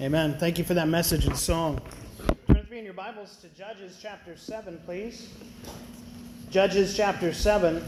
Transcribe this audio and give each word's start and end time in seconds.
Amen. 0.00 0.36
Thank 0.38 0.58
you 0.58 0.64
for 0.64 0.74
that 0.74 0.86
message 0.86 1.26
and 1.26 1.36
song. 1.36 1.80
Turn 2.46 2.58
with 2.58 2.70
me 2.70 2.78
in 2.78 2.84
your 2.84 2.94
Bibles 2.94 3.36
to 3.38 3.48
Judges 3.48 3.98
chapter 4.00 4.36
7, 4.36 4.80
please. 4.86 5.28
Judges 6.50 6.96
chapter 6.96 7.32
7. 7.32 7.82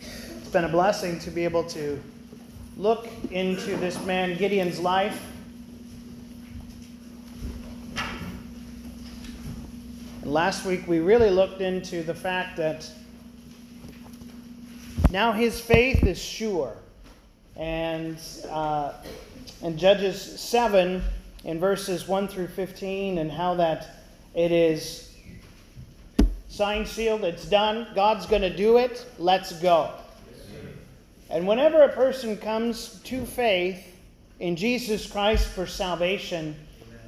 It's 0.00 0.48
been 0.48 0.64
a 0.64 0.68
blessing 0.70 1.18
to 1.18 1.30
be 1.30 1.44
able 1.44 1.64
to 1.64 2.00
look 2.78 3.06
into 3.32 3.76
this 3.76 4.02
man 4.06 4.38
Gideon's 4.38 4.80
life. 4.80 5.22
And 10.22 10.32
last 10.32 10.64
week 10.64 10.88
we 10.88 11.00
really 11.00 11.28
looked 11.28 11.60
into 11.60 12.02
the 12.02 12.14
fact 12.14 12.56
that 12.56 12.90
now 15.10 15.32
his 15.32 15.60
faith 15.60 16.04
is 16.04 16.18
sure. 16.18 16.74
And 17.56 18.18
uh, 18.50 18.92
in 19.62 19.76
Judges 19.78 20.20
7, 20.40 21.02
in 21.44 21.58
verses 21.58 22.06
1 22.06 22.28
through 22.28 22.48
15, 22.48 23.18
and 23.18 23.30
how 23.30 23.54
that 23.54 23.88
it 24.34 24.52
is 24.52 25.16
signed, 26.48 26.86
sealed, 26.86 27.24
it's 27.24 27.46
done. 27.46 27.86
God's 27.94 28.26
going 28.26 28.42
to 28.42 28.54
do 28.54 28.78
it. 28.78 29.06
Let's 29.18 29.52
go. 29.60 29.92
And 31.30 31.46
whenever 31.46 31.82
a 31.82 31.88
person 31.90 32.36
comes 32.36 33.00
to 33.04 33.24
faith 33.24 33.96
in 34.40 34.56
Jesus 34.56 35.10
Christ 35.10 35.46
for 35.48 35.66
salvation, 35.66 36.56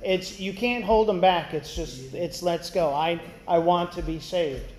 it's 0.02 0.40
you 0.40 0.52
can't 0.52 0.84
hold 0.84 1.08
them 1.08 1.20
back. 1.20 1.54
It's 1.54 1.74
just 1.74 2.14
it's 2.14 2.42
let's 2.42 2.70
go. 2.70 2.92
I 2.92 3.20
I 3.46 3.58
want 3.58 3.92
to 3.92 4.02
be 4.02 4.18
saved. 4.18 4.72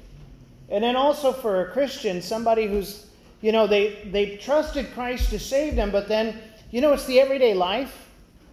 And 0.70 0.84
then 0.84 0.96
also 0.96 1.34
for 1.34 1.62
a 1.62 1.72
Christian, 1.72 2.22
somebody 2.22 2.68
who's 2.68 3.08
you 3.42 3.52
know, 3.52 3.66
they, 3.68 4.08
they 4.12 4.38
trusted 4.38 4.94
Christ 4.94 5.32
to 5.32 5.40
save 5.40 5.76
them, 5.76 5.92
but 5.92 6.08
then, 6.08 6.40
you 6.70 6.80
know, 6.80 6.94
it's 6.94 7.06
the 7.06 7.20
everyday 7.20 7.54
life. 7.54 8.10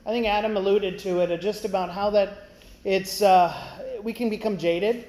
I 0.07 0.11
think 0.11 0.27
Adam 0.27 0.57
alluded 0.57 0.99
to 1.01 1.21
it, 1.21 1.31
uh, 1.31 1.37
just 1.37 1.67
about 1.67 1.91
how 1.91 2.09
that 2.11 2.49
it's, 2.85 3.21
uh, 3.21 3.55
we 4.03 4.15
can 4.15 4.31
become 4.31 4.57
jaded. 4.57 5.07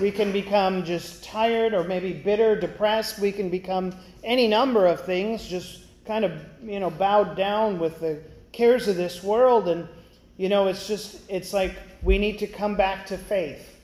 We 0.00 0.10
can 0.10 0.32
become 0.32 0.84
just 0.84 1.24
tired 1.24 1.72
or 1.72 1.84
maybe 1.84 2.12
bitter, 2.12 2.58
depressed. 2.58 3.18
We 3.18 3.32
can 3.32 3.48
become 3.48 3.94
any 4.22 4.46
number 4.46 4.86
of 4.86 5.04
things, 5.04 5.46
just 5.46 5.84
kind 6.04 6.24
of, 6.24 6.32
you 6.62 6.80
know, 6.80 6.90
bowed 6.90 7.36
down 7.36 7.78
with 7.78 8.00
the 8.00 8.20
cares 8.52 8.88
of 8.88 8.96
this 8.96 9.22
world. 9.22 9.68
And, 9.68 9.88
you 10.36 10.48
know, 10.48 10.68
it's 10.68 10.86
just, 10.86 11.20
it's 11.30 11.52
like 11.52 11.74
we 12.02 12.18
need 12.18 12.38
to 12.40 12.46
come 12.46 12.76
back 12.76 13.06
to 13.06 13.16
faith, 13.16 13.80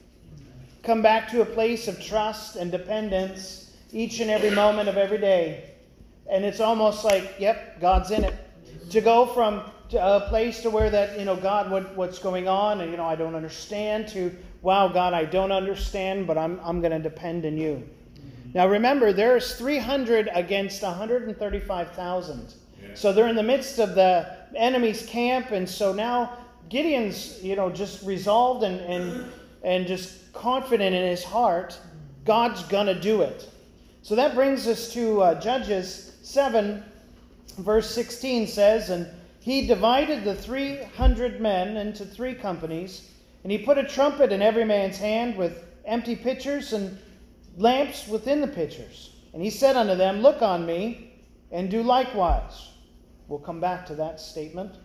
come 0.82 1.00
back 1.00 1.30
to 1.30 1.40
a 1.40 1.46
place 1.46 1.88
of 1.88 2.02
trust 2.02 2.56
and 2.56 2.70
dependence 2.70 3.65
each 3.92 4.20
and 4.20 4.30
every 4.30 4.50
moment 4.50 4.88
of 4.88 4.96
every 4.96 5.18
day. 5.18 5.70
And 6.30 6.44
it's 6.44 6.60
almost 6.60 7.04
like, 7.04 7.36
yep, 7.38 7.80
God's 7.80 8.10
in 8.10 8.24
it. 8.24 8.34
To 8.90 9.00
go 9.00 9.26
from 9.26 9.62
a 9.94 10.20
place 10.28 10.60
to 10.62 10.70
where 10.70 10.90
that, 10.90 11.18
you 11.18 11.24
know, 11.24 11.36
God, 11.36 11.70
what, 11.70 11.94
what's 11.96 12.18
going 12.18 12.48
on, 12.48 12.80
and, 12.80 12.90
you 12.90 12.96
know, 12.96 13.04
I 13.04 13.16
don't 13.16 13.34
understand, 13.34 14.08
to, 14.08 14.34
wow, 14.62 14.88
God, 14.88 15.12
I 15.12 15.24
don't 15.24 15.52
understand, 15.52 16.26
but 16.26 16.36
I'm, 16.36 16.60
I'm 16.62 16.80
going 16.80 16.92
to 16.92 16.98
depend 16.98 17.44
on 17.44 17.56
you. 17.56 17.88
Now 18.54 18.68
remember, 18.68 19.12
there's 19.12 19.54
300 19.56 20.30
against 20.32 20.82
135,000. 20.82 22.54
So 22.94 23.12
they're 23.12 23.28
in 23.28 23.36
the 23.36 23.42
midst 23.42 23.78
of 23.78 23.94
the 23.94 24.34
enemy's 24.54 25.04
camp, 25.04 25.50
and 25.50 25.68
so 25.68 25.92
now 25.92 26.38
Gideon's, 26.68 27.42
you 27.42 27.54
know, 27.54 27.70
just 27.70 28.04
resolved 28.04 28.64
and, 28.64 28.80
and, 28.80 29.32
and 29.62 29.86
just 29.86 30.32
confident 30.32 30.94
in 30.94 31.04
his 31.04 31.22
heart, 31.22 31.78
God's 32.24 32.62
going 32.64 32.86
to 32.86 32.98
do 32.98 33.22
it. 33.22 33.48
So 34.06 34.14
that 34.14 34.36
brings 34.36 34.68
us 34.68 34.92
to 34.92 35.20
uh, 35.20 35.40
Judges 35.40 36.12
7, 36.22 36.80
verse 37.58 37.92
16 37.92 38.46
says, 38.46 38.90
And 38.90 39.08
he 39.40 39.66
divided 39.66 40.22
the 40.22 40.36
300 40.36 41.40
men 41.40 41.76
into 41.76 42.04
three 42.06 42.36
companies, 42.36 43.10
and 43.42 43.50
he 43.50 43.58
put 43.58 43.78
a 43.78 43.82
trumpet 43.82 44.30
in 44.30 44.42
every 44.42 44.64
man's 44.64 44.96
hand 44.96 45.36
with 45.36 45.64
empty 45.84 46.14
pitchers 46.14 46.72
and 46.72 46.96
lamps 47.56 48.06
within 48.06 48.40
the 48.40 48.46
pitchers. 48.46 49.10
And 49.32 49.42
he 49.42 49.50
said 49.50 49.74
unto 49.74 49.96
them, 49.96 50.20
Look 50.20 50.40
on 50.40 50.64
me, 50.64 51.12
and 51.50 51.68
do 51.68 51.82
likewise. 51.82 52.68
We'll 53.26 53.40
come 53.40 53.58
back 53.58 53.86
to 53.86 53.96
that 53.96 54.20
statement. 54.20 54.76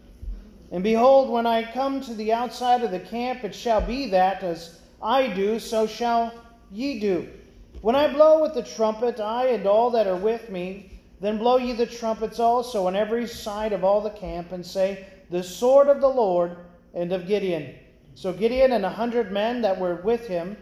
And 0.71 0.83
behold, 0.83 1.29
when 1.29 1.45
I 1.45 1.71
come 1.71 2.01
to 2.01 2.15
the 2.15 2.33
outside 2.33 2.81
of 2.81 2.89
the 2.89 2.99
camp, 2.99 3.43
it 3.43 3.53
shall 3.53 3.81
be 3.81 4.09
that 4.09 4.41
as 4.41 4.79
I 4.99 5.27
do, 5.27 5.59
so 5.59 5.85
shall 5.85 6.33
ye 6.71 6.99
do. 6.99 7.29
When 7.81 7.95
I 7.95 8.13
blow 8.13 8.41
with 8.41 8.53
the 8.53 8.61
trumpet, 8.61 9.19
I 9.19 9.47
and 9.47 9.65
all 9.65 9.89
that 9.91 10.05
are 10.05 10.15
with 10.15 10.49
me, 10.49 11.01
then 11.19 11.39
blow 11.39 11.57
ye 11.57 11.73
the 11.73 11.87
trumpets 11.87 12.39
also 12.39 12.85
on 12.85 12.95
every 12.95 13.27
side 13.27 13.73
of 13.73 13.83
all 13.83 14.01
the 14.01 14.11
camp, 14.11 14.51
and 14.51 14.63
say, 14.63 15.07
The 15.31 15.43
sword 15.43 15.87
of 15.87 15.99
the 15.99 16.07
Lord 16.07 16.57
and 16.93 17.11
of 17.11 17.27
Gideon. 17.27 17.73
So 18.13 18.33
Gideon 18.33 18.73
and 18.73 18.85
a 18.85 18.89
hundred 18.89 19.31
men 19.31 19.61
that 19.61 19.79
were 19.79 19.95
with 19.95 20.27
him 20.27 20.57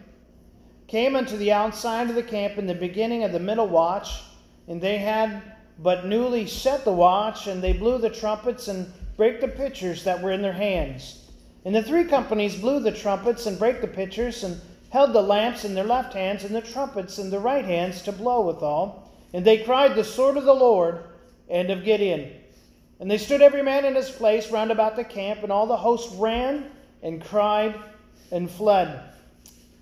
came 0.86 1.14
unto 1.14 1.36
the 1.36 1.52
outside 1.52 2.08
of 2.08 2.16
the 2.16 2.22
camp 2.22 2.56
in 2.56 2.66
the 2.66 2.74
beginning 2.74 3.22
of 3.22 3.32
the 3.32 3.38
middle 3.38 3.68
watch, 3.68 4.22
and 4.66 4.80
they 4.80 4.98
had 4.98 5.42
but 5.78 6.06
newly 6.06 6.46
set 6.46 6.84
the 6.84 6.92
watch, 6.92 7.46
and 7.46 7.62
they 7.62 7.72
blew 7.74 7.98
the 7.98 8.10
trumpets 8.10 8.68
and 8.68 8.90
brake 9.16 9.40
the 9.40 9.48
pitchers 9.48 10.04
that 10.04 10.22
were 10.22 10.32
in 10.32 10.42
their 10.42 10.52
hands. 10.52 11.30
And 11.66 11.74
the 11.74 11.82
three 11.82 12.04
companies 12.04 12.56
blew 12.56 12.80
the 12.80 12.92
trumpets 12.92 13.44
and 13.44 13.58
brake 13.58 13.82
the 13.82 13.86
pitchers, 13.86 14.42
and 14.42 14.60
held 14.90 15.12
the 15.12 15.22
lamps 15.22 15.64
in 15.64 15.74
their 15.74 15.84
left 15.84 16.12
hands 16.12 16.44
and 16.44 16.54
the 16.54 16.60
trumpets 16.60 17.18
in 17.18 17.30
their 17.30 17.40
right 17.40 17.64
hands 17.64 18.02
to 18.02 18.12
blow 18.12 18.42
withal. 18.42 19.10
And 19.32 19.44
they 19.44 19.58
cried, 19.58 19.94
The 19.94 20.04
sword 20.04 20.36
of 20.36 20.44
the 20.44 20.54
Lord 20.54 21.04
and 21.48 21.70
of 21.70 21.84
Gideon. 21.84 22.32
And 22.98 23.10
they 23.10 23.18
stood 23.18 23.40
every 23.40 23.62
man 23.62 23.84
in 23.84 23.94
his 23.94 24.10
place 24.10 24.50
round 24.50 24.70
about 24.70 24.96
the 24.96 25.04
camp, 25.04 25.42
and 25.42 25.50
all 25.50 25.66
the 25.66 25.76
host 25.76 26.10
ran 26.18 26.66
and 27.02 27.24
cried 27.24 27.74
and 28.30 28.50
fled. 28.50 29.00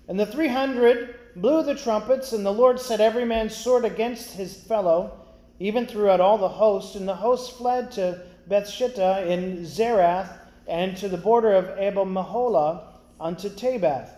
And 0.07 0.19
the 0.19 0.25
three 0.25 0.47
hundred 0.47 1.15
blew 1.35 1.63
the 1.63 1.75
trumpets, 1.75 2.31
and 2.31 2.45
the 2.45 2.53
Lord 2.53 2.79
set 2.79 3.01
every 3.01 3.25
man's 3.25 3.55
sword 3.55 3.85
against 3.85 4.31
his 4.31 4.55
fellow, 4.55 5.19
even 5.59 5.85
throughout 5.85 6.21
all 6.21 6.37
the 6.37 6.47
host. 6.47 6.95
And 6.95 7.07
the 7.07 7.15
host 7.15 7.57
fled 7.57 7.91
to 7.93 8.21
Bethshittah 8.49 9.27
in 9.27 9.65
Zererath, 9.65 10.37
and 10.67 10.95
to 10.97 11.09
the 11.09 11.17
border 11.17 11.53
of 11.53 11.77
Abel 11.77 12.05
Meholah 12.05 12.83
unto 13.19 13.49
Tabbath. 13.49 14.09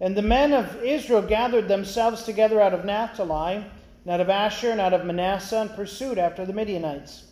And 0.00 0.16
the 0.16 0.22
men 0.22 0.52
of 0.52 0.82
Israel 0.82 1.22
gathered 1.22 1.68
themselves 1.68 2.24
together 2.24 2.60
out 2.60 2.74
of 2.74 2.84
Naphtali, 2.84 3.56
and 3.56 4.12
out 4.12 4.20
of 4.20 4.28
Asher, 4.28 4.70
and 4.70 4.80
out 4.80 4.94
of 4.94 5.04
Manasseh, 5.04 5.60
and 5.60 5.70
pursued 5.74 6.18
after 6.18 6.44
the 6.44 6.52
Midianites. 6.52 7.24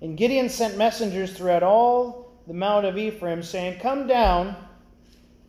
And 0.00 0.16
Gideon 0.16 0.48
sent 0.48 0.78
messengers 0.78 1.32
throughout 1.32 1.62
all 1.62 2.32
the 2.46 2.54
mount 2.54 2.86
of 2.86 2.96
Ephraim, 2.96 3.42
saying, 3.42 3.80
Come 3.80 4.06
down 4.06 4.56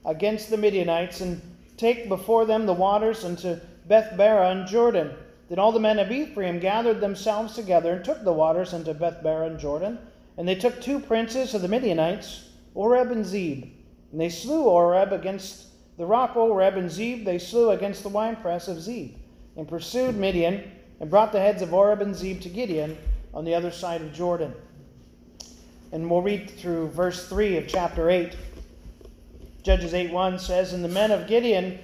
against 0.06 0.50
the 0.50 0.58
Midianites, 0.58 1.22
and 1.22 1.42
take 1.78 2.09
before 2.09 2.46
them 2.46 2.66
the 2.66 2.74
waters 2.74 3.24
unto 3.24 3.59
Bethbara 3.88 4.52
and 4.52 4.68
Jordan. 4.68 5.12
Then 5.50 5.59
all 5.59 5.72
the 5.72 5.80
men 5.80 6.00
of 6.00 6.12
Ephraim 6.12 6.59
gathered 6.59 7.00
themselves 7.00 7.53
together, 7.53 7.94
and 7.94 8.03
took 8.03 8.24
the 8.24 8.34
waters 8.34 8.74
unto 8.74 8.94
Bethbara 8.94 9.47
and 9.47 9.59
Jordan. 9.59 10.00
And 10.38 10.47
they 10.47 10.56
took 10.56 10.82
two 10.82 11.00
princes 11.00 11.53
of 11.53 11.62
the 11.62 11.68
Midianites, 11.68 12.50
Oreb 12.74 13.12
and 13.12 13.26
Zeb. 13.26 13.64
And 14.12 14.20
they 14.20 14.30
slew 14.30 14.64
Oreb 14.64 15.14
against 15.14 15.68
the 15.97 16.06
rock 16.06 16.35
Oreb 16.35 16.75
and 16.78 16.89
Zeb 16.89 17.25
they 17.25 17.38
slew 17.38 17.72
against 17.72 18.03
the 18.03 18.09
winepress 18.09 18.67
of 18.67 18.81
Zeb, 18.81 19.11
and 19.56 19.67
pursued 19.67 20.16
Midian, 20.16 20.72
and 21.00 21.09
brought 21.09 21.31
the 21.31 21.39
heads 21.39 21.61
of 21.61 21.73
Oreb 21.73 22.01
and 22.01 22.16
Zeb 22.16 22.41
to 22.41 22.50
Gideon 22.50 22.97
on 23.33 23.45
the 23.45 23.56
other 23.56 23.72
side 23.72 24.01
of 24.01 24.13
Jordan. 24.13 24.53
And 25.91 26.09
we'll 26.09 26.22
read 26.22 26.50
through 26.50 26.89
verse 26.89 27.28
3 27.28 27.57
of 27.57 27.67
chapter 27.67 28.09
8. 28.09 28.35
Judges 29.63 29.94
8 29.94 30.11
1 30.11 30.39
says, 30.39 30.73
And 30.73 30.84
the 30.84 30.89
men 30.89 31.11
of 31.11 31.28
Gideon, 31.28 31.79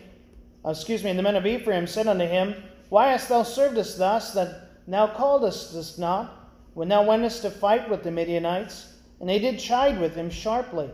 uh, 0.66 0.70
excuse 0.70 1.04
me, 1.04 1.10
and 1.10 1.20
the 1.20 1.24
men 1.24 1.36
of 1.36 1.46
Ephraim 1.46 1.88
said 1.88 2.08
unto 2.08 2.26
him, 2.26 2.56
Why 2.90 3.08
hast 3.08 3.30
thou 3.30 3.44
served 3.44 3.78
us 3.78 3.96
thus, 3.96 4.34
that 4.34 4.70
thou 4.88 5.08
calledst 5.08 5.76
us 5.76 5.98
not, 5.98 6.52
when 6.74 6.90
thou 6.90 7.04
wentest 7.04 7.42
to 7.44 7.50
fight 7.50 7.90
with 7.90 8.04
the 8.04 8.12
Midianites? 8.12 8.94
And 9.20 9.30
they 9.30 9.40
did 9.40 9.60
chide 9.60 10.00
with 10.00 10.16
him 10.16 10.30
sharply. 10.30 10.90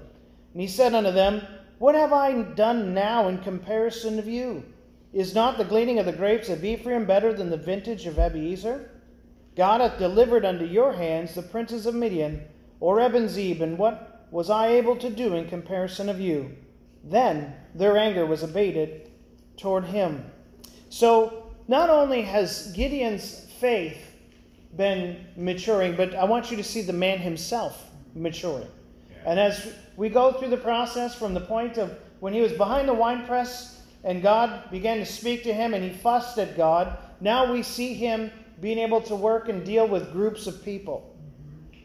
And 0.53 0.61
he 0.61 0.67
said 0.67 0.93
unto 0.93 1.11
them, 1.11 1.41
what 1.79 1.95
have 1.95 2.13
I 2.13 2.41
done 2.41 2.93
now 2.93 3.27
in 3.27 3.37
comparison 3.39 4.19
of 4.19 4.27
you? 4.27 4.63
Is 5.13 5.35
not 5.35 5.57
the 5.57 5.65
gleaning 5.65 5.99
of 5.99 6.05
the 6.05 6.11
grapes 6.11 6.49
of 6.49 6.63
Ephraim 6.63 7.05
better 7.05 7.33
than 7.33 7.49
the 7.49 7.57
vintage 7.57 8.05
of 8.05 8.15
Abiezer? 8.15 8.89
God 9.55 9.81
hath 9.81 9.97
delivered 9.97 10.45
unto 10.45 10.65
your 10.65 10.93
hands 10.93 11.33
the 11.33 11.41
princes 11.41 11.85
of 11.85 11.95
Midian, 11.95 12.43
or 12.79 12.99
Zeb, 13.27 13.61
and 13.61 13.77
what 13.77 14.27
was 14.31 14.49
I 14.49 14.67
able 14.67 14.95
to 14.97 15.09
do 15.09 15.33
in 15.33 15.49
comparison 15.49 16.09
of 16.09 16.19
you? 16.19 16.55
Then 17.03 17.53
their 17.73 17.97
anger 17.97 18.25
was 18.25 18.43
abated 18.43 19.09
toward 19.55 19.85
him. 19.85 20.29
So 20.89 21.51
not 21.67 21.89
only 21.89 22.21
has 22.21 22.71
Gideon's 22.73 23.47
faith 23.59 23.97
been 24.75 25.25
maturing, 25.35 25.95
but 25.95 26.13
I 26.13 26.25
want 26.25 26.51
you 26.51 26.57
to 26.57 26.63
see 26.63 26.81
the 26.81 26.93
man 26.93 27.19
himself 27.19 27.89
maturing. 28.13 28.67
And 29.27 29.37
as 29.37 29.73
we 29.97 30.07
go 30.07 30.31
through 30.31 30.51
the 30.51 30.57
process 30.57 31.13
from 31.13 31.33
the 31.33 31.41
point 31.41 31.77
of 31.77 31.93
when 32.21 32.31
he 32.31 32.39
was 32.39 32.53
behind 32.53 32.87
the 32.87 32.93
winepress 32.93 33.81
and 34.05 34.23
God 34.23 34.71
began 34.71 34.99
to 34.99 35.05
speak 35.05 35.43
to 35.43 35.53
him 35.53 35.73
and 35.73 35.83
he 35.83 35.89
fussed 35.89 36.37
at 36.37 36.55
God, 36.55 36.97
now 37.19 37.51
we 37.51 37.61
see 37.61 37.93
him 37.93 38.31
being 38.61 38.77
able 38.77 39.01
to 39.01 39.17
work 39.17 39.49
and 39.49 39.65
deal 39.65 39.85
with 39.85 40.13
groups 40.13 40.47
of 40.47 40.63
people. 40.63 41.13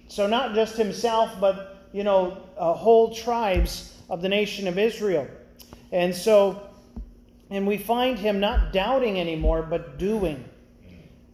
So, 0.06 0.28
not 0.28 0.54
just 0.54 0.76
himself, 0.76 1.32
but, 1.40 1.88
you 1.92 2.04
know, 2.04 2.38
uh, 2.56 2.74
whole 2.74 3.12
tribes 3.12 3.98
of 4.08 4.22
the 4.22 4.28
nation 4.28 4.68
of 4.68 4.78
Israel. 4.78 5.26
And 5.90 6.14
so, 6.14 6.70
and 7.50 7.66
we 7.66 7.76
find 7.76 8.20
him 8.20 8.38
not 8.38 8.72
doubting 8.72 9.18
anymore, 9.18 9.62
but 9.62 9.98
doing. 9.98 10.44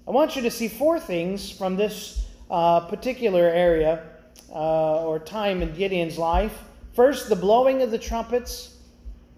I 0.06 0.10
want 0.10 0.36
you 0.36 0.42
to 0.42 0.50
see 0.50 0.68
four 0.68 0.98
things 0.98 1.50
from 1.50 1.76
this 1.76 2.24
uh, 2.50 2.80
particular 2.80 3.44
area 3.44 4.04
uh, 4.50 5.04
or 5.04 5.18
time 5.18 5.62
in 5.62 5.74
Gideon's 5.74 6.18
life. 6.18 6.56
First, 6.94 7.28
the 7.28 7.36
blowing 7.36 7.82
of 7.82 7.90
the 7.90 7.98
trumpets 7.98 8.76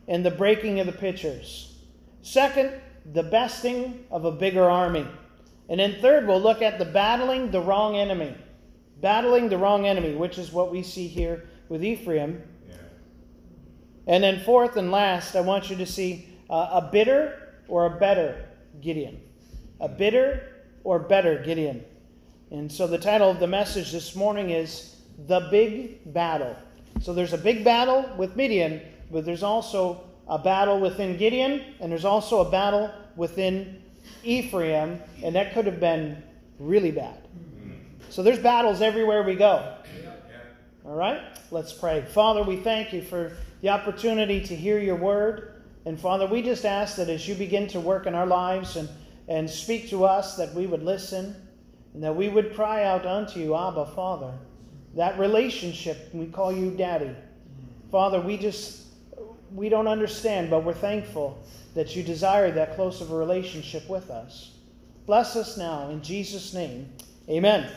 and 0.09 0.25
the 0.25 0.31
breaking 0.31 0.81
of 0.81 0.87
the 0.87 0.93
pitchers. 0.93 1.79
Second, 2.23 2.73
the 3.13 3.23
besting 3.23 4.05
of 4.11 4.25
a 4.25 4.33
bigger 4.33 4.69
army. 4.69 5.07
And 5.69 5.79
then 5.79 5.97
third, 6.01 6.27
we'll 6.27 6.41
look 6.41 6.63
at 6.63 6.79
the 6.79 6.85
battling 6.85 7.51
the 7.51 7.61
wrong 7.61 7.97
enemy. 7.97 8.35
Battling 9.01 9.49
the 9.49 9.59
wrong 9.59 9.87
enemy, 9.87 10.15
which 10.15 10.37
is 10.37 10.53
what 10.53 10.71
we 10.71 10.83
see 10.83 11.07
here 11.07 11.49
with 11.69 11.85
Ephraim. 11.85 12.43
Yeah. 12.69 12.77
And 14.07 14.25
then 14.25 14.41
fourth 14.41 14.77
and 14.77 14.91
last, 14.91 15.37
I 15.37 15.41
want 15.41 15.71
you 15.71 15.77
to 15.77 15.87
see 15.87 16.29
uh, 16.51 16.81
a 16.83 16.89
bitter 16.91 17.55
or 17.69 17.87
a 17.87 17.99
better 17.99 18.49
Gideon. 18.81 19.21
A 19.81 19.89
bitter 19.89 20.65
or 20.85 20.99
better 20.99 21.43
Gideon. 21.43 21.85
And 22.51 22.71
so 22.71 22.87
the 22.87 22.99
title 22.99 23.31
of 23.31 23.39
the 23.39 23.47
message 23.47 23.93
this 23.93 24.17
morning 24.17 24.51
is 24.51 24.97
The 25.29 25.49
Big 25.51 26.13
Battle. 26.13 26.57
So 27.01 27.15
there's 27.15 27.33
a 27.33 27.39
big 27.39 27.65
battle 27.65 28.11
with 28.17 28.35
Midian, 28.35 28.81
but 29.11 29.25
there's 29.25 29.43
also 29.43 30.03
a 30.29 30.39
battle 30.39 30.81
within 30.81 31.17
Gideon, 31.17 31.63
and 31.81 31.93
there's 31.93 32.05
also 32.05 32.41
a 32.41 32.51
battle 32.51 32.91
within 33.17 33.83
Ephraim, 34.25 35.01
and 35.23 35.35
that 35.37 35.55
could 35.55 35.65
have 35.67 35.79
been 35.79 36.23
really 36.59 36.91
bad. 36.91 37.19
So 38.09 38.23
there's 38.23 38.39
battles 38.39 38.83
everywhere 38.83 39.23
we 39.23 39.37
go. 39.37 39.77
All 40.85 40.97
right? 40.97 41.21
Let's 41.51 41.73
pray. 41.73 42.03
Father, 42.03 42.43
we 42.43 42.57
thank 42.57 42.93
you 42.93 43.03
for 43.03 43.37
the 43.61 43.69
opportunity 43.69 44.41
to 44.41 44.57
hear 44.57 44.79
your 44.79 44.97
word. 44.97 45.63
And 45.85 46.01
Father, 46.01 46.27
we 46.27 46.43
just 46.43 46.65
ask 46.65 46.97
that 46.97 47.09
as 47.09 47.29
you 47.29 47.35
begin 47.35 47.69
to 47.69 47.81
work 47.81 48.07
in 48.07 48.15
our 48.15 48.27
lives 48.27 48.77
and 48.77 48.89
and 49.31 49.49
speak 49.49 49.89
to 49.91 50.05
us 50.05 50.37
that 50.37 50.53
we 50.55 50.67
would 50.67 50.83
listen 50.83 51.37
and 51.95 52.03
that 52.03 52.15
we 52.15 52.29
would 52.29 52.55
cry 52.55 52.85
out 52.85 53.07
unto 53.07 53.41
you, 53.41 53.57
Abba, 53.57 53.87
Father. 53.87 54.33
That 54.95 55.19
relationship, 55.19 56.11
we 56.13 56.27
call 56.27 56.53
you 56.53 56.71
Daddy. 56.71 57.15
Father, 57.91 58.21
we 58.21 58.37
just, 58.37 58.87
we 59.55 59.69
don't 59.69 59.89
understand, 59.89 60.51
but 60.51 60.65
we're 60.65 60.75
thankful 60.75 61.43
that 61.75 61.95
you 61.95 62.03
desire 62.03 62.51
that 62.51 62.75
close 62.75 63.01
of 63.01 63.11
a 63.11 63.17
relationship 63.17 63.89
with 63.89 64.11
us. 64.11 64.53
Bless 65.07 65.37
us 65.37 65.57
now 65.57 65.91
in 65.91 66.03
Jesus' 66.03 66.55
name. 66.55 66.93
Amen. 67.29 67.65
Amen. 67.65 67.73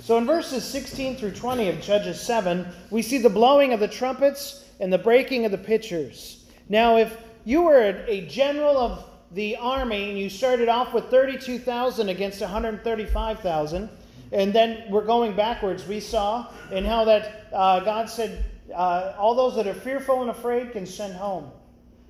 So 0.00 0.18
in 0.18 0.26
verses 0.26 0.64
16 0.64 1.16
through 1.16 1.32
20 1.32 1.68
of 1.68 1.80
Judges 1.80 2.20
7, 2.20 2.66
we 2.90 3.02
see 3.02 3.18
the 3.18 3.30
blowing 3.30 3.72
of 3.72 3.80
the 3.80 3.88
trumpets 3.88 4.64
and 4.80 4.92
the 4.92 4.98
breaking 4.98 5.44
of 5.44 5.52
the 5.52 5.58
pitchers. 5.58 6.44
Now, 6.68 6.96
if 6.96 7.16
you 7.44 7.62
were 7.62 8.04
a 8.06 8.26
general 8.26 8.76
of 8.76 9.04
the 9.34 9.56
army, 9.56 10.10
and 10.10 10.18
you 10.18 10.28
started 10.28 10.68
off 10.68 10.92
with 10.92 11.06
32,000 11.06 12.08
against 12.08 12.40
135,000, 12.40 13.88
and 14.32 14.52
then 14.52 14.90
we're 14.90 15.04
going 15.04 15.34
backwards. 15.34 15.86
We 15.86 16.00
saw 16.00 16.48
in 16.70 16.84
how 16.84 17.04
that 17.04 17.46
uh, 17.52 17.80
God 17.80 18.08
said, 18.08 18.44
uh, 18.74 19.14
all 19.18 19.34
those 19.34 19.56
that 19.56 19.66
are 19.66 19.74
fearful 19.74 20.22
and 20.22 20.30
afraid 20.30 20.72
can 20.72 20.86
send 20.86 21.14
home. 21.14 21.50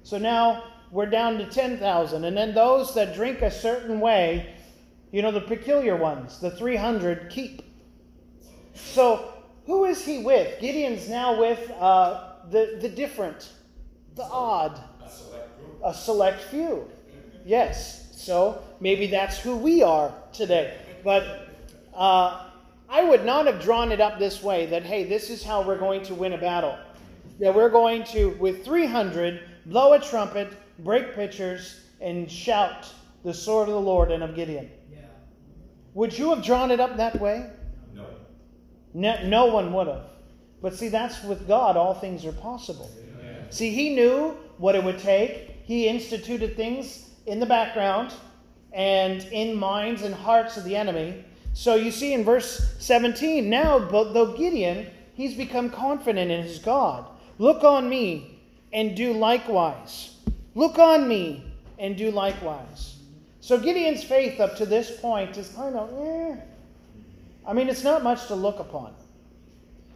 So 0.05 0.19
now 0.19 0.65
we're 0.91 1.07
down 1.07 1.39
to 1.39 1.47
10,000. 1.47 2.25
And 2.25 2.37
then 2.37 2.55
those 2.55 2.95
that 2.95 3.15
drink 3.15 3.43
a 3.43 3.51
certain 3.51 3.99
way, 3.99 4.55
you 5.11 5.23
know, 5.23 5.33
the 5.33 5.41
peculiar 5.41 5.97
ones, 5.97 6.39
the 6.39 6.51
300 6.51 7.31
keep. 7.31 7.63
So 8.75 9.33
who 9.67 9.85
is 9.85 10.05
he 10.05 10.19
with? 10.19 10.61
Gideon's 10.61 11.09
now 11.09 11.39
with 11.41 11.71
uh, 11.79 12.35
the, 12.51 12.79
the 12.81 12.89
different, 12.89 13.51
the 14.15 14.25
odd, 14.25 14.81
a 15.05 15.09
select, 15.09 15.51
a 15.85 15.95
select 15.95 16.43
few. 16.45 16.89
Yes. 17.45 18.03
So 18.17 18.63
maybe 18.81 19.07
that's 19.09 19.39
who 19.39 19.57
we 19.57 19.83
are 19.83 20.15
today. 20.33 20.77
But 21.03 21.49
uh, 21.95 22.49
I 22.89 23.05
would 23.05 23.25
not 23.25 23.47
have 23.47 23.61
drawn 23.61 23.91
it 23.91 24.01
up 24.01 24.19
this 24.19 24.43
way 24.43 24.67
that, 24.67 24.85
hey, 24.85 25.05
this 25.05 25.31
is 25.31 25.43
how 25.43 25.63
we're 25.63 25.79
going 25.79 26.03
to 26.05 26.15
win 26.15 26.33
a 26.33 26.39
battle. 26.39 26.79
That 27.41 27.55
we're 27.55 27.71
going 27.71 28.05
to, 28.05 28.31
with 28.39 28.65
300, 28.65 29.41
blow 29.67 29.95
a 29.95 29.99
trumpet, 29.99 30.53
break 30.85 31.15
pitchers, 31.15 31.81
and 32.01 32.31
shout 32.31 32.93
the 33.25 33.35
sword 33.35 33.69
of 33.69 33.75
the 33.75 33.81
Lord 33.81 34.13
and 34.13 34.23
of 34.23 34.35
Gideon. 34.35 34.71
Yeah. 34.93 34.99
Would 35.95 36.17
you 36.17 36.31
have 36.31 36.45
drawn 36.45 36.71
it 36.71 36.81
up 36.81 36.97
that 36.97 37.21
way? 37.21 37.51
No. 37.95 38.07
No, 38.95 39.23
no 39.27 39.47
one 39.47 39.73
would 39.73 39.89
have. 39.89 40.05
But 40.61 40.75
see, 40.75 40.89
that's 40.89 41.23
with 41.25 41.49
God, 41.49 41.77
all 41.77 41.95
things 41.95 42.25
are 42.25 42.33
possible. 42.33 42.91
Amen. 43.19 43.51
See, 43.51 43.71
he 43.71 43.95
knew 43.97 44.37
what 44.59 44.77
it 44.77 44.85
would 44.85 44.99
take. 44.99 45.57
He 45.65 45.89
instituted 45.89 46.57
things 46.57 47.11
in 47.27 47.41
the 47.41 47.47
background 47.47 48.13
and 48.73 49.23
in 49.33 49.55
minds 49.57 50.03
and 50.03 50.15
hearts 50.15 50.57
of 50.57 50.65
the 50.65 50.77
enemy. 50.77 51.25
So 51.55 51.75
you 51.75 51.91
see 51.91 52.15
in 52.15 52.25
verse 52.25 52.75
17, 52.79 53.49
now, 53.49 53.79
though 53.79 54.35
Gideon, 54.37 54.87
he's 55.15 55.35
become 55.35 55.71
confident 55.71 56.31
in 56.31 56.43
his 56.43 56.59
God. 56.59 57.07
Look 57.39 57.65
on 57.65 57.89
me 57.89 58.41
and 58.73 58.97
do 58.97 59.13
likewise. 59.13 60.17
Look 60.55 60.79
on 60.79 61.07
me 61.07 61.45
and 61.79 61.97
do 61.97 62.11
likewise. 62.11 62.97
So 63.41 63.59
Gideon's 63.59 64.05
faith 64.05 64.41
up 64.41 64.57
to 64.57 64.67
this 64.67 65.01
point 65.01 65.37
is 65.37 65.49
kind 65.49 65.77
of, 65.77 65.93
eh. 66.01 66.37
I 67.47 67.53
mean, 67.53 67.69
it's 67.69 67.83
not 67.83 68.03
much 68.03 68.29
to 68.29 68.35
look 68.35 68.61
upon. 68.61 68.95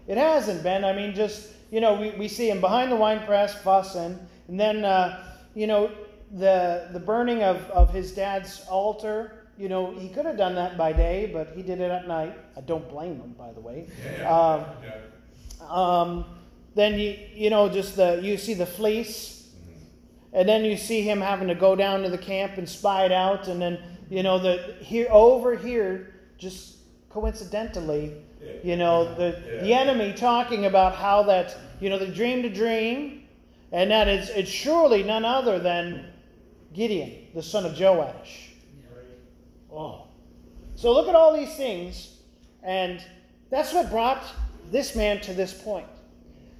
It 0.08 0.18
hasn't 0.18 0.62
been. 0.62 0.84
I 0.84 0.92
mean, 0.92 1.14
just, 1.14 1.50
you 1.70 1.80
know, 1.80 1.94
we, 1.94 2.10
we 2.10 2.28
see 2.28 2.50
him 2.50 2.60
behind 2.60 2.90
the 2.90 2.96
wine 2.96 3.24
press 3.24 3.54
fussing, 3.62 4.18
and 4.48 4.60
then, 4.60 4.84
uh, 4.84 5.24
you 5.54 5.66
know, 5.66 5.90
the, 6.36 6.88
the 6.92 7.00
burning 7.00 7.42
of, 7.42 7.68
of 7.70 7.92
his 7.92 8.12
dad's 8.12 8.64
altar, 8.68 9.46
you 9.58 9.68
know, 9.68 9.92
he 9.92 10.08
could 10.08 10.26
have 10.26 10.36
done 10.36 10.54
that 10.56 10.76
by 10.76 10.92
day, 10.92 11.30
but 11.32 11.52
he 11.56 11.62
did 11.62 11.80
it 11.80 11.90
at 11.90 12.06
night. 12.06 12.38
I 12.56 12.60
don't 12.60 12.88
blame 12.88 13.18
him, 13.20 13.34
by 13.38 13.52
the 13.52 13.60
way. 13.60 13.88
Yeah, 14.18 14.30
um, 14.30 14.64
yeah. 14.84 14.96
Um, 15.68 16.24
then 16.74 16.98
you 16.98 17.18
you 17.34 17.48
know 17.48 17.68
just 17.70 17.96
the 17.96 18.20
you 18.22 18.36
see 18.36 18.52
the 18.52 18.66
fleece, 18.66 19.48
mm-hmm. 19.48 19.80
and 20.34 20.48
then 20.48 20.64
you 20.64 20.76
see 20.76 21.00
him 21.00 21.22
having 21.22 21.48
to 21.48 21.54
go 21.54 21.74
down 21.74 22.02
to 22.02 22.10
the 22.10 22.18
camp 22.18 22.58
and 22.58 22.68
spy 22.68 23.06
it 23.06 23.12
out, 23.12 23.48
and 23.48 23.60
then 23.60 23.78
you 24.10 24.22
know 24.22 24.38
the 24.38 24.76
here 24.80 25.08
over 25.10 25.56
here 25.56 26.14
just 26.36 26.76
coincidentally, 27.08 28.12
yeah. 28.44 28.52
you 28.62 28.76
know 28.76 29.14
the 29.14 29.40
the 29.62 29.72
enemy 29.72 30.12
talking 30.12 30.66
about 30.66 30.94
how 30.94 31.22
that 31.22 31.56
you 31.80 31.88
know 31.88 31.98
they 31.98 32.10
dreamed 32.10 32.44
a 32.44 32.50
dream, 32.50 33.26
and 33.72 33.90
that 33.90 34.06
it's 34.06 34.28
it's 34.28 34.50
surely 34.50 35.02
none 35.02 35.24
other 35.24 35.58
than 35.58 36.04
Gideon, 36.76 37.28
the 37.34 37.42
son 37.42 37.64
of 37.64 37.80
Joash. 37.80 38.50
Oh. 39.72 40.08
So 40.74 40.92
look 40.92 41.08
at 41.08 41.14
all 41.14 41.34
these 41.34 41.56
things, 41.56 42.18
and 42.62 43.02
that's 43.50 43.72
what 43.72 43.90
brought 43.90 44.22
this 44.70 44.94
man 44.94 45.20
to 45.22 45.32
this 45.32 45.54
point. 45.54 45.86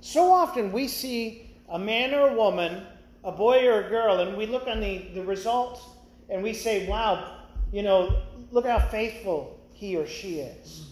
So 0.00 0.32
often 0.32 0.72
we 0.72 0.88
see 0.88 1.54
a 1.68 1.78
man 1.78 2.14
or 2.14 2.28
a 2.28 2.34
woman, 2.34 2.86
a 3.24 3.32
boy 3.32 3.66
or 3.66 3.84
a 3.84 3.88
girl, 3.90 4.20
and 4.20 4.38
we 4.38 4.46
look 4.46 4.66
on 4.66 4.80
the, 4.80 5.08
the 5.14 5.22
result 5.22 5.82
and 6.30 6.42
we 6.42 6.54
say, 6.54 6.88
wow, 6.88 7.42
you 7.70 7.82
know, 7.82 8.22
look 8.50 8.66
how 8.66 8.78
faithful 8.78 9.60
he 9.72 9.96
or 9.96 10.06
she 10.06 10.40
is. 10.40 10.86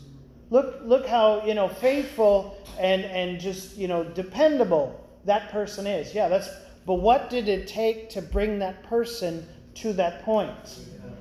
Look, 0.50 0.80
look 0.84 1.06
how, 1.06 1.44
you 1.46 1.54
know, 1.54 1.68
faithful 1.68 2.58
and, 2.78 3.04
and 3.04 3.40
just, 3.40 3.76
you 3.76 3.88
know, 3.88 4.04
dependable 4.04 5.00
that 5.24 5.50
person 5.50 5.86
is. 5.86 6.14
Yeah, 6.14 6.28
that's 6.28 6.48
but 6.86 6.94
what 6.94 7.30
did 7.30 7.48
it 7.48 7.66
take 7.66 8.10
to 8.10 8.22
bring 8.22 8.58
that 8.58 8.82
person 8.84 9.46
to 9.76 9.92
that 9.94 10.22
point? 10.24 10.80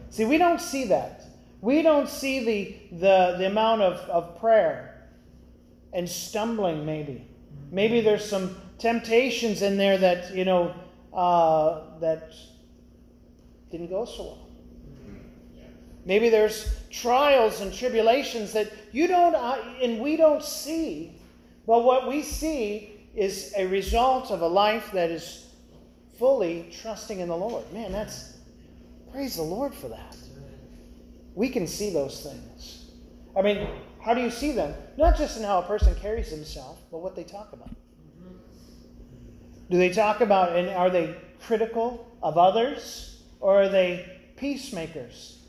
See, 0.10 0.26
we 0.26 0.38
don't 0.38 0.62
see 0.62 0.86
that. 0.86 1.26
We 1.62 1.82
don't 1.82 2.10
see 2.10 2.44
the, 2.44 2.98
the, 2.98 3.36
the 3.38 3.48
amount 3.48 3.82
of, 3.82 3.98
of 4.10 4.40
prayer 4.40 5.08
and 5.94 6.08
stumbling, 6.08 6.86
maybe. 6.86 7.26
Maybe 7.72 8.02
there's 8.02 8.26
some 8.26 8.58
temptations 8.78 9.62
in 9.62 9.78
there 9.78 9.98
that, 9.98 10.36
you 10.36 10.46
know, 10.46 10.76
uh, 11.14 12.00
that 12.00 12.34
didn't 13.72 13.90
go 13.90 14.06
so 14.06 14.24
well. 14.24 14.48
Maybe 16.06 16.30
there's 16.30 16.82
trials 16.92 17.62
and 17.62 17.74
tribulations 17.74 18.52
that 18.54 18.72
you 18.92 19.08
don't, 19.08 19.36
uh, 19.36 19.58
and 19.82 20.00
we 20.00 20.18
don't 20.18 20.44
see. 20.44 21.16
But 21.66 21.84
what 21.84 22.10
we 22.10 22.24
see 22.24 23.08
is 23.16 23.54
a 23.58 23.66
result 23.68 24.32
of 24.32 24.42
a 24.42 24.48
life 24.48 24.92
that 24.92 25.10
is 25.10 25.48
fully 26.24 26.72
trusting 26.82 27.20
in 27.20 27.28
the 27.28 27.36
Lord. 27.36 27.66
Man, 27.74 27.92
that's 27.92 28.38
praise 29.12 29.36
the 29.36 29.42
Lord 29.42 29.76
for 29.76 29.90
that. 29.90 30.16
We 31.36 31.50
can 31.50 31.68
see 31.68 31.90
those 31.90 32.22
things. 32.22 32.92
I 33.38 33.42
mean, 33.42 33.68
how 34.02 34.14
do 34.14 34.22
you 34.22 34.30
see 34.30 34.54
them? 34.54 34.74
Not 34.98 35.18
just 35.18 35.36
in 35.36 35.44
how 35.44 35.60
a 35.60 35.64
person 35.64 35.94
carries 35.96 36.30
himself, 36.30 36.80
but 36.90 37.00
what 37.00 37.18
they 37.18 37.26
talk 37.26 37.52
about. 37.52 37.72
Do 39.70 39.78
they 39.78 39.90
talk 39.90 40.22
about, 40.22 40.56
and 40.56 40.70
are 40.70 40.90
they 40.90 41.14
critical 41.42 42.10
of 42.24 42.38
others, 42.38 43.22
or 43.42 43.64
are 43.64 43.68
they 43.68 44.06
peacemakers? 44.38 45.40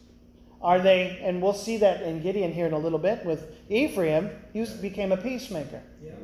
Are 0.60 0.80
they, 0.80 1.20
and 1.22 1.40
we'll 1.40 1.52
see 1.52 1.76
that 1.76 2.02
in 2.02 2.20
Gideon 2.20 2.52
here 2.52 2.66
in 2.66 2.72
a 2.72 2.78
little 2.78 2.98
bit 2.98 3.24
with 3.24 3.46
Ephraim, 3.68 4.28
he 4.52 4.66
became 4.82 5.12
a 5.12 5.16
peacemaker. 5.16 5.82
Yeah. 6.02 6.14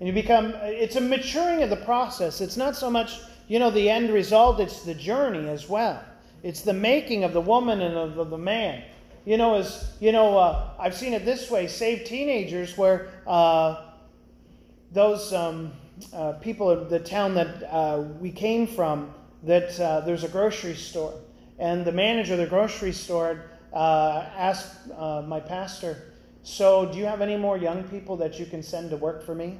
And 0.00 0.08
you 0.08 0.12
become, 0.12 0.54
it's 0.62 0.96
a 0.96 1.00
maturing 1.00 1.62
of 1.62 1.70
the 1.70 1.76
process. 1.76 2.40
It's 2.40 2.56
not 2.56 2.74
so 2.74 2.90
much, 2.90 3.20
you 3.48 3.58
know, 3.58 3.70
the 3.70 3.90
end 3.90 4.10
result, 4.10 4.60
it's 4.60 4.82
the 4.82 4.94
journey 4.94 5.48
as 5.48 5.68
well. 5.68 6.04
It's 6.42 6.60
the 6.60 6.74
making 6.74 7.24
of 7.24 7.32
the 7.32 7.40
woman 7.40 7.80
and 7.80 7.96
of, 7.96 8.30
the 8.30 8.38
man. 8.38 8.84
You 9.24 9.38
know, 9.38 9.56
as, 9.56 9.92
you 10.00 10.12
know, 10.12 10.38
uh, 10.38 10.70
I've 10.78 10.94
seen 10.94 11.14
it 11.14 11.24
this 11.24 11.50
way 11.50 11.66
save 11.66 12.06
teenagers 12.06 12.76
where 12.76 13.08
uh, 13.26 13.86
those 14.92 15.32
um, 15.32 15.72
uh, 16.12 16.32
people 16.34 16.70
of 16.70 16.90
the 16.90 17.00
town 17.00 17.34
that 17.34 17.64
uh, 17.72 18.04
we 18.20 18.30
came 18.30 18.66
from, 18.66 19.12
that 19.42 19.78
uh, 19.80 20.00
there's 20.00 20.24
a 20.24 20.28
grocery 20.28 20.74
store. 20.74 21.14
And 21.58 21.84
the 21.84 21.92
manager 21.92 22.34
of 22.34 22.38
the 22.38 22.46
grocery 22.46 22.92
store 22.92 23.50
uh, 23.72 24.26
asked 24.36 24.88
my 25.26 25.40
pastor, 25.40 26.12
So, 26.42 26.86
do 26.92 26.98
you 26.98 27.06
have 27.06 27.20
any 27.20 27.36
more 27.36 27.56
young 27.56 27.82
people 27.84 28.16
that 28.18 28.38
you 28.38 28.46
can 28.46 28.62
send 28.62 28.90
to 28.90 28.96
work 28.96 29.24
for 29.24 29.34
me? 29.34 29.58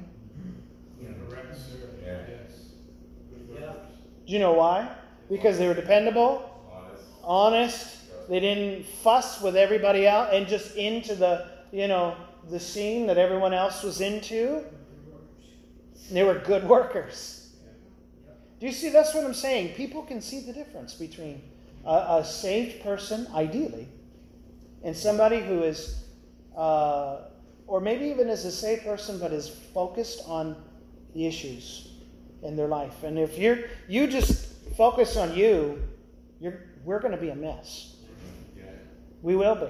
Do 4.29 4.33
you 4.33 4.39
know 4.39 4.53
why? 4.53 4.87
Because 5.27 5.57
they 5.57 5.67
were 5.67 5.73
dependable, 5.73 6.47
honest. 7.23 7.97
They 8.29 8.39
didn't 8.39 8.85
fuss 8.85 9.41
with 9.41 9.55
everybody 9.55 10.05
else 10.05 10.29
and 10.31 10.47
just 10.47 10.75
into 10.75 11.15
the, 11.15 11.47
you 11.71 11.87
know, 11.87 12.15
the 12.47 12.59
scene 12.59 13.07
that 13.07 13.17
everyone 13.17 13.55
else 13.55 13.81
was 13.81 14.01
into. 14.01 14.63
They 16.11 16.21
were 16.21 16.35
good 16.35 16.63
workers. 16.69 17.55
Do 18.59 18.67
you 18.67 18.71
see? 18.71 18.89
That's 18.89 19.15
what 19.15 19.25
I'm 19.25 19.33
saying. 19.33 19.73
People 19.73 20.03
can 20.03 20.21
see 20.21 20.41
the 20.41 20.53
difference 20.53 20.93
between 20.93 21.41
a, 21.83 22.19
a 22.19 22.23
saved 22.23 22.83
person, 22.83 23.25
ideally, 23.33 23.87
and 24.83 24.95
somebody 24.95 25.39
who 25.39 25.63
is, 25.63 26.03
uh, 26.55 27.21
or 27.65 27.81
maybe 27.81 28.05
even 28.05 28.29
is 28.29 28.45
a 28.45 28.51
saved 28.51 28.83
person 28.83 29.17
but 29.17 29.33
is 29.33 29.49
focused 29.49 30.21
on 30.27 30.55
the 31.15 31.25
issues 31.25 31.88
in 32.43 32.55
their 32.55 32.67
life. 32.67 33.03
And 33.03 33.17
if 33.17 33.37
you're 33.37 33.59
you 33.87 34.07
just 34.07 34.53
focus 34.75 35.17
on 35.17 35.35
you, 35.35 35.81
you're 36.39 36.61
we're 36.83 36.99
going 36.99 37.13
to 37.13 37.19
be 37.19 37.29
a 37.29 37.35
mess. 37.35 37.95
We 39.21 39.35
will 39.35 39.55
be. 39.55 39.67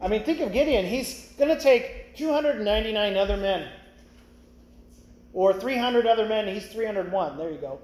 I 0.00 0.08
mean, 0.08 0.24
think 0.24 0.40
of 0.40 0.52
Gideon. 0.52 0.84
He's 0.84 1.32
going 1.38 1.54
to 1.54 1.60
take 1.60 2.16
299 2.16 3.16
other 3.16 3.36
men, 3.36 3.68
or 5.32 5.52
300 5.52 6.06
other 6.06 6.26
men. 6.26 6.52
He's 6.52 6.66
301. 6.66 7.38
There 7.38 7.50
you 7.50 7.58
go. 7.58 7.78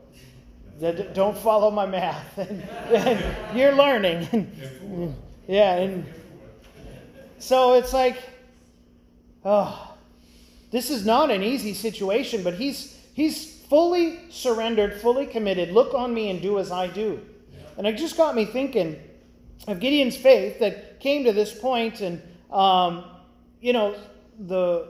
Don't 1.15 1.37
follow 1.37 1.71
my 1.71 1.87
math. 1.87 2.39
you're 3.55 3.75
learning. 3.75 5.15
yeah, 5.49 5.77
and 5.77 6.07
so 7.39 7.75
it's 7.75 7.93
like, 7.93 8.19
oh, 9.45 9.95
this 10.71 10.91
is 10.91 11.05
not 11.05 11.31
an 11.31 11.43
easy 11.43 11.75
situation, 11.75 12.43
but 12.43 12.55
he's 12.55 12.99
he's 13.15 13.60
fully 13.71 14.19
surrendered, 14.31 15.01
fully 15.01 15.25
committed. 15.25 15.71
Look 15.71 15.95
on 15.95 16.13
me 16.13 16.29
and 16.29 16.43
do 16.43 16.59
as 16.59 16.73
I 16.73 16.89
do. 16.89 17.25
And 17.79 17.87
it 17.87 17.97
just 17.97 18.17
got 18.17 18.35
me 18.35 18.45
thinking 18.45 19.01
of 19.69 19.79
Gideon's 19.79 20.17
faith 20.17 20.59
that 20.59 20.99
came 20.99 21.25
to 21.25 21.33
this 21.33 21.57
point, 21.57 22.01
and 22.01 22.21
um, 22.51 23.05
you 23.61 23.73
know 23.73 23.95
the 24.39 24.89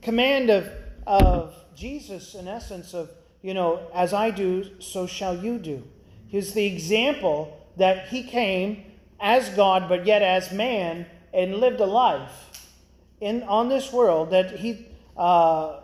command 0.00 0.50
of 0.50 0.68
of 1.06 1.54
Jesus, 1.76 2.34
in 2.34 2.48
essence, 2.48 2.94
of 2.94 3.10
you 3.42 3.54
know, 3.54 3.88
as 3.94 4.12
I 4.12 4.30
do, 4.30 4.80
so 4.80 5.06
shall 5.06 5.36
you 5.36 5.58
do. 5.58 5.84
He's 6.28 6.54
the 6.54 6.64
example 6.64 7.56
that 7.76 8.08
he 8.08 8.22
came 8.22 8.84
as 9.20 9.48
God, 9.50 9.88
but 9.88 10.06
yet 10.06 10.22
as 10.22 10.50
man, 10.50 11.06
and 11.34 11.56
lived 11.56 11.80
a 11.80 11.86
life 11.86 12.64
in 13.20 13.42
on 13.42 13.68
this 13.68 13.92
world 13.92 14.30
that 14.30 14.58
he. 14.58 14.86
Uh, 15.14 15.81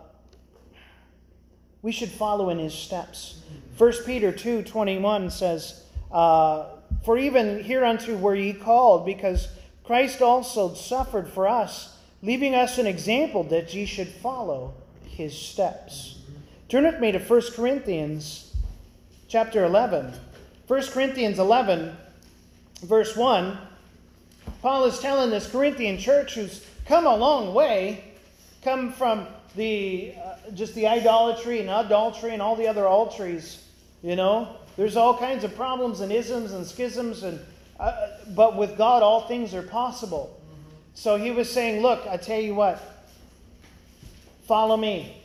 we 1.81 1.91
should 1.91 2.09
follow 2.09 2.49
in 2.49 2.59
his 2.59 2.73
steps. 2.73 3.41
1 3.77 3.93
Peter 4.05 4.31
2 4.31 4.63
21 4.63 5.29
says, 5.29 5.83
uh, 6.11 6.65
For 7.05 7.17
even 7.17 7.63
hereunto 7.63 8.17
were 8.17 8.35
ye 8.35 8.53
called, 8.53 9.05
because 9.05 9.47
Christ 9.83 10.21
also 10.21 10.73
suffered 10.73 11.29
for 11.29 11.47
us, 11.47 11.97
leaving 12.21 12.53
us 12.53 12.77
an 12.77 12.87
example 12.87 13.43
that 13.45 13.73
ye 13.73 13.85
should 13.85 14.09
follow 14.09 14.73
his 15.05 15.35
steps. 15.35 16.19
Turn 16.67 16.83
with 16.83 16.99
me 16.99 17.11
to 17.11 17.19
1 17.19 17.41
Corinthians 17.55 18.53
chapter 19.27 19.63
11. 19.63 20.13
1 20.67 20.81
Corinthians 20.87 21.39
11, 21.39 21.95
verse 22.83 23.15
1. 23.15 23.57
Paul 24.61 24.85
is 24.85 24.99
telling 24.99 25.29
this 25.29 25.49
Corinthian 25.49 25.97
church 25.97 26.35
who's 26.35 26.65
come 26.85 27.05
a 27.05 27.15
long 27.15 27.53
way, 27.53 28.03
come 28.63 28.91
from 28.91 29.25
the 29.55 30.13
uh, 30.23 30.35
just 30.53 30.75
the 30.75 30.87
idolatry 30.87 31.59
and 31.59 31.69
adultery 31.69 32.33
and 32.33 32.41
all 32.41 32.55
the 32.55 32.67
other 32.67 32.83
altries. 32.83 33.61
You 34.01 34.15
know, 34.15 34.57
there's 34.77 34.95
all 34.95 35.17
kinds 35.17 35.43
of 35.43 35.55
problems 35.55 35.99
and 35.99 36.11
isms 36.11 36.53
and 36.53 36.65
schisms, 36.65 37.23
and 37.23 37.39
uh, 37.79 37.93
but 38.29 38.55
with 38.55 38.77
God, 38.77 39.03
all 39.03 39.27
things 39.27 39.53
are 39.53 39.63
possible. 39.63 40.41
So 40.93 41.17
he 41.17 41.31
was 41.31 41.51
saying, 41.51 41.81
"Look, 41.81 42.05
I 42.07 42.17
tell 42.17 42.39
you 42.39 42.55
what. 42.55 42.81
Follow 44.47 44.77
me." 44.77 45.15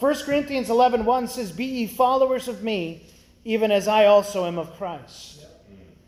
1 0.00 0.14
Corinthians 0.24 0.70
11 0.70 1.04
1 1.04 1.28
says, 1.28 1.52
Be 1.52 1.66
ye 1.66 1.86
followers 1.86 2.48
of 2.48 2.62
me, 2.62 3.04
even 3.44 3.70
as 3.70 3.86
I 3.86 4.06
also 4.06 4.46
am 4.46 4.58
of 4.58 4.74
Christ. 4.76 5.44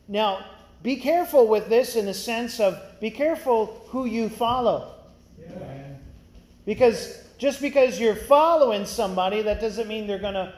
Now, 0.09 0.47
be 0.83 0.97
careful 0.97 1.47
with 1.47 1.69
this 1.69 1.95
in 1.95 2.07
the 2.07 2.15
sense 2.15 2.59
of 2.59 2.81
be 3.01 3.11
careful 3.11 3.87
who 3.89 4.07
you 4.07 4.31
follow. 4.31 4.95
Because 6.65 7.22
just 7.43 7.61
because 7.61 7.99
you're 7.99 8.15
following 8.15 8.87
somebody, 8.87 9.43
that 9.43 9.61
doesn't 9.61 9.89
mean 9.89 10.07
they're 10.07 10.21
going 10.21 10.33
to 10.33 10.55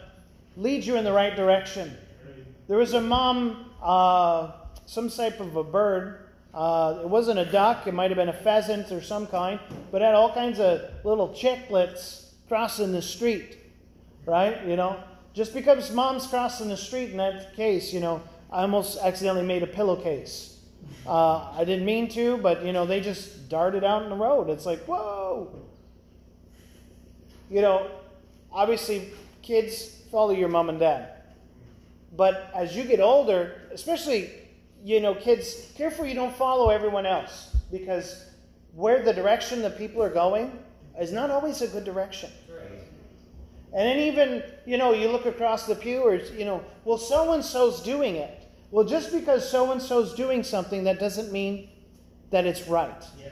lead 0.58 0.84
you 0.84 0.96
in 0.96 1.04
the 1.04 1.12
right 1.14 1.34
direction. 1.34 1.96
There 2.68 2.76
was 2.76 2.92
a 2.92 3.00
mom, 3.00 3.70
uh, 3.82 4.52
some 4.84 5.08
type 5.08 5.40
of 5.40 5.56
a 5.56 5.64
bird. 5.64 6.28
Uh, 6.52 6.98
it 7.00 7.08
wasn't 7.08 7.38
a 7.38 7.46
duck, 7.46 7.86
it 7.86 7.94
might 7.94 8.10
have 8.10 8.18
been 8.18 8.28
a 8.28 8.34
pheasant 8.34 8.92
or 8.92 9.00
some 9.00 9.26
kind, 9.26 9.58
but 9.90 10.02
had 10.02 10.12
all 10.12 10.34
kinds 10.34 10.60
of 10.60 10.82
little 11.04 11.30
chicklets 11.30 12.32
crossing 12.48 12.92
the 12.92 13.00
street, 13.00 13.56
right? 14.26 14.62
You 14.66 14.76
know, 14.76 15.02
just 15.32 15.54
because 15.54 15.90
mom's 15.90 16.26
crossing 16.26 16.68
the 16.68 16.76
street 16.76 17.12
in 17.12 17.16
that 17.16 17.56
case, 17.56 17.94
you 17.94 18.00
know, 18.00 18.22
I 18.52 18.60
almost 18.60 18.98
accidentally 18.98 19.46
made 19.46 19.62
a 19.62 19.66
pillowcase. 19.66 20.60
Uh, 21.06 21.50
I 21.56 21.64
didn't 21.64 21.86
mean 21.86 22.10
to, 22.10 22.36
but 22.36 22.62
you 22.62 22.74
know, 22.74 22.84
they 22.84 23.00
just 23.00 23.48
darted 23.48 23.84
out 23.84 24.02
in 24.02 24.10
the 24.10 24.16
road. 24.16 24.50
It's 24.50 24.66
like, 24.66 24.80
whoa, 24.80 25.64
you 27.54 27.60
know, 27.60 27.88
obviously 28.50 29.12
kids 29.42 30.02
follow 30.10 30.32
your 30.32 30.48
mom 30.48 30.68
and 30.70 30.80
dad. 30.80 31.22
But 32.16 32.50
as 32.52 32.76
you 32.76 32.82
get 32.82 32.98
older, 32.98 33.62
especially, 33.70 34.28
you 34.82 35.00
know, 35.00 35.14
kids, 35.14 35.70
careful 35.76 36.04
you 36.04 36.14
don't 36.14 36.34
follow 36.34 36.70
everyone 36.70 37.06
else 37.06 37.56
because 37.70 38.26
where 38.74 39.04
the 39.04 39.12
direction 39.12 39.62
that 39.62 39.78
people 39.78 40.02
are 40.02 40.10
going 40.10 40.58
is 41.00 41.12
not 41.12 41.30
always 41.30 41.62
a 41.62 41.68
good 41.68 41.84
direction. 41.84 42.28
And 43.72 43.88
then 43.88 43.98
even, 43.98 44.42
you 44.66 44.76
know, 44.76 44.92
you 44.92 45.08
look 45.08 45.26
across 45.26 45.66
the 45.66 45.76
pew 45.76 46.00
or, 46.00 46.16
you 46.16 46.44
know, 46.44 46.64
well, 46.84 46.98
so 46.98 47.34
and 47.34 47.44
so's 47.44 47.80
doing 47.82 48.16
it. 48.16 48.48
Well, 48.72 48.84
just 48.84 49.12
because 49.12 49.48
so 49.48 49.70
and 49.70 49.80
so's 49.80 50.12
doing 50.14 50.42
something, 50.42 50.82
that 50.84 50.98
doesn't 50.98 51.30
mean 51.30 51.68
that 52.30 52.46
it's 52.46 52.66
right. 52.66 53.04
Yeah. 53.16 53.28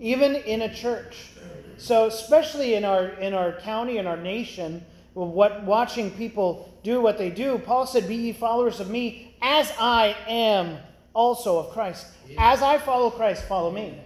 Even 0.00 0.34
in 0.34 0.62
a 0.62 0.74
church. 0.74 1.30
So, 1.78 2.06
especially 2.06 2.74
in 2.74 2.84
our 2.84 3.08
in 3.08 3.34
our 3.34 3.52
county 3.52 3.98
and 3.98 4.08
our 4.08 4.16
nation, 4.16 4.84
what 5.14 5.64
watching 5.64 6.10
people 6.10 6.72
do 6.82 7.00
what 7.00 7.18
they 7.18 7.30
do, 7.30 7.58
Paul 7.58 7.86
said, 7.86 8.08
"Be 8.08 8.16
ye 8.16 8.32
followers 8.32 8.80
of 8.80 8.88
me, 8.88 9.36
as 9.42 9.72
I 9.78 10.16
am 10.26 10.78
also 11.14 11.58
of 11.58 11.70
Christ. 11.70 12.06
As 12.38 12.62
I 12.62 12.78
follow 12.78 13.10
Christ, 13.10 13.44
follow 13.44 13.70
me." 13.70 14.00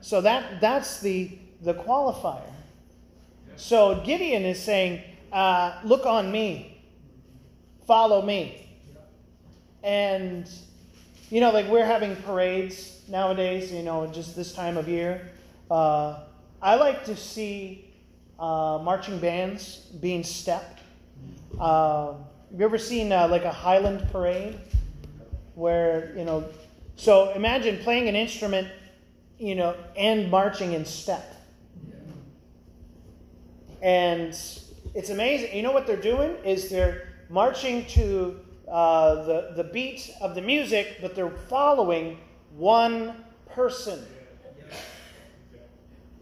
So 0.00 0.20
that 0.20 0.60
that's 0.60 1.00
the 1.00 1.38
the 1.62 1.74
qualifier. 1.74 2.42
So 3.56 4.00
Gideon 4.04 4.44
is 4.44 4.62
saying, 4.62 5.02
uh, 5.32 5.80
"Look 5.82 6.06
on 6.06 6.30
me, 6.30 6.80
follow 7.86 8.22
me," 8.22 8.68
and 9.82 10.48
you 11.30 11.40
know, 11.40 11.50
like 11.50 11.66
we're 11.68 11.84
having 11.84 12.14
parades 12.16 13.02
nowadays. 13.08 13.72
You 13.72 13.82
know, 13.82 14.06
just 14.06 14.36
this 14.36 14.52
time 14.52 14.76
of 14.76 14.88
year. 14.88 15.32
Uh, 15.68 16.20
I 16.60 16.74
like 16.74 17.04
to 17.04 17.14
see 17.14 17.94
uh, 18.38 18.80
marching 18.82 19.20
bands 19.20 19.76
being 20.00 20.24
stepped. 20.24 20.80
Uh, 21.58 22.14
have 22.50 22.58
you 22.58 22.64
ever 22.64 22.78
seen 22.78 23.12
uh, 23.12 23.28
like 23.28 23.44
a 23.44 23.52
Highland 23.52 24.08
parade 24.10 24.58
where, 25.54 26.12
you 26.16 26.24
know, 26.24 26.48
so 26.96 27.32
imagine 27.34 27.78
playing 27.78 28.08
an 28.08 28.16
instrument, 28.16 28.66
you 29.38 29.54
know, 29.54 29.76
and 29.96 30.28
marching 30.30 30.72
in 30.72 30.84
step. 30.84 31.32
And 33.80 34.30
it's 34.94 35.10
amazing. 35.10 35.54
You 35.54 35.62
know 35.62 35.70
what 35.70 35.86
they're 35.86 35.96
doing? 35.96 36.34
Is 36.44 36.68
they're 36.70 37.12
marching 37.28 37.86
to 37.86 38.40
uh, 38.68 39.14
the, 39.26 39.52
the 39.54 39.64
beat 39.64 40.10
of 40.20 40.34
the 40.34 40.42
music, 40.42 40.96
but 41.00 41.14
they're 41.14 41.30
following 41.30 42.18
one 42.56 43.24
person. 43.48 44.04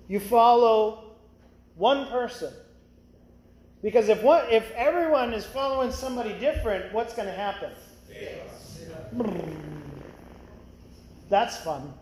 You 0.08 0.20
follow 0.20 1.16
one 1.74 2.06
person. 2.08 2.52
Because 3.82 4.08
if, 4.08 4.22
what, 4.22 4.52
if 4.52 4.70
everyone 4.72 5.32
is 5.32 5.44
following 5.44 5.92
somebody 5.92 6.32
different, 6.38 6.92
what's 6.92 7.14
going 7.14 7.28
to 7.28 7.34
happen? 7.34 7.70
That's 11.28 11.56
fun. 11.58 11.92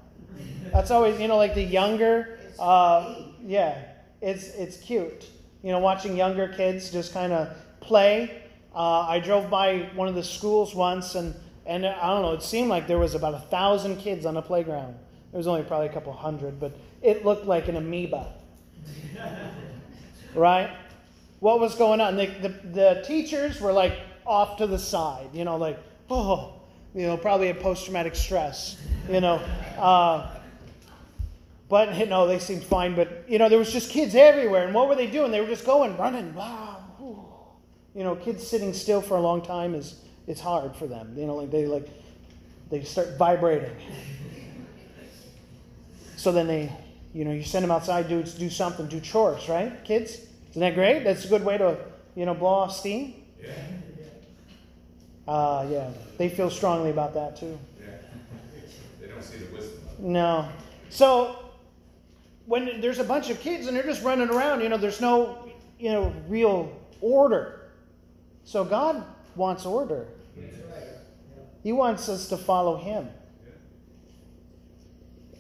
That's 0.73 0.91
always, 0.91 1.21
you 1.21 1.29
know, 1.29 1.37
like 1.37 1.55
the 1.55 1.63
younger, 1.63 2.39
uh, 2.59 3.17
yeah, 3.45 3.83
it's, 4.21 4.49
it's 4.49 4.77
cute. 4.77 5.27
You 5.63 5.73
know, 5.73 5.79
watching 5.79 6.17
younger 6.17 6.49
kids 6.49 6.91
just 6.91 7.13
kind 7.13 7.33
of 7.33 7.57
play. 7.81 8.43
Uh, 8.75 9.01
I 9.01 9.21
drove 9.21 9.51
by 9.51 9.91
one 9.95 10.09
of 10.09 10.15
the 10.15 10.23
schools 10.23 10.75
once, 10.75 11.15
and, 11.15 11.35
and 11.65 11.87
I 11.87 12.09
don't 12.09 12.23
know, 12.23 12.33
it 12.33 12.43
seemed 12.43 12.69
like 12.69 12.87
there 12.87 12.99
was 12.99 13.15
about 13.15 13.35
a 13.35 13.39
thousand 13.39 13.97
kids 13.99 14.27
on 14.27 14.35
the 14.35 14.43
playground. 14.43 14.97
There 15.35 15.39
was 15.41 15.49
only 15.49 15.65
probably 15.65 15.89
a 15.89 15.93
couple 15.93 16.13
hundred, 16.13 16.61
but 16.61 16.79
it 17.03 17.25
looked 17.25 17.45
like 17.45 17.67
an 17.67 17.75
amoeba. 17.75 18.35
right? 20.37 20.71
What 21.41 21.59
was 21.59 21.75
going 21.75 22.01
on? 22.01 22.15
The, 22.15 22.27
the, 22.27 22.49
the 22.49 23.05
teachers 23.05 23.61
were 23.61 23.73
like 23.73 23.99
off 24.25 24.59
to 24.59 24.69
the 24.69 24.79
side, 24.79 25.31
you 25.33 25.43
know, 25.43 25.57
like, 25.57 25.77
oh, 26.09 26.53
you 26.95 27.09
know, 27.09 27.17
probably 27.17 27.49
a 27.49 27.55
post 27.57 27.85
traumatic 27.85 28.15
stress, 28.15 28.81
you 29.11 29.21
know. 29.21 29.43
Uh, 29.77 30.31
but 31.69 31.97
you 31.99 32.07
know, 32.07 32.29
they 32.29 32.39
seemed 32.39 32.63
fine. 32.63 32.95
But 32.95 33.25
you 33.27 33.41
know, 33.41 33.49
there 33.49 33.59
was 33.59 33.73
just 33.73 33.91
kids 33.91 34.15
everywhere, 34.15 34.67
and 34.67 34.73
what 34.73 34.89
were 34.89 34.95
they 34.95 35.09
doing? 35.09 35.33
They 35.33 35.41
were 35.41 35.49
just 35.49 35.67
going, 35.67 35.97
running, 35.97 36.33
wow. 36.37 36.81
You 37.93 38.05
know, 38.05 38.15
kids 38.15 38.47
sitting 38.47 38.73
still 38.73 39.03
for 39.03 39.17
a 39.17 39.21
long 39.21 39.43
time 39.43 39.75
is 39.75 39.97
it's 40.29 40.41
hard 40.41 40.77
for 40.77 40.87
them. 40.87 41.13
You 41.19 41.27
know, 41.27 41.35
like 41.35 41.51
they 41.51 41.67
like 41.67 41.89
they 42.71 42.85
start 42.85 43.19
vibrating. 43.19 43.75
So 46.25 46.33
then 46.33 46.47
they, 46.47 46.73
you 47.13 47.27
know, 47.27 47.33
you 47.33 47.45
send 47.45 47.65
them 47.65 47.71
outside, 47.71 48.09
do 48.09 48.23
do 48.23 48.49
something, 48.49 48.87
do 48.87 48.99
chores, 48.99 49.47
right, 49.47 49.85
kids? 49.85 50.21
Isn't 50.53 50.61
that 50.61 50.75
great? 50.75 51.05
That's 51.05 51.27
a 51.27 51.29
good 51.29 51.45
way 51.45 51.59
to, 51.59 51.77
you 52.15 52.25
know, 52.25 52.33
blow 52.33 52.49
off 52.49 52.75
steam. 52.75 53.23
Yeah. 53.43 53.53
Uh, 55.29 55.67
yeah, 55.71 55.91
they 56.17 56.31
feel 56.31 56.49
strongly 56.49 56.89
about 56.89 57.13
that 57.13 57.37
too. 57.37 57.59
Yeah. 57.79 57.89
They 59.03 59.09
don't 59.09 59.23
see 59.23 59.37
the 59.37 59.55
wisdom. 59.55 59.79
No. 59.99 60.49
So 60.89 61.51
when 62.47 62.81
there's 62.81 63.01
a 63.01 63.05
bunch 63.05 63.29
of 63.29 63.39
kids 63.41 63.67
and 63.67 63.77
they're 63.77 63.83
just 63.83 64.03
running 64.03 64.31
around, 64.31 64.63
you 64.63 64.71
know, 64.71 64.79
there's 64.79 65.03
no, 65.03 65.53
you 65.79 65.93
know, 65.93 66.11
real 66.27 66.75
order. 67.03 67.69
So 68.45 68.65
God 68.65 69.05
wants 69.37 69.67
order. 69.67 70.07
He 71.63 71.73
wants 71.73 72.09
us 72.09 72.29
to 72.29 72.39
follow 72.39 72.79
Him. 72.79 73.11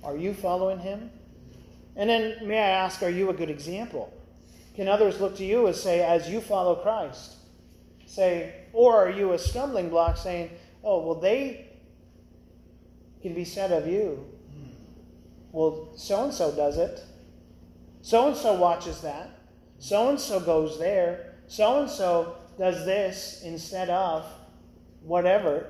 Are 0.04 0.16
you 0.16 0.34
following 0.34 0.78
Him? 0.78 1.11
And 1.96 2.11
then, 2.11 2.46
may 2.46 2.58
I 2.58 2.68
ask, 2.68 3.02
are 3.02 3.11
you 3.11 3.30
a 3.30 3.34
good 3.34 3.50
example? 3.50 4.12
Can 4.75 4.88
others 4.88 5.20
look 5.20 5.37
to 5.37 5.44
you 5.44 5.66
and 5.66 5.75
say, 5.75 6.02
as 6.02 6.28
you 6.28 6.40
follow 6.40 6.75
Christ, 6.75 7.37
say, 8.06 8.66
or 8.73 9.06
are 9.06 9.11
you 9.11 9.32
a 9.32 9.38
stumbling 9.38 9.88
block 9.88 10.16
saying, 10.16 10.50
oh, 10.82 11.06
well, 11.06 11.20
they 11.20 11.68
can 13.23 13.34
be 13.34 13.44
said 13.44 13.73
of 13.73 13.87
you? 13.87 14.26
Well, 15.52 15.92
so 15.96 16.25
and 16.25 16.34
so 16.34 16.50
does 16.54 16.76
it. 16.76 17.00
So 18.02 18.28
and 18.28 18.37
so 18.37 18.54
watches 18.54 19.00
that. 19.02 19.38
So 19.78 20.08
and 20.08 20.18
so 20.18 20.40
goes 20.40 20.78
there. 20.78 21.37
So 21.46 21.80
and 21.80 21.90
so 21.90 22.37
does 22.58 22.84
this 22.84 23.42
instead 23.44 23.88
of 23.88 24.26
whatever. 25.02 25.66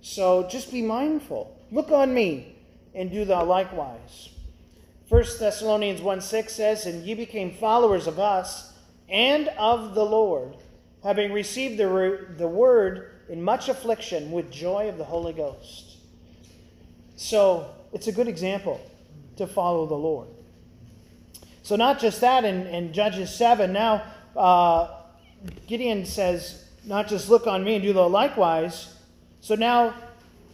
So 0.00 0.48
just 0.48 0.72
be 0.72 0.80
mindful. 0.80 1.60
Look 1.70 1.90
on 1.90 2.14
me 2.14 2.56
and 2.94 3.10
do 3.10 3.24
thou 3.24 3.44
likewise. 3.44 4.30
1 5.08 5.24
Thessalonians 5.38 6.00
1 6.00 6.20
6 6.20 6.52
says, 6.52 6.86
And 6.86 7.04
ye 7.04 7.14
became 7.14 7.52
followers 7.52 8.06
of 8.06 8.18
us 8.18 8.72
and 9.08 9.48
of 9.58 9.94
the 9.94 10.04
Lord, 10.04 10.56
having 11.02 11.32
received 11.32 11.78
the, 11.78 12.26
the 12.38 12.48
word 12.48 13.10
in 13.28 13.42
much 13.42 13.68
affliction 13.68 14.30
with 14.30 14.50
joy 14.50 14.88
of 14.88 14.98
the 14.98 15.04
Holy 15.04 15.32
Ghost. 15.32 15.98
So 17.16 17.70
it's 17.92 18.06
a 18.06 18.12
good 18.12 18.28
example 18.28 18.80
to 19.36 19.46
follow 19.46 19.86
the 19.86 19.94
Lord. 19.94 20.28
So, 21.62 21.76
not 21.76 22.00
just 22.00 22.20
that, 22.22 22.44
in, 22.44 22.66
in 22.66 22.92
Judges 22.92 23.32
7, 23.34 23.72
now 23.72 24.02
uh, 24.36 24.88
Gideon 25.68 26.04
says, 26.04 26.62
not 26.84 27.08
just 27.08 27.28
look 27.28 27.46
on 27.46 27.62
me 27.62 27.74
and 27.74 27.82
do 27.82 27.92
the 27.92 28.08
likewise. 28.08 28.94
So 29.40 29.54
now 29.54 29.94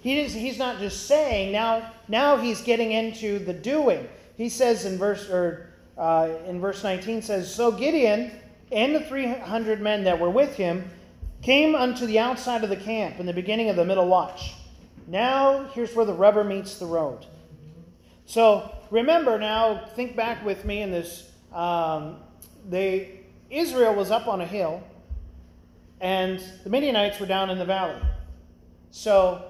he 0.08 0.20
is, 0.20 0.32
he's 0.32 0.56
not 0.56 0.78
just 0.78 1.06
saying, 1.06 1.52
now, 1.52 1.92
now 2.08 2.38
he's 2.38 2.62
getting 2.62 2.92
into 2.92 3.38
the 3.40 3.52
doing. 3.52 4.08
He 4.38 4.48
says 4.48 4.86
in 4.86 4.96
verse, 4.96 5.28
or, 5.28 5.68
uh, 5.98 6.30
in 6.46 6.62
verse 6.62 6.82
19 6.82 7.20
says, 7.20 7.54
So 7.54 7.70
Gideon 7.70 8.30
and 8.72 8.94
the 8.94 9.00
300 9.00 9.82
men 9.82 10.04
that 10.04 10.18
were 10.18 10.30
with 10.30 10.54
him 10.54 10.90
came 11.42 11.74
unto 11.74 12.06
the 12.06 12.18
outside 12.18 12.64
of 12.64 12.70
the 12.70 12.76
camp 12.76 13.20
in 13.20 13.26
the 13.26 13.34
beginning 13.34 13.68
of 13.68 13.76
the 13.76 13.84
middle 13.84 14.08
watch. 14.08 14.54
Now, 15.06 15.64
here's 15.74 15.94
where 15.94 16.06
the 16.06 16.14
rubber 16.14 16.42
meets 16.42 16.78
the 16.78 16.86
road. 16.86 17.26
So 18.24 18.74
remember 18.90 19.38
now, 19.38 19.88
think 19.94 20.16
back 20.16 20.42
with 20.42 20.64
me 20.64 20.80
in 20.80 20.90
this. 20.90 21.30
Um, 21.52 22.16
they 22.66 23.20
Israel 23.50 23.94
was 23.94 24.10
up 24.10 24.26
on 24.26 24.40
a 24.40 24.46
hill, 24.46 24.82
and 26.00 26.42
the 26.64 26.70
Midianites 26.70 27.20
were 27.20 27.26
down 27.26 27.50
in 27.50 27.58
the 27.58 27.64
valley. 27.66 28.00
So 28.90 29.44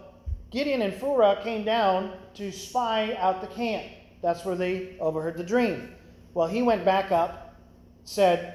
Gideon 0.51 0.83
and 0.83 0.93
Phurah 0.93 1.43
came 1.43 1.65
down 1.65 2.13
to 2.35 2.51
spy 2.51 3.15
out 3.19 3.41
the 3.41 3.47
camp. 3.49 3.87
That's 4.23 4.45
where 4.45 4.57
they 4.57 4.97
overheard 4.99 5.37
the 5.37 5.45
dream. 5.45 5.95
Well, 6.35 6.47
he 6.47 6.63
went 6.63 6.85
back 6.85 7.13
up, 7.13 7.57
said, 8.05 8.55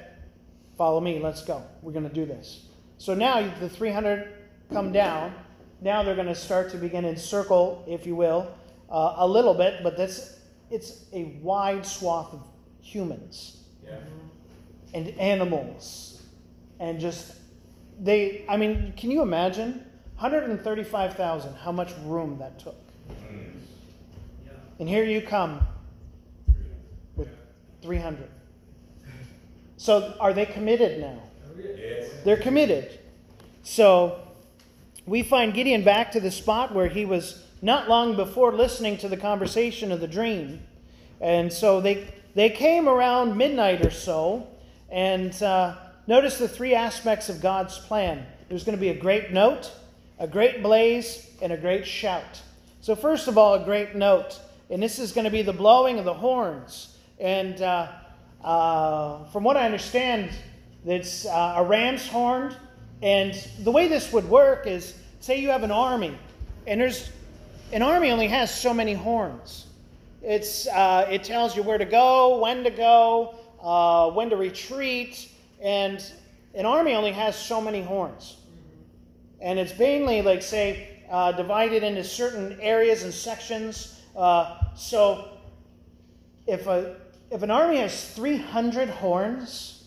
Follow 0.76 1.00
me, 1.00 1.20
let's 1.20 1.42
go. 1.42 1.62
We're 1.82 1.92
going 1.92 2.08
to 2.08 2.14
do 2.14 2.26
this. 2.26 2.66
So 2.98 3.14
now 3.14 3.48
the 3.60 3.68
300 3.68 4.28
come 4.72 4.90
down. 4.90 5.32
Now 5.80 6.02
they're 6.02 6.16
going 6.16 6.26
to 6.26 6.34
start 6.34 6.70
to 6.72 6.76
begin 6.76 7.04
encircle, 7.04 7.84
if 7.86 8.06
you 8.06 8.16
will, 8.16 8.52
uh, 8.90 9.14
a 9.18 9.28
little 9.28 9.54
bit, 9.54 9.84
but 9.84 9.96
that's, 9.96 10.40
it's 10.70 11.04
a 11.12 11.38
wide 11.42 11.86
swath 11.86 12.32
of 12.32 12.44
humans. 12.80 13.58
Yeah 13.84 13.98
and 14.94 15.08
animals 15.18 16.22
and 16.80 16.98
just 16.98 17.34
they 18.00 18.44
i 18.48 18.56
mean 18.56 18.94
can 18.96 19.10
you 19.10 19.20
imagine 19.20 19.84
135000 20.18 21.54
how 21.56 21.72
much 21.72 21.92
room 22.04 22.38
that 22.38 22.58
took. 22.58 22.76
And 24.78 24.88
here 24.88 25.04
you 25.04 25.20
come 25.20 25.66
with 27.16 27.28
300 27.82 28.28
so 29.84 30.14
are 30.18 30.32
they 30.32 30.46
committed 30.46 30.98
now? 30.98 31.22
Yes. 31.58 32.10
they're 32.24 32.38
committed. 32.38 32.98
So 33.64 34.18
we 35.04 35.22
find 35.22 35.52
gideon 35.52 35.84
back 35.84 36.10
to 36.12 36.20
the 36.20 36.30
spot 36.30 36.74
where 36.74 36.88
he 36.88 37.04
was 37.04 37.44
not 37.60 37.86
long 37.86 38.16
before 38.16 38.52
listening 38.52 38.96
to 38.98 39.08
the 39.08 39.16
conversation 39.18 39.92
of 39.92 40.00
the 40.00 40.08
dream. 40.08 40.62
And 41.20 41.52
so 41.52 41.82
they 41.82 42.14
they 42.34 42.48
came 42.48 42.88
around 42.88 43.36
midnight 43.36 43.84
or 43.84 43.90
so 43.90 44.48
and 44.90 45.40
uh, 45.42 45.76
notice 46.06 46.38
the 46.38 46.48
three 46.48 46.74
aspects 46.74 47.28
of 47.28 47.42
God's 47.42 47.78
plan. 47.78 48.26
There's 48.48 48.64
going 48.64 48.78
to 48.78 48.80
be 48.80 48.88
a 48.88 48.98
great 48.98 49.32
note, 49.32 49.70
a 50.18 50.26
great 50.26 50.62
blaze, 50.62 51.30
and 51.42 51.52
a 51.52 51.56
great 51.56 51.86
shout. 51.86 52.40
So, 52.80 52.94
first 52.94 53.28
of 53.28 53.36
all, 53.36 53.54
a 53.54 53.64
great 53.64 53.94
note. 53.94 54.40
And 54.70 54.82
this 54.82 54.98
is 54.98 55.12
going 55.12 55.24
to 55.24 55.30
be 55.30 55.42
the 55.42 55.52
blowing 55.52 55.98
of 55.98 56.04
the 56.04 56.14
horns. 56.14 56.96
And 57.18 57.60
uh, 57.60 57.88
uh, 58.42 59.24
from 59.26 59.44
what 59.44 59.56
I 59.56 59.66
understand, 59.66 60.30
it's 60.84 61.26
uh, 61.26 61.54
a 61.56 61.64
ram's 61.64 62.06
horn. 62.06 62.54
And 63.02 63.34
the 63.62 63.70
way 63.70 63.88
this 63.88 64.12
would 64.12 64.28
work 64.28 64.66
is 64.66 64.94
say 65.20 65.38
you 65.38 65.50
have 65.50 65.62
an 65.62 65.70
army, 65.70 66.16
and 66.66 66.80
there's 66.80 67.10
an 67.72 67.82
army 67.82 68.10
only 68.10 68.28
has 68.28 68.54
so 68.54 68.74
many 68.74 68.94
horns. 68.94 69.66
It's, 70.22 70.66
uh, 70.68 71.06
it 71.10 71.24
tells 71.24 71.56
you 71.56 71.62
where 71.62 71.78
to 71.78 71.84
go, 71.84 72.38
when 72.38 72.64
to 72.64 72.70
go, 72.70 73.34
uh, 73.62 74.10
when 74.10 74.30
to 74.30 74.36
retreat, 74.36 75.30
and 75.62 76.04
an 76.54 76.66
army 76.66 76.94
only 76.94 77.12
has 77.12 77.36
so 77.36 77.60
many 77.60 77.82
horns. 77.82 78.36
And 79.44 79.58
it's 79.58 79.78
mainly, 79.78 80.22
like, 80.22 80.42
say, 80.42 81.02
uh, 81.10 81.30
divided 81.32 81.82
into 81.82 82.02
certain 82.02 82.58
areas 82.62 83.02
and 83.02 83.12
sections. 83.12 84.00
Uh, 84.16 84.58
so 84.74 85.36
if, 86.46 86.66
a, 86.66 86.96
if 87.30 87.42
an 87.42 87.50
army 87.50 87.76
has 87.76 88.10
300 88.14 88.88
horns, 88.88 89.84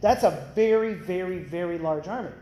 that's 0.00 0.24
a 0.24 0.50
very, 0.56 0.94
very, 0.94 1.38
very 1.38 1.78
large 1.78 2.08
army. 2.08 2.32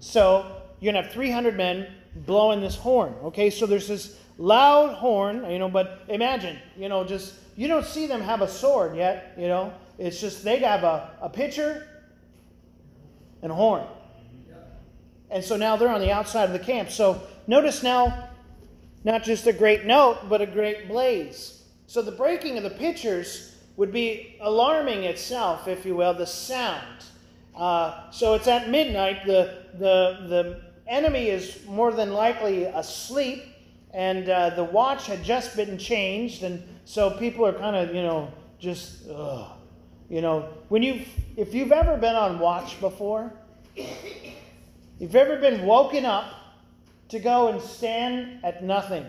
So 0.00 0.62
you're 0.80 0.94
going 0.94 1.02
to 1.02 1.08
have 1.08 1.12
300 1.12 1.58
men 1.58 1.86
blowing 2.24 2.62
this 2.62 2.74
horn. 2.76 3.14
Okay, 3.24 3.50
so 3.50 3.66
there's 3.66 3.88
this 3.88 4.18
loud 4.38 4.94
horn, 4.94 5.44
you 5.50 5.58
know, 5.58 5.68
but 5.68 6.04
imagine, 6.08 6.58
you 6.74 6.88
know, 6.88 7.04
just 7.04 7.34
you 7.54 7.68
don't 7.68 7.84
see 7.84 8.06
them 8.06 8.22
have 8.22 8.40
a 8.40 8.48
sword 8.48 8.96
yet, 8.96 9.34
you 9.36 9.46
know. 9.46 9.74
It's 9.98 10.20
just 10.20 10.42
they 10.42 10.58
have 10.60 10.84
a, 10.84 11.10
a 11.20 11.28
pitcher 11.28 11.86
and 13.42 13.52
a 13.52 13.54
horn. 13.54 13.84
And 15.30 15.42
so 15.42 15.56
now 15.56 15.76
they're 15.76 15.88
on 15.88 16.00
the 16.00 16.12
outside 16.12 16.44
of 16.44 16.52
the 16.52 16.58
camp. 16.58 16.90
So 16.90 17.22
notice 17.46 17.82
now, 17.82 18.30
not 19.04 19.22
just 19.22 19.46
a 19.46 19.52
great 19.52 19.84
note, 19.84 20.28
but 20.28 20.40
a 20.40 20.46
great 20.46 20.88
blaze. 20.88 21.62
So 21.86 22.02
the 22.02 22.12
breaking 22.12 22.56
of 22.56 22.62
the 22.62 22.70
pitchers 22.70 23.56
would 23.76 23.92
be 23.92 24.36
alarming 24.40 25.04
itself, 25.04 25.68
if 25.68 25.84
you 25.84 25.96
will, 25.96 26.14
the 26.14 26.26
sound. 26.26 27.04
Uh, 27.56 28.10
so 28.10 28.34
it's 28.34 28.46
at 28.46 28.70
midnight. 28.70 29.26
The, 29.26 29.64
the, 29.74 30.26
the 30.28 30.62
enemy 30.86 31.28
is 31.28 31.64
more 31.66 31.92
than 31.92 32.12
likely 32.12 32.64
asleep, 32.64 33.44
and 33.92 34.28
uh, 34.28 34.50
the 34.50 34.64
watch 34.64 35.06
had 35.06 35.22
just 35.22 35.56
been 35.56 35.76
changed. 35.78 36.42
And 36.42 36.62
so 36.84 37.10
people 37.10 37.46
are 37.46 37.52
kind 37.52 37.76
of, 37.76 37.94
you 37.94 38.02
know, 38.02 38.32
just, 38.58 39.08
ugh. 39.08 39.50
You 40.08 40.20
know, 40.20 40.48
when 40.68 40.82
you've, 40.82 41.08
if 41.36 41.54
you've 41.54 41.72
ever 41.72 41.96
been 41.96 42.14
on 42.14 42.38
watch 42.38 42.78
before, 42.80 43.32
you've 44.98 45.16
ever 45.16 45.36
been 45.36 45.64
woken 45.64 46.04
up 46.04 46.26
to 47.08 47.18
go 47.18 47.48
and 47.48 47.60
stand 47.60 48.44
at 48.44 48.64
nothing. 48.64 49.06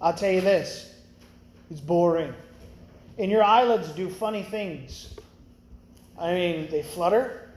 I'll 0.00 0.14
tell 0.14 0.32
you 0.32 0.40
this 0.40 0.94
it's 1.70 1.80
boring. 1.80 2.34
And 3.18 3.30
your 3.30 3.42
eyelids 3.42 3.88
do 3.90 4.10
funny 4.10 4.42
things. 4.42 5.14
I 6.18 6.32
mean, 6.34 6.70
they 6.70 6.82
flutter. 6.82 7.50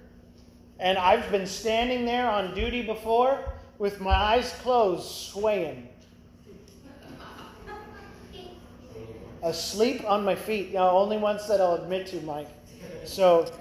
And 0.79 0.97
I've 0.97 1.31
been 1.31 1.47
standing 1.47 2.05
there 2.05 2.29
on 2.29 2.53
duty 2.53 2.81
before 2.81 3.39
with 3.77 3.99
my 3.99 4.13
eyes 4.13 4.53
closed, 4.61 5.09
swaying. 5.09 5.89
Asleep 9.43 10.03
on 10.05 10.25
my 10.25 10.35
feet. 10.35 10.73
Know, 10.73 10.89
only 10.89 11.17
once 11.17 11.45
that 11.47 11.61
I'll 11.61 11.75
admit 11.75 12.07
to, 12.07 12.21
Mike. 12.21 12.49
So, 13.05 13.51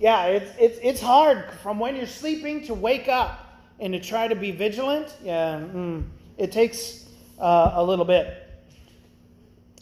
yeah, 0.00 0.24
it's, 0.26 0.50
it's, 0.58 0.78
it's 0.82 1.00
hard 1.00 1.44
from 1.62 1.78
when 1.78 1.94
you're 1.94 2.06
sleeping 2.06 2.64
to 2.64 2.74
wake 2.74 3.06
up 3.06 3.60
and 3.78 3.92
to 3.92 4.00
try 4.00 4.26
to 4.26 4.34
be 4.34 4.50
vigilant. 4.50 5.14
Yeah, 5.22 5.60
mm, 5.60 6.04
it 6.38 6.50
takes 6.50 7.06
uh, 7.38 7.72
a 7.74 7.84
little 7.84 8.06
bit. 8.06 8.48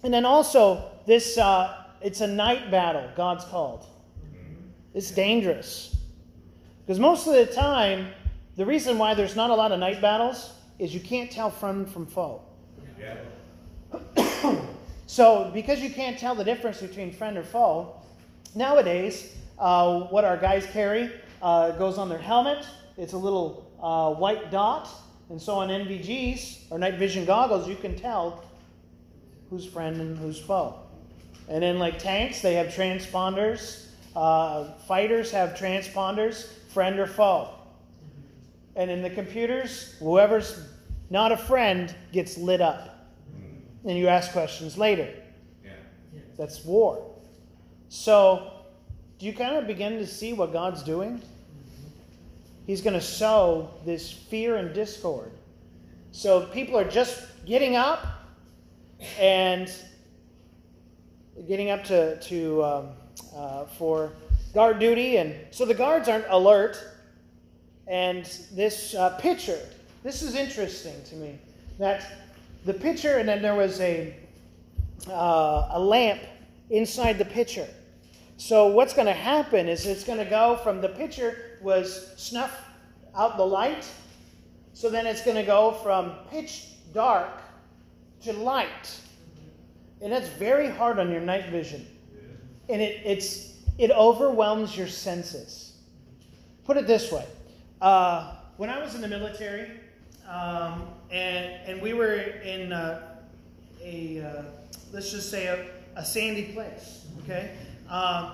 And 0.03 0.13
then 0.13 0.25
also, 0.25 0.91
this 1.07 1.39
uh, 1.39 1.85
it's 2.01 2.21
a 2.21 2.27
night 2.27 2.71
battle, 2.71 3.09
God's 3.17 3.45
called. 3.45 3.87
It's 4.93 5.13
dangerous. 5.13 5.97
Because 6.85 6.99
most 6.99 7.29
of 7.29 7.35
the 7.35 7.47
time, 7.47 8.09
the 8.57 8.67
reason 8.67 8.99
why 8.99 9.15
there's 9.15 9.37
not 9.37 9.51
a 9.51 9.55
lot 9.55 9.71
of 9.71 9.79
night 9.79 10.01
battles 10.01 10.53
is 10.81 10.93
you 10.93 11.01
can't 11.01 11.31
tell 11.31 11.51
friend 11.51 11.89
from 11.89 12.07
foe. 12.07 12.43
Yeah. 12.99 13.17
So, 15.11 15.51
because 15.55 15.81
you 15.81 15.89
can't 15.89 16.19
tell 16.19 16.35
the 16.35 16.45
difference 16.45 16.83
between 16.83 17.13
friend 17.13 17.39
or 17.39 17.43
foe, 17.43 17.97
nowadays, 18.55 19.35
uh, 19.59 20.01
what 20.09 20.25
our 20.25 20.37
guys 20.37 20.67
carry 20.67 21.11
uh, 21.43 21.73
goes 21.73 21.99
on 21.99 22.09
their 22.09 22.19
helmet. 22.19 22.67
It's 22.97 23.13
a 23.13 23.19
little 23.19 23.71
uh, 23.83 24.19
white 24.19 24.51
dot. 24.51 24.89
And 25.31 25.41
so 25.41 25.55
on 25.55 25.69
NVGs 25.69 26.71
or 26.71 26.79
night 26.79 26.95
vision 26.95 27.25
goggles, 27.25 27.69
you 27.69 27.77
can 27.77 27.95
tell 27.97 28.45
who's 29.51 29.67
friend 29.67 30.01
and 30.01 30.17
who's 30.19 30.39
foe. 30.39 30.81
And 31.49 31.63
in 31.63 31.79
like 31.79 31.99
tanks, 31.99 32.41
they 32.41 32.55
have 32.55 32.69
transponders. 32.69 33.87
Uh, 34.17 34.73
fighters 34.87 35.31
have 35.31 35.51
transponders, 35.51 36.47
friend 36.73 36.99
or 36.99 37.07
foe. 37.07 37.51
And 38.77 38.91
in 38.91 39.03
the 39.03 39.11
computers, 39.11 39.97
whoever's 39.99 40.69
not 41.11 41.33
a 41.33 41.37
friend 41.37 41.95
gets 42.13 42.39
lit 42.39 42.61
up. 42.61 42.95
And 43.85 43.97
you 43.97 44.09
ask 44.09 44.33
questions 44.33 44.77
later. 44.77 45.09
Yeah. 45.65 45.71
That's 46.37 46.65
war. 46.65 47.15
So, 47.89 48.58
do 49.19 49.27
you 49.27 49.33
kind 49.33 49.57
of 49.57 49.67
begin 49.67 49.99
to 49.99 50.07
see 50.07 50.33
what 50.33 50.53
God's 50.53 50.83
doing? 50.83 51.21
He's 52.67 52.81
going 52.81 52.95
to 52.95 53.01
sow 53.01 53.71
this 53.85 54.13
fear 54.13 54.57
and 54.57 54.75
discord. 54.75 55.33
So, 56.13 56.47
people 56.47 56.79
are 56.79 56.89
just 56.89 57.25
getting 57.47 57.77
up 57.77 58.07
and 59.19 59.73
getting 61.47 61.71
up 61.71 61.85
to, 61.85 62.19
to 62.21 62.65
um, 62.65 62.89
uh, 63.35 63.65
for 63.67 64.13
guard 64.55 64.79
duty. 64.79 65.19
And 65.19 65.35
so 65.51 65.65
the 65.65 65.75
guards 65.75 66.09
aren't 66.09 66.27
alert. 66.29 66.79
And 67.87 68.25
this 68.53 68.95
uh, 68.95 69.17
pitcher, 69.19 69.59
this 70.03 70.23
is 70.23 70.35
interesting 70.35 70.95
to 71.05 71.17
me. 71.17 71.39
That 71.79 72.05
the 72.65 72.75
pitcher, 72.75 73.19
and 73.19 73.29
then 73.29 73.41
there 73.41 73.55
was 73.55 73.81
a, 73.81 74.15
uh, 75.09 75.69
a 75.71 75.81
lamp 75.81 76.21
inside 76.71 77.19
the 77.19 77.25
pitcher. 77.25 77.67
So 78.39 78.69
what's 78.69 78.95
going 78.95 79.09
to 79.09 79.13
happen 79.13 79.69
is 79.69 79.85
it's 79.85 80.05
going 80.05 80.21
to 80.21 80.25
go 80.25 80.61
from 80.63 80.81
the 80.81 80.89
pitcher 80.89 81.59
was 81.61 82.13
snuff 82.17 82.57
out 83.17 83.37
the 83.37 83.45
light. 83.45 83.91
So 84.75 84.89
then 84.89 85.07
it's 85.09 85.23
going 85.23 85.37
to 85.37 85.43
go 85.43 85.73
from 85.83 86.13
pitch 86.31 86.69
dark 86.95 87.43
to 88.23 88.33
light. 88.33 88.97
And 90.01 90.13
that's 90.13 90.29
very 90.29 90.71
hard 90.71 91.01
on 91.01 91.11
your 91.11 91.21
night 91.21 91.47
vision. 91.47 91.85
And 92.69 92.81
it, 92.81 93.03
it's, 93.05 93.55
it 93.77 93.91
overwhelms 93.91 94.77
your 94.77 94.87
senses. 94.87 95.73
Put 96.65 96.77
it 96.77 96.87
this 96.87 97.11
way 97.11 97.27
uh, 97.81 98.37
when 98.57 98.71
I 98.71 98.79
was 98.79 98.95
in 98.95 99.01
the 99.01 99.09
military, 99.09 99.69
um, 100.29 100.87
and, 101.11 101.55
and 101.67 101.83
we 101.83 101.93
were 101.93 102.15
in 102.15 102.73
uh, 102.73 103.19
a, 103.83 104.21
uh, 104.21 104.43
let's 104.93 105.11
just 105.11 105.29
say, 105.29 105.47
a, 105.47 105.67
a 105.97 106.05
sandy 106.05 106.53
place, 106.53 107.05
okay? 107.25 107.57
Um, 107.89 108.33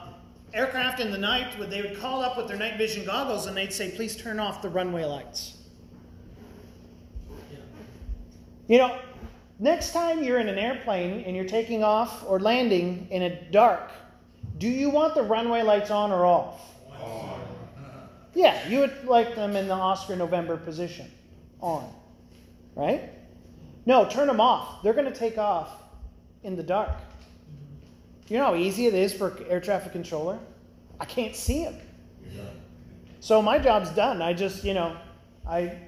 aircraft 0.53 1.01
in 1.01 1.11
the 1.11 1.19
night, 1.19 1.55
they 1.71 1.83
would 1.83 1.99
call 1.99 2.23
up 2.23 2.37
with 2.37 2.49
their 2.49 2.57
night 2.57 2.77
vision 2.79 3.05
goggles 3.05 3.47
and 3.47 3.57
they'd 3.57 3.73
say, 3.73 3.90
please 3.90 4.17
turn 4.17 4.40
off 4.40 4.62
the 4.62 4.69
runway 4.69 5.05
lights. 5.05 5.59
You 8.67 8.79
know, 8.79 8.99
next 9.59 9.93
time 9.93 10.23
you're 10.23 10.38
in 10.38 10.49
an 10.49 10.59
airplane 10.59 11.25
and 11.25 11.37
you're 11.37 11.45
taking 11.45 11.85
off 11.85 12.25
or 12.27 12.40
landing 12.40 13.07
in 13.11 13.23
a 13.23 13.51
dark, 13.51 13.90
do 14.59 14.69
you 14.69 14.90
want 14.90 15.14
the 15.14 15.23
runway 15.23 15.62
lights 15.62 15.90
on 15.90 16.11
or 16.11 16.25
off? 16.25 16.61
On. 17.01 17.40
Yeah, 18.35 18.67
you 18.69 18.81
would 18.81 19.05
like 19.05 19.35
them 19.35 19.55
in 19.57 19.69
the 19.69 19.75
Oscar 19.75 20.17
November 20.17 20.57
position. 20.57 21.11
On. 21.61 21.93
Right? 22.75 23.11
No, 23.87 24.09
turn 24.09 24.27
them 24.27 24.40
off. 24.40 24.83
They're 24.83 24.95
going 24.95 25.12
to 25.12 25.19
take 25.19 25.38
off 25.38 25.83
in 26.43 26.57
the 26.57 26.62
dark. 26.62 26.90
You 28.28 28.38
know 28.38 28.44
how 28.44 28.54
easy 28.54 28.87
it 28.87 28.94
is 28.94 29.12
for 29.12 29.38
air 29.48 29.60
traffic 29.60 29.92
controller? 29.92 30.38
I 30.98 31.04
can't 31.04 31.37
see 31.37 31.60
him. 31.60 31.76
So 33.20 33.40
my 33.40 33.58
job's 33.58 33.90
done. 33.90 34.20
I 34.20 34.34
just, 34.34 34.64
you 34.64 34.74
know, 34.74 34.96
I 35.48 35.78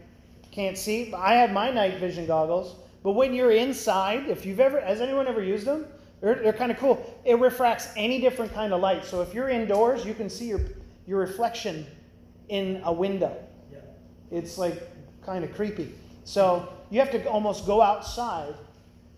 can't 0.50 0.76
see. 0.76 1.12
I 1.12 1.34
have 1.34 1.52
my 1.52 1.70
night 1.70 1.98
vision 1.98 2.26
goggles. 2.26 2.76
But 3.02 3.12
when 3.12 3.34
you're 3.34 3.52
inside, 3.52 4.28
if 4.28 4.46
you've 4.46 4.58
ever, 4.58 4.80
has 4.80 5.00
anyone 5.00 5.26
ever 5.26 5.42
used 5.42 5.66
them? 5.66 5.86
They're, 6.20 6.36
they're 6.36 6.52
kind 6.52 6.72
of 6.72 6.78
cool. 6.78 7.20
It 7.24 7.38
refracts 7.38 7.88
any 7.94 8.20
different 8.20 8.54
kind 8.54 8.72
of 8.72 8.80
light. 8.80 9.04
So 9.04 9.20
if 9.20 9.34
you're 9.34 9.50
indoors, 9.50 10.04
you 10.06 10.14
can 10.14 10.30
see 10.30 10.46
your, 10.48 10.60
your 11.06 11.20
reflection 11.20 11.86
in 12.48 12.80
a 12.84 12.92
window. 12.92 13.36
It's 14.30 14.58
like 14.58 14.82
kind 15.24 15.44
of 15.44 15.54
creepy. 15.54 15.94
So 16.24 16.68
you 16.90 17.00
have 17.00 17.10
to 17.12 17.24
almost 17.26 17.66
go 17.66 17.82
outside. 17.82 18.54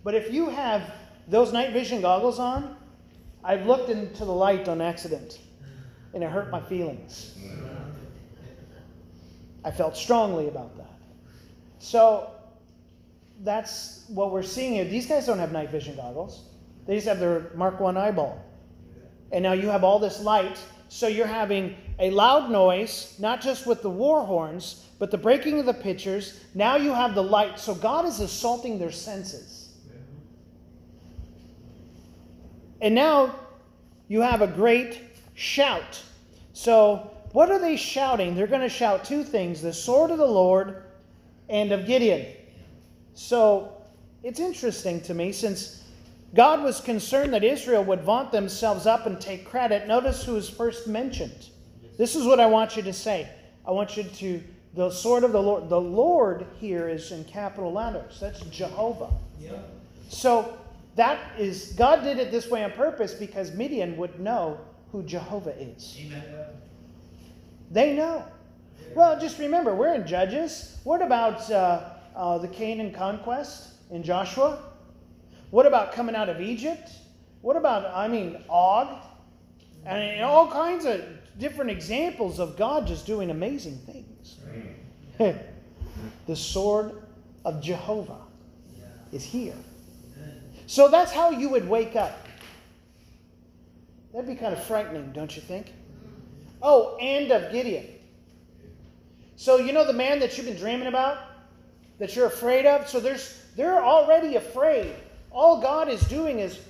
But 0.05 0.15
if 0.15 0.33
you 0.33 0.49
have 0.49 0.93
those 1.29 1.53
night 1.53 1.73
vision 1.73 2.01
goggles 2.01 2.39
on, 2.39 2.77
I've 3.45 3.67
looked 3.67 3.89
into 3.91 4.25
the 4.25 4.33
light 4.33 4.69
on 4.69 4.81
accident 4.81 5.39
and 6.15 6.23
it 6.23 6.31
hurt 6.31 6.51
my 6.51 6.61
feelings. 6.61 7.35
I 9.65 9.71
felt 9.71 9.97
strongly 9.97 10.49
about 10.49 10.77
that. 10.77 10.99
So 11.79 12.31
that's 13.45 14.05
what 14.09 14.33
we're 14.33 14.43
seeing 14.43 14.75
here. 14.75 14.85
These 14.85 15.07
guys 15.07 15.27
don't 15.27 15.39
have 15.39 15.53
night 15.53 15.71
vision 15.71 15.97
goggles. 15.97 16.45
They 16.87 16.95
just 16.95 17.07
have 17.07 17.21
their 17.21 17.51
Mark 17.55 17.81
1 17.81 17.97
eyeball. 17.97 18.43
And 19.31 19.43
now 19.43 19.53
you 19.53 19.69
have 19.69 19.85
all 19.85 19.99
this 19.99 20.21
light, 20.21 20.59
so 20.89 21.07
you're 21.07 21.27
having 21.27 21.77
a 21.99 22.11
loud 22.11 22.51
noise, 22.51 23.15
not 23.19 23.43
just 23.43 23.67
with 23.67 23.83
the 23.83 23.91
war 23.91 24.25
horns, 24.25 24.87
but 24.99 25.11
the 25.11 25.19
breaking 25.19 25.61
of 25.61 25.67
the 25.67 25.75
pitchers. 25.75 26.41
Now 26.55 26.77
you 26.77 26.95
have 26.95 27.15
the 27.15 27.23
light. 27.23 27.59
So 27.59 27.75
God 27.75 28.07
is 28.07 28.21
assaulting 28.21 28.79
their 28.79 28.91
senses. 28.91 29.58
And 32.81 32.95
now 32.95 33.35
you 34.09 34.21
have 34.21 34.43
a 34.43 34.47
great 34.47 35.01
shout. 35.35 36.03
So, 36.53 37.11
what 37.33 37.51
are 37.51 37.59
they 37.59 37.77
shouting? 37.77 38.35
They're 38.35 38.47
going 38.47 38.63
to 38.63 38.69
shout 38.69 39.05
two 39.05 39.23
things 39.23 39.61
the 39.61 39.73
sword 39.73 40.11
of 40.11 40.19
the 40.19 40.27
Lord 40.27 40.83
and 41.49 41.73
of 41.73 41.87
Gideon. 41.87 42.27
So, 43.15 43.73
it's 44.23 44.41
interesting 44.41 45.01
to 45.03 45.15
me 45.15 45.33
since 45.33 45.85
God 46.35 46.63
was 46.63 46.81
concerned 46.81 47.33
that 47.33 47.45
Israel 47.45 47.85
would 47.85 48.03
vaunt 48.03 48.33
themselves 48.33 48.87
up 48.87 49.07
and 49.07 49.21
take 49.21 49.47
credit. 49.47 49.87
Notice 49.87 50.25
who 50.25 50.37
is 50.37 50.49
first 50.49 50.87
mentioned. 50.87 51.51
This 51.97 52.15
is 52.15 52.27
what 52.27 52.39
I 52.39 52.47
want 52.47 52.77
you 52.77 52.83
to 52.83 52.93
say. 52.93 53.29
I 53.67 53.71
want 53.71 53.97
you 53.97 54.05
to, 54.05 54.43
the 54.75 54.91
sword 54.91 55.25
of 55.25 55.33
the 55.33 55.43
Lord. 55.43 55.69
The 55.69 55.81
Lord 55.81 56.47
here 56.59 56.89
is 56.89 57.13
in 57.13 57.25
capital 57.25 57.73
letters. 57.73 58.19
That's 58.21 58.41
Jehovah. 58.47 59.11
Yeah. 59.41 59.53
So 60.09 60.59
that 60.99 61.39
is, 61.39 61.75
God 61.77 62.03
did 62.03 62.19
it 62.19 62.33
this 62.33 62.51
way 62.51 62.65
on 62.65 62.73
purpose 62.73 63.15
because 63.15 63.53
Midian 63.53 63.97
would 63.97 64.19
know 64.19 64.59
who 64.91 65.05
Jehovah 65.05 65.57
is. 65.57 65.97
Amen. 66.01 66.25
They 67.71 67.95
know. 67.95 68.25
Well, 68.97 69.21
just 69.21 69.39
remember, 69.39 69.77
we're 69.77 69.95
in 69.95 70.07
Judges. 70.07 70.79
What 70.83 71.01
about 71.01 71.49
uh, 71.53 71.91
uh, 72.17 72.39
the 72.39 72.49
Canaan 72.49 72.93
conquest 72.93 73.75
in 73.93 74.03
Joshua? 74.03 74.59
What 75.51 75.67
about 75.67 75.93
coming 75.93 76.17
out 76.17 76.29
of 76.29 76.41
Egypt? 76.41 76.91
What 77.43 77.57
about, 77.57 77.95
I 77.95 78.09
mean, 78.09 78.43
Og? 78.49 78.89
And 79.87 80.23
all 80.25 80.51
kinds 80.51 80.85
of 80.85 81.01
different 81.39 81.71
examples 81.71 82.41
of 82.41 82.57
God 82.57 82.89
just 82.89 83.07
doing 83.07 83.31
amazing 83.31 83.79
things. 83.87 84.37
the 86.27 86.37
sword 86.37 87.03
of 87.45 87.63
Jehovah 87.63 88.23
is 89.13 89.23
here. 89.23 89.55
So 90.69 90.87
that's 90.87 91.11
how 91.11 91.31
you 91.31 91.49
would 91.49 91.67
wake 91.67 91.97
up. 91.97 92.29
That'd 94.13 94.29
be 94.29 94.35
kind 94.35 94.53
of 94.53 94.63
frightening, 94.63 95.13
don't 95.13 95.35
you 95.35 95.41
think? 95.41 95.73
Oh, 96.61 96.95
and 96.99 97.33
of 97.33 97.51
Gideon. 97.51 97.87
So 99.37 99.57
you 99.57 99.73
know 99.73 99.87
the 99.87 99.95
man 99.95 100.19
that 100.19 100.37
you've 100.37 100.45
been 100.45 100.59
dreaming 100.59 100.89
about? 100.89 101.21
That 101.99 102.15
you're 102.15 102.27
afraid 102.27 102.67
of? 102.67 102.87
So 102.87 103.01
there's 103.01 103.43
they're 103.57 103.83
already 103.83 104.37
afraid. 104.37 104.95
All 105.31 105.59
God 105.59 105.89
is 105.89 106.03
doing 106.03 106.39
is 106.39 106.61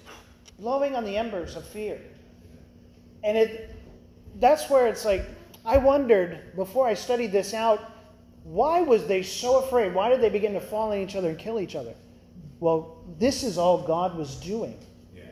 blowing 0.60 0.94
on 0.94 1.04
the 1.04 1.16
embers 1.16 1.56
of 1.56 1.66
fear. 1.66 2.00
And 3.24 3.36
it 3.36 3.74
that's 4.36 4.70
where 4.70 4.86
it's 4.86 5.04
like 5.04 5.26
I 5.64 5.76
wondered 5.76 6.54
before 6.54 6.86
I 6.86 6.94
studied 6.94 7.32
this 7.32 7.52
out, 7.52 7.90
why 8.44 8.80
was 8.80 9.08
they 9.08 9.24
so 9.24 9.58
afraid? 9.58 9.92
Why 9.92 10.08
did 10.08 10.20
they 10.20 10.30
begin 10.30 10.52
to 10.52 10.60
fall 10.60 10.92
on 10.92 10.98
each 10.98 11.16
other 11.16 11.30
and 11.30 11.38
kill 11.38 11.58
each 11.58 11.74
other? 11.74 11.94
Well, 12.60 13.04
this 13.18 13.42
is 13.42 13.58
all 13.58 13.86
God 13.86 14.16
was 14.16 14.36
doing. 14.36 14.78
Yes. 15.14 15.26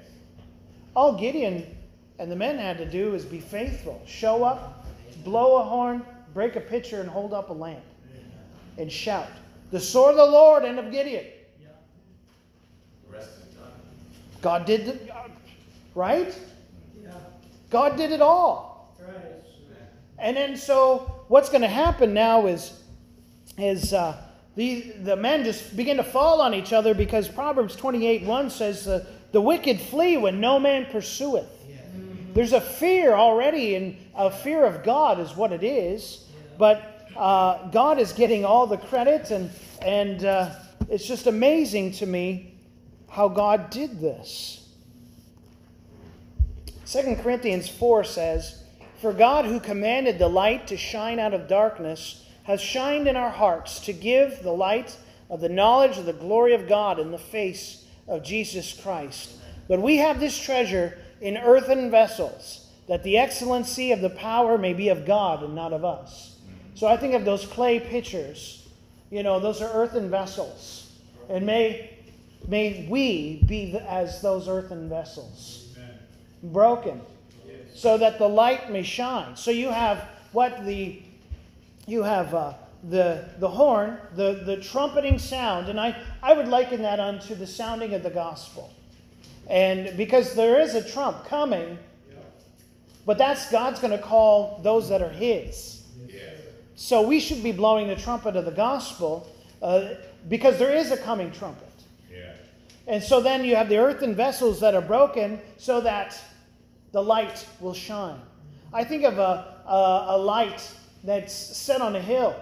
All 0.95 1.19
Gideon 1.19 1.77
and 2.19 2.31
the 2.31 2.37
men 2.37 2.59
had 2.59 2.79
to 2.79 2.87
do 2.89 3.15
is 3.15 3.25
be 3.25 3.41
faithful, 3.41 4.01
show 4.07 4.45
up, 4.45 4.87
blow 5.25 5.57
a 5.57 5.65
horn, 5.65 6.05
break 6.33 6.57
a 6.57 6.61
pitcher, 6.61 7.01
and 7.01 7.09
hold 7.09 7.33
up 7.35 7.51
a 7.51 7.53
lamp, 7.53 7.85
and 8.79 8.91
shout, 8.91 9.29
"The 9.71 9.81
sword 9.81 10.13
of 10.13 10.17
the 10.17 10.27
Lord 10.27 10.65
and 10.65 10.79
of 10.79 10.91
Gideon." 10.91 11.25
The 11.61 13.17
rest 13.17 13.31
is 13.39 13.55
done. 13.55 13.73
God 14.41 14.65
did, 14.65 14.87
the, 14.87 14.99
right? 15.95 16.39
God 17.71 17.97
did 17.97 18.13
it 18.13 18.21
all. 18.21 18.95
And 20.19 20.37
then 20.37 20.57
so 20.57 21.25
what's 21.29 21.49
going 21.49 21.63
to 21.63 21.69
happen 21.69 22.15
now 22.15 22.47
is, 22.47 22.83
is 23.59 23.93
uh, 23.93 24.17
the 24.57 24.93
the 25.03 25.17
men 25.17 25.45
just 25.45 25.77
begin 25.77 25.99
to 25.99 26.05
fall 26.05 26.41
on 26.41 26.55
each 26.55 26.73
other 26.73 26.95
because 26.95 27.29
Proverbs 27.29 27.77
twenty 27.77 28.07
eight 28.07 28.23
one 28.25 28.51
says 28.51 28.89
uh, 28.89 29.05
the 29.33 29.41
wicked 29.41 29.81
flee 29.81 30.17
when 30.17 30.41
no 30.41 30.59
man 30.59 30.87
pursueth. 30.87 31.47
There's 32.35 32.53
a 32.53 32.61
fear 32.61 33.15
already, 33.15 33.77
and 33.77 33.97
a 34.15 34.31
fear 34.31 34.65
of 34.65 34.83
God 34.83 35.21
is 35.21 35.35
what 35.37 35.53
it 35.53 35.63
is. 35.63 36.27
But 36.59 37.09
uh, 37.17 37.69
God 37.69 37.99
is 37.99 38.13
getting 38.13 38.45
all 38.45 38.67
the 38.67 38.77
credit, 38.77 39.31
and 39.31 39.51
and 39.81 40.25
uh, 40.25 40.51
it's 40.89 41.07
just 41.07 41.27
amazing 41.27 41.93
to 41.93 42.07
me 42.07 42.55
how 43.09 43.29
God 43.29 43.71
did 43.71 44.01
this. 44.01 44.69
2 46.87 47.17
Corinthians 47.17 47.69
4 47.69 48.05
says, 48.05 48.63
For 49.01 49.13
God, 49.13 49.45
who 49.45 49.59
commanded 49.59 50.19
the 50.19 50.29
light 50.29 50.69
to 50.69 50.77
shine 50.77 51.19
out 51.19 51.35
of 51.35 51.49
darkness, 51.49 52.26
has 52.47 52.61
shined 52.61 53.09
in 53.09 53.17
our 53.17 53.31
hearts 53.31 53.81
to 53.81 53.93
give 53.93 54.43
the 54.43 54.53
light 54.53 54.97
of 55.29 55.41
the 55.41 55.49
knowledge 55.49 55.99
of 55.99 56.07
the 56.07 56.13
glory 56.13 56.55
of 56.55 56.69
God 56.69 57.01
in 57.01 57.11
the 57.11 57.19
face 57.19 57.85
of 58.07 58.23
Jesus 58.23 58.73
Christ. 58.81 59.33
But 59.67 59.83
we 59.83 59.97
have 59.97 60.21
this 60.21 60.39
treasure 60.39 60.97
in 61.21 61.37
earthen 61.37 61.91
vessels, 61.91 62.69
that 62.87 63.03
the 63.03 63.19
excellency 63.19 63.91
of 63.91 64.01
the 64.01 64.11
power 64.11 64.59
may 64.59 64.75
be 64.75 64.91
of 64.91 65.05
God 65.05 65.43
and 65.43 65.57
not 65.57 65.73
of 65.73 65.85
us. 65.85 66.37
So 66.75 66.87
I 66.87 66.97
think 66.97 67.15
of 67.15 67.25
those 67.25 67.45
clay 67.47 67.81
pitchers. 67.81 68.69
You 69.11 69.25
know, 69.25 69.41
those 69.41 69.61
are 69.61 69.73
earthen 69.73 70.09
vessels. 70.09 70.93
And 71.29 71.45
may, 71.45 71.99
may 72.47 72.87
we 72.89 73.43
be 73.47 73.77
as 73.89 74.23
those 74.23 74.47
earthen 74.47 74.89
vessels, 74.89 75.75
broken, 76.45 77.01
so 77.75 77.99
that 77.99 78.19
the 78.19 78.29
light 78.29 78.71
may 78.71 78.85
shine. 78.85 79.35
So 79.35 79.51
you 79.51 79.71
have 79.71 80.07
what 80.31 80.65
the 80.65 81.03
you 81.87 82.03
have 82.03 82.35
uh, 82.35 82.55
the 82.89 83.25
the 83.39 83.49
horn, 83.49 83.99
the 84.15 84.43
the 84.45 84.57
trumpeting 84.59 85.19
sound, 85.19 85.69
and 85.69 85.81
I 85.81 85.97
I 86.23 86.33
would 86.33 86.49
liken 86.49 86.83
that 86.83 87.01
unto 87.01 87.35
the 87.35 87.47
sounding 87.47 87.95
of 87.95 88.03
the 88.03 88.11
gospel. 88.11 88.73
And 89.49 89.97
because 89.97 90.35
there 90.35 90.61
is 90.61 90.75
a 90.75 90.83
trump 90.83 91.25
coming, 91.27 91.79
but 93.07 93.17
that's 93.17 93.51
God's 93.51 93.79
going 93.79 93.93
to 93.93 94.03
call 94.03 94.61
those 94.63 94.89
that 94.89 95.01
are 95.01 95.11
His. 95.11 95.77
So 96.77 97.01
we 97.01 97.21
should 97.21 97.43
be 97.43 97.53
blowing 97.53 97.89
the 97.89 97.97
trumpet 97.97 98.37
of 98.37 98.45
the 98.45 98.51
gospel 98.51 99.27
uh, 99.63 99.95
because 100.29 100.59
there 100.59 100.75
is 100.75 100.93
a 100.93 100.97
coming 100.99 101.33
trumpet. 101.33 101.73
Yeah. 102.13 102.33
And 102.87 103.03
so 103.03 103.23
then 103.23 103.45
you 103.45 103.57
have 103.57 103.71
the 103.71 103.79
earthen 103.79 104.15
vessels 104.15 104.61
that 104.61 104.75
are 104.75 104.83
broken 104.83 105.41
so 105.57 105.81
that 105.81 106.21
the 106.93 107.03
light 107.03 107.47
will 107.61 107.73
shine. 107.73 108.21
I 108.75 108.85
think 108.85 109.05
of 109.05 109.19
a, 109.19 109.63
a, 109.67 110.05
a 110.09 110.19
light 110.19 110.71
that's 111.07 111.33
set 111.33 111.81
on 111.81 111.97
a 111.97 112.01
hill 112.01 112.37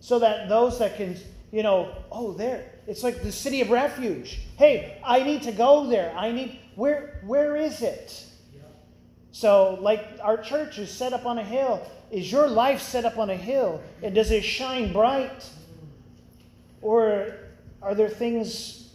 so 0.00 0.18
that 0.20 0.48
those 0.48 0.78
that 0.78 0.96
can, 0.96 1.16
you 1.50 1.62
know, 1.62 1.94
oh, 2.10 2.32
there, 2.32 2.70
it's 2.86 3.02
like 3.02 3.22
the 3.22 3.32
city 3.32 3.60
of 3.60 3.70
refuge. 3.70 4.40
Hey, 4.56 4.98
I 5.04 5.22
need 5.22 5.42
to 5.42 5.52
go 5.52 5.86
there. 5.86 6.14
I 6.16 6.30
need, 6.30 6.58
where, 6.76 7.20
where 7.26 7.56
is 7.56 7.82
it? 7.82 8.24
So, 9.32 9.78
like 9.80 10.06
our 10.22 10.36
church 10.36 10.78
is 10.78 10.88
set 10.88 11.12
up 11.12 11.26
on 11.26 11.38
a 11.38 11.42
hill. 11.42 11.84
Is 12.12 12.30
your 12.30 12.46
life 12.46 12.80
set 12.80 13.04
up 13.04 13.18
on 13.18 13.30
a 13.30 13.36
hill? 13.36 13.82
And 14.00 14.14
does 14.14 14.30
it 14.30 14.44
shine 14.44 14.92
bright? 14.92 15.50
Or 16.80 17.34
are 17.82 17.96
there 17.96 18.08
things 18.08 18.90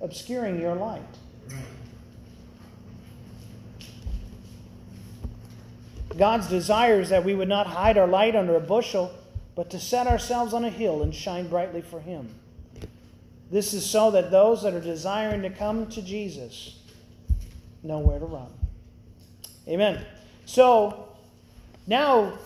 obscuring 0.00 0.58
your 0.58 0.74
light? 0.74 1.17
God's 6.18 6.48
desire 6.48 7.00
is 7.00 7.10
that 7.10 7.24
we 7.24 7.36
would 7.36 7.48
not 7.48 7.68
hide 7.68 7.96
our 7.96 8.08
light 8.08 8.34
under 8.34 8.56
a 8.56 8.60
bushel, 8.60 9.12
but 9.54 9.70
to 9.70 9.78
set 9.78 10.08
ourselves 10.08 10.52
on 10.52 10.64
a 10.64 10.70
hill 10.70 11.02
and 11.02 11.14
shine 11.14 11.48
brightly 11.48 11.80
for 11.80 12.00
Him. 12.00 12.28
This 13.52 13.72
is 13.72 13.88
so 13.88 14.10
that 14.10 14.32
those 14.32 14.62
that 14.64 14.74
are 14.74 14.80
desiring 14.80 15.42
to 15.42 15.50
come 15.50 15.86
to 15.90 16.02
Jesus 16.02 16.76
know 17.84 18.00
where 18.00 18.18
to 18.18 18.24
run. 18.26 18.48
Amen. 19.68 20.04
So 20.44 21.08
now 21.86 22.36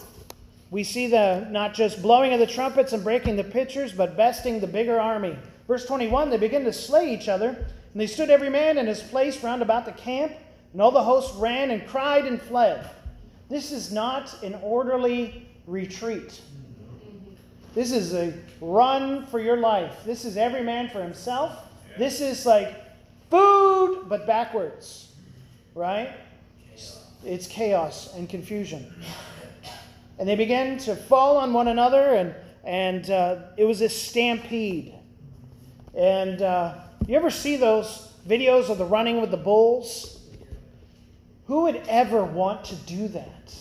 we 0.70 0.85
see 0.85 1.06
the 1.06 1.46
not 1.50 1.72
just 1.72 2.02
blowing 2.02 2.35
of 2.35 2.40
the 2.40 2.46
trumpets 2.46 2.92
and 2.92 3.02
breaking 3.02 3.37
the 3.37 3.44
pitchers, 3.44 3.90
but 3.90 4.18
besting 4.18 4.61
the 4.61 4.66
bigger 4.66 5.00
army. 5.00 5.37
Verse 5.66 5.87
21 5.87 6.28
they 6.28 6.37
begin 6.37 6.64
to 6.64 6.74
slay 6.74 7.14
each 7.14 7.26
other, 7.26 7.48
and 7.48 8.00
they 8.00 8.06
stood 8.06 8.28
every 8.28 8.50
man 8.50 8.76
in 8.76 8.87
his 8.87 9.02
place 9.02 9.42
round 9.42 9.62
about 9.62 9.87
the 9.87 9.92
camp, 9.92 10.32
and 10.74 10.82
all 10.82 10.90
the 10.90 11.02
host 11.02 11.35
ran 11.38 11.70
and 11.70 11.87
cried 11.88 12.26
and 12.26 12.40
fled. 12.40 12.90
This 13.52 13.70
is 13.70 13.92
not 13.92 14.42
an 14.42 14.58
orderly 14.62 15.46
retreat. 15.66 16.40
This 17.74 17.92
is 17.92 18.14
a 18.14 18.32
run 18.62 19.26
for 19.26 19.40
your 19.40 19.58
life. 19.58 19.94
This 20.06 20.24
is 20.24 20.38
every 20.38 20.62
man 20.62 20.88
for 20.88 21.02
himself. 21.02 21.52
This 21.98 22.22
is 22.22 22.46
like 22.46 22.74
food, 23.28 24.06
but 24.08 24.26
backwards, 24.26 25.12
right? 25.74 26.14
It's 27.26 27.46
chaos 27.46 28.14
and 28.16 28.26
confusion. 28.26 28.90
And 30.18 30.26
they 30.26 30.36
began 30.36 30.78
to 30.78 30.96
fall 30.96 31.36
on 31.36 31.52
one 31.52 31.68
another, 31.68 32.14
and, 32.14 32.34
and 32.64 33.10
uh, 33.10 33.36
it 33.58 33.64
was 33.64 33.82
a 33.82 33.88
stampede. 33.90 34.94
And 35.94 36.40
uh, 36.40 36.78
you 37.06 37.16
ever 37.16 37.28
see 37.28 37.58
those 37.58 38.14
videos 38.26 38.70
of 38.70 38.78
the 38.78 38.86
running 38.86 39.20
with 39.20 39.30
the 39.30 39.36
bulls? 39.36 40.21
Who 41.52 41.64
would 41.64 41.82
ever 41.86 42.24
want 42.24 42.64
to 42.64 42.74
do 42.76 43.08
that? 43.08 43.54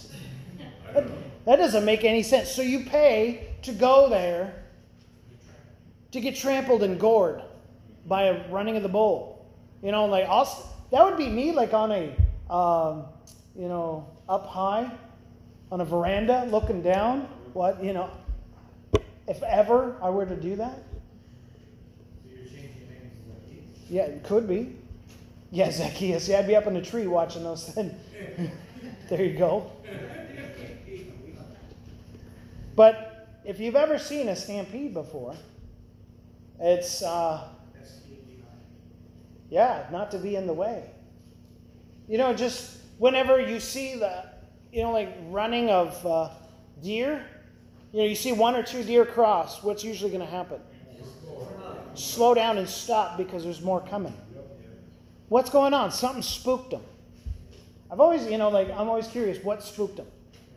That, 0.93 1.03
that 1.43 1.55
doesn't 1.57 1.83
make 1.83 2.05
any 2.05 2.23
sense. 2.23 2.49
So 2.49 2.61
you 2.61 2.85
pay 2.85 3.49
to 3.63 3.73
go 3.73 4.07
there 4.07 4.63
to 6.13 6.21
get 6.21 6.37
trampled 6.37 6.83
and 6.83 6.97
gored 6.97 7.41
by 8.07 8.27
a 8.27 8.49
running 8.49 8.77
of 8.77 8.83
the 8.83 8.87
bull. 8.87 9.45
You 9.83 9.91
know, 9.91 10.05
like 10.05 10.23
I'll, 10.29 10.45
that 10.91 11.03
would 11.03 11.17
be 11.17 11.27
me, 11.27 11.51
like 11.51 11.73
on 11.73 11.91
a, 11.91 12.15
um, 12.49 13.07
you 13.57 13.67
know, 13.67 14.07
up 14.29 14.47
high 14.47 14.89
on 15.69 15.81
a 15.81 15.85
veranda 15.85 16.47
looking 16.49 16.81
down. 16.81 17.27
What 17.51 17.83
you 17.83 17.91
know, 17.91 18.09
if 19.27 19.43
ever 19.43 19.97
I 20.01 20.09
were 20.09 20.25
to 20.25 20.37
do 20.37 20.55
that, 20.55 20.79
yeah, 23.89 24.03
it 24.03 24.23
could 24.23 24.47
be. 24.47 24.77
Yeah, 25.51 25.69
Zacchaeus. 25.69 26.29
Yeah, 26.29 26.39
I'd 26.39 26.47
be 26.47 26.55
up 26.55 26.65
in 26.65 26.73
the 26.73 26.81
tree 26.81 27.07
watching 27.07 27.43
those 27.43 27.69
things. 27.69 27.93
there 29.09 29.23
you 29.23 29.37
go. 29.37 29.71
But 32.75 33.27
if 33.43 33.59
you've 33.59 33.75
ever 33.75 33.99
seen 33.99 34.29
a 34.29 34.35
stampede 34.35 34.93
before, 34.93 35.35
it's, 36.59 37.03
uh, 37.03 37.49
yeah, 39.49 39.87
not 39.91 40.09
to 40.11 40.17
be 40.17 40.37
in 40.37 40.47
the 40.47 40.53
way. 40.53 40.89
You 42.07 42.17
know, 42.17 42.33
just 42.33 42.77
whenever 42.97 43.39
you 43.39 43.59
see 43.59 43.95
the, 43.95 44.23
you 44.71 44.83
know, 44.83 44.91
like 44.91 45.13
running 45.27 45.69
of 45.69 46.05
uh, 46.05 46.29
deer. 46.81 47.25
You 47.91 47.99
know, 47.99 48.05
you 48.05 48.15
see 48.15 48.31
one 48.31 48.55
or 48.55 48.63
two 48.63 48.83
deer 48.83 49.05
cross. 49.05 49.61
What's 49.63 49.83
usually 49.83 50.11
going 50.11 50.25
to 50.25 50.31
happen? 50.31 50.61
Slow 51.93 52.33
down 52.33 52.57
and 52.57 52.67
stop 52.69 53.17
because 53.17 53.43
there's 53.43 53.61
more 53.61 53.81
coming. 53.81 54.15
What's 55.31 55.49
going 55.49 55.73
on? 55.73 55.93
Something 55.93 56.23
spooked 56.23 56.71
them. 56.71 56.81
I've 57.89 58.01
always, 58.01 58.25
you 58.25 58.37
know, 58.37 58.49
like 58.49 58.69
I'm 58.69 58.89
always 58.89 59.07
curious. 59.07 59.41
What 59.41 59.63
spooked 59.63 59.95
them? 59.95 60.07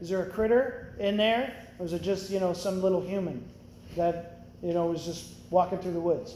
Is 0.01 0.09
there 0.09 0.25
a 0.25 0.29
critter 0.29 0.97
in 0.99 1.17
there, 1.17 1.55
or 1.79 1.87
is 1.87 1.93
it 1.93 2.03
just, 2.03 2.29
you 2.29 2.41
know, 2.41 2.53
some 2.53 2.83
little 2.83 3.01
human 3.01 3.49
that, 3.95 4.49
you 4.65 4.75
know, 4.75 4.87
was 4.87 5.05
just 5.05 5.35
walking 5.51 5.79
through 5.79 5.93
the 5.93 6.01
woods? 6.01 6.35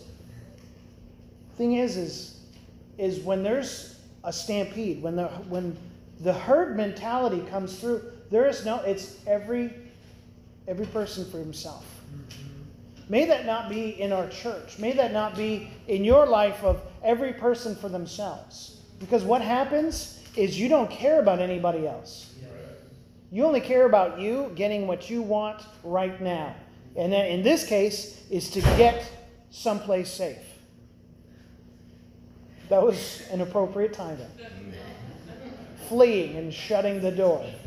Thing 1.56 1.78
is, 1.78 1.96
is, 1.96 2.38
is 2.96 3.18
when 3.18 3.42
there's 3.42 3.98
a 4.22 4.32
stampede, 4.32 5.02
when 5.02 5.16
the 5.16 5.26
when 5.48 5.76
the 6.20 6.32
herd 6.32 6.76
mentality 6.76 7.40
comes 7.50 7.80
through, 7.80 8.04
there 8.30 8.46
is 8.46 8.64
no. 8.64 8.76
It's 8.82 9.16
every 9.26 9.74
every 10.68 10.86
person 10.86 11.28
for 11.28 11.38
himself. 11.38 11.84
Mm-hmm. 12.14 13.12
May 13.12 13.24
that 13.24 13.46
not 13.46 13.68
be 13.68 14.00
in 14.00 14.12
our 14.12 14.28
church. 14.28 14.78
May 14.78 14.92
that 14.92 15.12
not 15.12 15.36
be 15.36 15.72
in 15.88 16.04
your 16.04 16.24
life 16.24 16.62
of 16.62 16.80
every 17.02 17.32
person 17.32 17.76
for 17.76 17.88
themselves. 17.88 18.80
Because 18.98 19.24
what 19.24 19.40
happens 19.40 20.20
is 20.36 20.58
you 20.58 20.68
don't 20.68 20.90
care 20.90 21.20
about 21.20 21.40
anybody 21.40 21.86
else. 21.86 22.34
You 23.30 23.44
only 23.44 23.60
care 23.60 23.84
about 23.84 24.18
you 24.18 24.52
getting 24.54 24.86
what 24.86 25.10
you 25.10 25.20
want 25.20 25.62
right 25.84 26.20
now. 26.20 26.54
And 26.96 27.12
then 27.12 27.26
in 27.26 27.42
this 27.42 27.66
case 27.66 28.22
is 28.30 28.50
to 28.50 28.60
get 28.60 29.10
someplace 29.50 30.10
safe. 30.10 30.38
That 32.68 32.82
was 32.82 33.22
an 33.30 33.40
appropriate 33.40 33.92
timing. 33.92 34.26
Fleeing 35.88 36.36
and 36.36 36.52
shutting 36.52 37.00
the 37.00 37.10
door. 37.10 37.46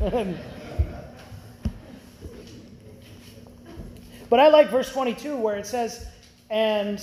but 4.30 4.40
I 4.40 4.48
like 4.48 4.70
verse 4.70 4.92
22 4.92 5.36
where 5.36 5.56
it 5.56 5.66
says, 5.66 6.06
And 6.50 7.02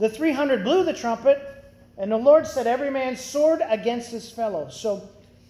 the 0.00 0.08
300 0.08 0.64
blew 0.64 0.82
the 0.82 0.94
trumpet, 0.94 1.40
and 1.98 2.10
the 2.10 2.16
Lord 2.16 2.46
set 2.46 2.66
every 2.66 2.90
man's 2.90 3.20
sword 3.20 3.60
against 3.68 4.10
his 4.10 4.30
fellow. 4.30 4.70
So 4.70 5.06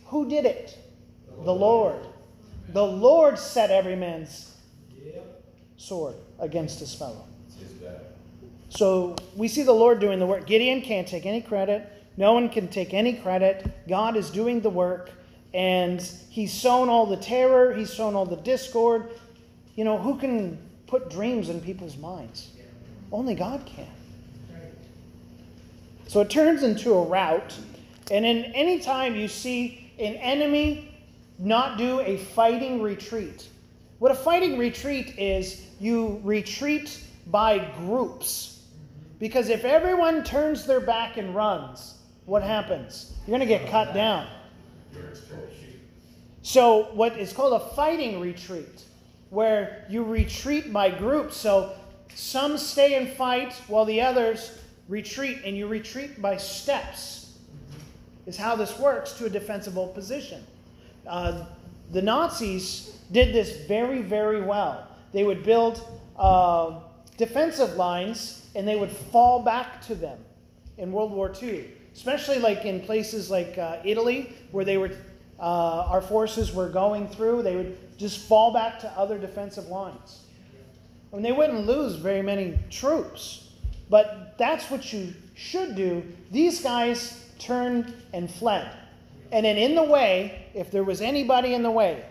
who 0.06 0.28
did 0.28 0.44
it? 0.44 0.76
The 1.44 1.54
Lord. 1.54 2.00
The 2.72 2.84
Lord 2.84 3.38
set 3.38 3.70
every 3.70 3.94
man's 3.94 4.56
sword 5.76 6.16
against 6.40 6.80
his 6.80 6.92
fellow. 6.92 7.24
So 8.68 9.14
we 9.36 9.46
see 9.46 9.62
the 9.62 9.72
Lord 9.72 10.00
doing 10.00 10.18
the 10.18 10.26
work. 10.26 10.46
Gideon 10.46 10.82
can't 10.82 11.06
take 11.06 11.26
any 11.26 11.40
credit. 11.40 11.88
No 12.16 12.32
one 12.32 12.48
can 12.48 12.66
take 12.66 12.92
any 12.92 13.14
credit. 13.14 13.88
God 13.88 14.16
is 14.16 14.30
doing 14.30 14.60
the 14.60 14.70
work. 14.70 15.10
And 15.54 16.00
he's 16.28 16.52
sown 16.52 16.88
all 16.88 17.06
the 17.06 17.16
terror, 17.16 17.72
he's 17.74 17.92
sown 17.92 18.14
all 18.14 18.26
the 18.26 18.36
discord. 18.36 19.10
You 19.76 19.84
know, 19.84 19.96
who 19.96 20.18
can 20.18 20.58
put 20.88 21.08
dreams 21.08 21.48
in 21.48 21.60
people's 21.60 21.96
minds? 21.96 22.50
Only 23.12 23.34
God 23.34 23.64
can. 23.64 23.86
So 26.10 26.20
it 26.20 26.28
turns 26.28 26.64
into 26.64 26.94
a 26.94 27.04
rout. 27.04 27.56
And 28.10 28.26
in 28.26 28.46
any 28.46 28.80
time 28.80 29.14
you 29.14 29.28
see 29.28 29.92
an 29.96 30.16
enemy 30.16 30.92
not 31.38 31.78
do 31.78 32.00
a 32.00 32.16
fighting 32.16 32.82
retreat, 32.82 33.46
what 34.00 34.10
a 34.10 34.16
fighting 34.16 34.58
retreat 34.58 35.16
is, 35.16 35.68
you 35.78 36.20
retreat 36.24 37.04
by 37.28 37.58
groups. 37.78 38.64
Because 39.20 39.50
if 39.50 39.64
everyone 39.64 40.24
turns 40.24 40.66
their 40.66 40.80
back 40.80 41.16
and 41.16 41.32
runs, 41.32 41.98
what 42.24 42.42
happens? 42.42 43.12
You're 43.24 43.38
going 43.38 43.48
to 43.48 43.54
get 43.58 43.70
cut 43.70 43.94
down. 43.94 44.26
So, 46.42 46.88
what 46.92 47.16
is 47.20 47.32
called 47.32 47.62
a 47.62 47.72
fighting 47.76 48.18
retreat, 48.18 48.82
where 49.28 49.86
you 49.88 50.02
retreat 50.02 50.72
by 50.72 50.90
groups. 50.90 51.36
So, 51.36 51.76
some 52.16 52.58
stay 52.58 52.96
and 52.96 53.16
fight 53.16 53.52
while 53.68 53.84
the 53.84 54.00
others 54.00 54.59
retreat, 54.90 55.38
and 55.44 55.56
you 55.56 55.68
retreat 55.68 56.20
by 56.20 56.36
steps, 56.36 57.38
is 58.26 58.36
how 58.36 58.56
this 58.56 58.78
works 58.78 59.12
to 59.12 59.24
a 59.24 59.30
defensible 59.30 59.86
position. 59.86 60.44
Uh, 61.06 61.46
the 61.92 62.02
Nazis 62.02 62.98
did 63.12 63.32
this 63.32 63.66
very, 63.66 64.02
very 64.02 64.42
well. 64.42 64.86
They 65.12 65.24
would 65.24 65.42
build 65.42 65.86
uh, 66.18 66.80
defensive 67.16 67.76
lines 67.76 68.46
and 68.54 68.66
they 68.66 68.76
would 68.76 68.90
fall 68.90 69.42
back 69.42 69.80
to 69.82 69.94
them 69.94 70.18
in 70.76 70.92
World 70.92 71.12
War 71.12 71.32
II, 71.40 71.70
especially 71.94 72.38
like 72.38 72.64
in 72.64 72.80
places 72.80 73.30
like 73.30 73.58
uh, 73.58 73.78
Italy, 73.84 74.34
where 74.50 74.64
they 74.64 74.76
were, 74.76 74.90
uh, 75.38 75.86
our 75.88 76.02
forces 76.02 76.52
were 76.52 76.68
going 76.68 77.08
through. 77.08 77.42
They 77.42 77.56
would 77.56 77.76
just 77.98 78.26
fall 78.26 78.52
back 78.52 78.80
to 78.80 78.88
other 78.90 79.18
defensive 79.18 79.66
lines, 79.66 80.22
and 81.12 81.24
they 81.24 81.32
wouldn't 81.32 81.66
lose 81.66 81.94
very 81.94 82.22
many 82.22 82.58
troops. 82.70 83.50
But 83.88 84.29
that's 84.40 84.70
what 84.70 84.90
you 84.90 85.12
should 85.34 85.76
do. 85.76 86.02
These 86.30 86.62
guys 86.62 87.28
turned 87.38 87.92
and 88.14 88.30
fled, 88.30 88.74
and 89.32 89.44
then 89.44 89.58
in 89.58 89.74
the 89.74 89.82
way, 89.82 90.46
if 90.54 90.70
there 90.70 90.82
was 90.82 91.02
anybody 91.02 91.52
in 91.52 91.62
the 91.62 91.70
way, 91.70 92.06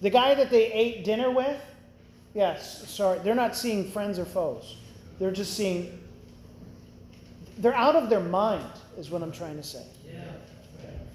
the 0.00 0.08
guy 0.08 0.34
that 0.34 0.48
they 0.48 0.72
ate 0.72 1.04
dinner 1.04 1.30
with, 1.30 1.60
yes, 2.32 2.88
sorry, 2.88 3.18
they're 3.18 3.34
not 3.34 3.54
seeing 3.54 3.90
friends 3.90 4.18
or 4.18 4.24
foes. 4.24 4.78
They're 5.18 5.30
just 5.30 5.54
seeing, 5.54 6.00
they're 7.58 7.74
out 7.74 7.94
of 7.94 8.08
their 8.08 8.20
mind, 8.20 8.72
is 8.96 9.10
what 9.10 9.22
I'm 9.22 9.32
trying 9.32 9.56
to 9.56 9.62
say. 9.62 9.84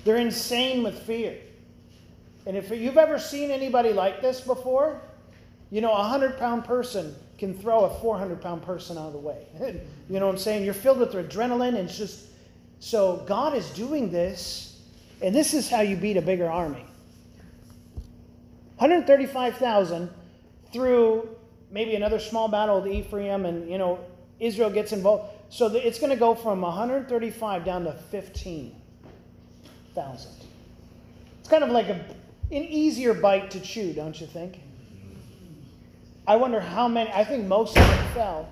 They're 0.04 0.18
insane 0.18 0.84
with 0.84 1.00
fear. 1.00 1.36
And 2.46 2.56
if 2.56 2.70
you've 2.70 2.98
ever 2.98 3.18
seen 3.18 3.50
anybody 3.50 3.92
like 3.92 4.22
this 4.22 4.42
before, 4.42 5.02
you 5.72 5.82
know, 5.82 5.94
a 5.94 6.00
100 6.00 6.38
pound 6.38 6.66
person 6.66 7.16
can 7.44 7.54
throw 7.54 7.82
a 7.82 8.00
400 8.00 8.42
pound 8.42 8.64
person 8.64 8.98
out 8.98 9.08
of 9.08 9.14
the 9.14 9.20
way. 9.20 9.46
you 10.10 10.20
know 10.20 10.28
what 10.28 10.34
I'm 10.34 10.40
saying? 10.40 10.64
You're 10.64 10.74
filled 10.74 11.00
with 11.00 11.12
adrenaline, 11.12 11.78
and 11.78 11.90
it's 11.90 11.98
just. 11.98 12.28
So 12.80 13.24
God 13.28 13.56
is 13.56 13.70
doing 13.72 14.12
this, 14.12 14.80
and 15.22 15.36
this 15.36 15.54
is 15.54 15.70
how 15.70 15.82
you 15.82 15.96
beat 15.96 16.18
a 16.18 16.22
bigger 16.22 16.50
army. 16.50 16.86
135,000 18.78 20.10
through 20.74 21.30
maybe 21.72 21.96
another 21.96 22.20
small 22.20 22.48
battle 22.48 22.82
with 22.82 22.92
Ephraim, 22.92 23.46
and 23.46 23.70
you 23.70 23.78
know 23.78 24.00
Israel 24.40 24.70
gets 24.70 24.94
involved. 24.94 25.34
So 25.50 25.68
it's 25.68 26.00
going 26.00 26.12
to 26.12 26.16
go 26.16 26.36
from 26.36 26.62
135 26.62 27.66
down 27.66 27.84
to 27.84 27.94
15,000. 27.94 30.32
It's 31.40 31.50
kind 31.50 31.64
of 31.64 31.70
like 31.70 31.88
a, 31.88 32.04
an 32.52 32.64
easier 32.64 33.14
bite 33.14 33.52
to 33.52 33.60
chew, 33.60 33.94
don't 33.94 34.20
you 34.20 34.26
think? 34.28 34.63
I 36.26 36.36
wonder 36.38 36.60
how 36.60 36.88
many. 36.88 37.12
I 37.12 37.24
think 37.24 37.46
most 37.46 37.78
of 37.78 37.86
them 37.86 38.08
fell. 38.14 38.50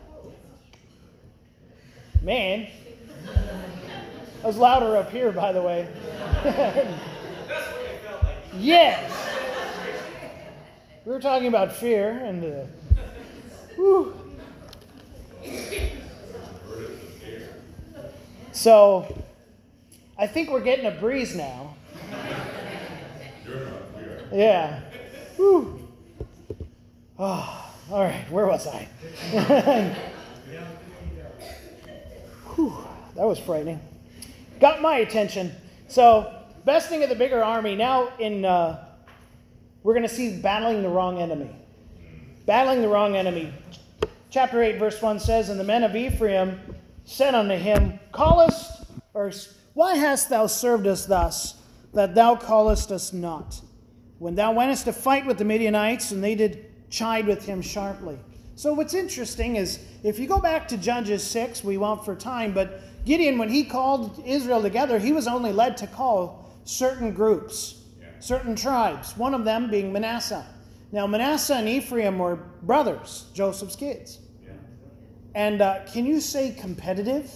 Man, 2.21 2.67
I 4.43 4.47
was 4.47 4.57
louder 4.57 4.97
up 4.97 5.09
here, 5.11 5.31
by 5.31 5.51
the 5.51 5.61
way. 5.61 5.87
yes. 8.57 9.29
We 11.05 11.11
were 11.11 11.19
talking 11.19 11.47
about 11.47 11.71
fear 11.73 12.09
and. 12.11 12.43
Uh, 12.43 12.65
Whew. 13.75 14.13
So, 18.51 19.23
I 20.17 20.27
think 20.27 20.49
we're 20.51 20.61
getting 20.61 20.85
a 20.85 20.91
breeze 20.91 21.35
now. 21.35 21.75
Yeah. 24.31 24.81
Whew. 25.37 25.87
Oh, 27.17 27.60
all 27.91 28.03
right. 28.03 28.25
Where 28.31 28.47
was 28.47 28.67
I? 28.67 28.87
Whew, 32.55 32.73
that 33.15 33.25
was 33.25 33.37
frightening. 33.39 33.81
Got 34.61 34.81
my 34.81 34.97
attention. 34.97 35.51
So, 35.89 36.33
best 36.63 36.87
thing 36.87 37.03
of 37.03 37.09
the 37.09 37.15
bigger 37.15 37.43
army. 37.43 37.75
Now, 37.75 38.13
in 38.17 38.45
uh, 38.45 38.85
we're 39.83 39.93
going 39.93 40.07
to 40.07 40.13
see 40.13 40.39
battling 40.39 40.83
the 40.83 40.89
wrong 40.89 41.19
enemy. 41.19 41.53
Battling 42.45 42.81
the 42.81 42.87
wrong 42.87 43.17
enemy. 43.17 43.53
Chapter 44.29 44.63
8, 44.63 44.79
verse 44.79 45.01
1 45.01 45.19
says, 45.19 45.49
And 45.49 45.59
the 45.59 45.65
men 45.65 45.83
of 45.83 45.93
Ephraim 45.93 46.61
said 47.03 47.35
unto 47.35 47.55
him, 47.55 47.99
Callest, 48.13 48.85
or 49.13 49.33
why 49.73 49.95
hast 49.95 50.29
thou 50.29 50.47
served 50.47 50.87
us 50.87 51.05
thus, 51.05 51.55
that 51.93 52.15
thou 52.15 52.37
callest 52.37 52.89
us 52.91 53.11
not? 53.11 53.59
When 54.17 54.35
thou 54.35 54.53
wentest 54.53 54.85
to 54.85 54.93
fight 54.93 55.25
with 55.25 55.37
the 55.37 55.45
Midianites, 55.45 56.11
and 56.11 56.23
they 56.23 56.35
did 56.35 56.70
chide 56.91 57.25
with 57.25 57.43
him 57.43 57.61
sharply. 57.61 58.19
So, 58.55 58.73
what's 58.73 58.93
interesting 58.93 59.55
is 59.55 59.79
if 60.03 60.19
you 60.19 60.27
go 60.27 60.39
back 60.39 60.67
to 60.67 60.77
Judges 60.77 61.23
6, 61.25 61.63
we 61.63 61.77
won't 61.77 62.05
for 62.05 62.15
time, 62.15 62.53
but 62.53 62.81
Gideon, 63.05 63.39
when 63.39 63.49
he 63.49 63.63
called 63.63 64.21
Israel 64.25 64.61
together, 64.61 64.99
he 64.99 65.11
was 65.11 65.27
only 65.27 65.51
led 65.51 65.77
to 65.77 65.87
call 65.87 66.61
certain 66.63 67.13
groups, 67.13 67.81
yeah. 67.99 68.07
certain 68.19 68.55
tribes, 68.55 69.17
one 69.17 69.33
of 69.33 69.45
them 69.45 69.71
being 69.71 69.91
Manasseh. 69.91 70.45
Now, 70.91 71.07
Manasseh 71.07 71.55
and 71.55 71.67
Ephraim 71.67 72.19
were 72.19 72.35
brothers, 72.61 73.25
Joseph's 73.33 73.75
kids. 73.75 74.19
Yeah. 74.43 74.51
And 75.33 75.61
uh, 75.61 75.85
can 75.91 76.05
you 76.05 76.19
say 76.19 76.51
competitive? 76.51 77.31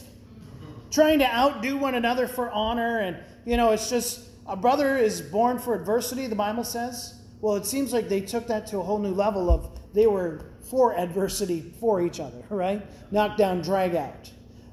Trying 0.92 1.20
to 1.20 1.26
outdo 1.26 1.78
one 1.78 1.96
another 1.96 2.28
for 2.28 2.52
honor. 2.52 3.00
And, 3.00 3.18
you 3.46 3.58
know, 3.58 3.72
it's 3.72 3.90
just 3.90 4.30
a 4.46 4.56
brother 4.56 4.98
is 4.98 5.22
born 5.22 5.58
for 5.58 5.74
adversity, 5.74 6.28
the 6.28 6.36
Bible 6.36 6.64
says. 6.64 7.20
Well, 7.46 7.58
it 7.58 7.68
seems 7.68 7.94
like 7.94 8.10
they 8.10 8.22
took 8.22 8.48
that 8.48 8.66
to 8.70 8.80
a 8.80 8.82
whole 8.82 8.98
new 8.98 9.14
level 9.14 9.52
of 9.52 9.70
they 9.94 10.08
were 10.08 10.46
for 10.68 10.98
adversity 10.98 11.76
for 11.80 12.02
each 12.02 12.20
other, 12.20 12.44
right? 12.50 12.82
Knock 13.12 13.38
down, 13.38 13.62
drag 13.62 13.94
out. 13.94 14.32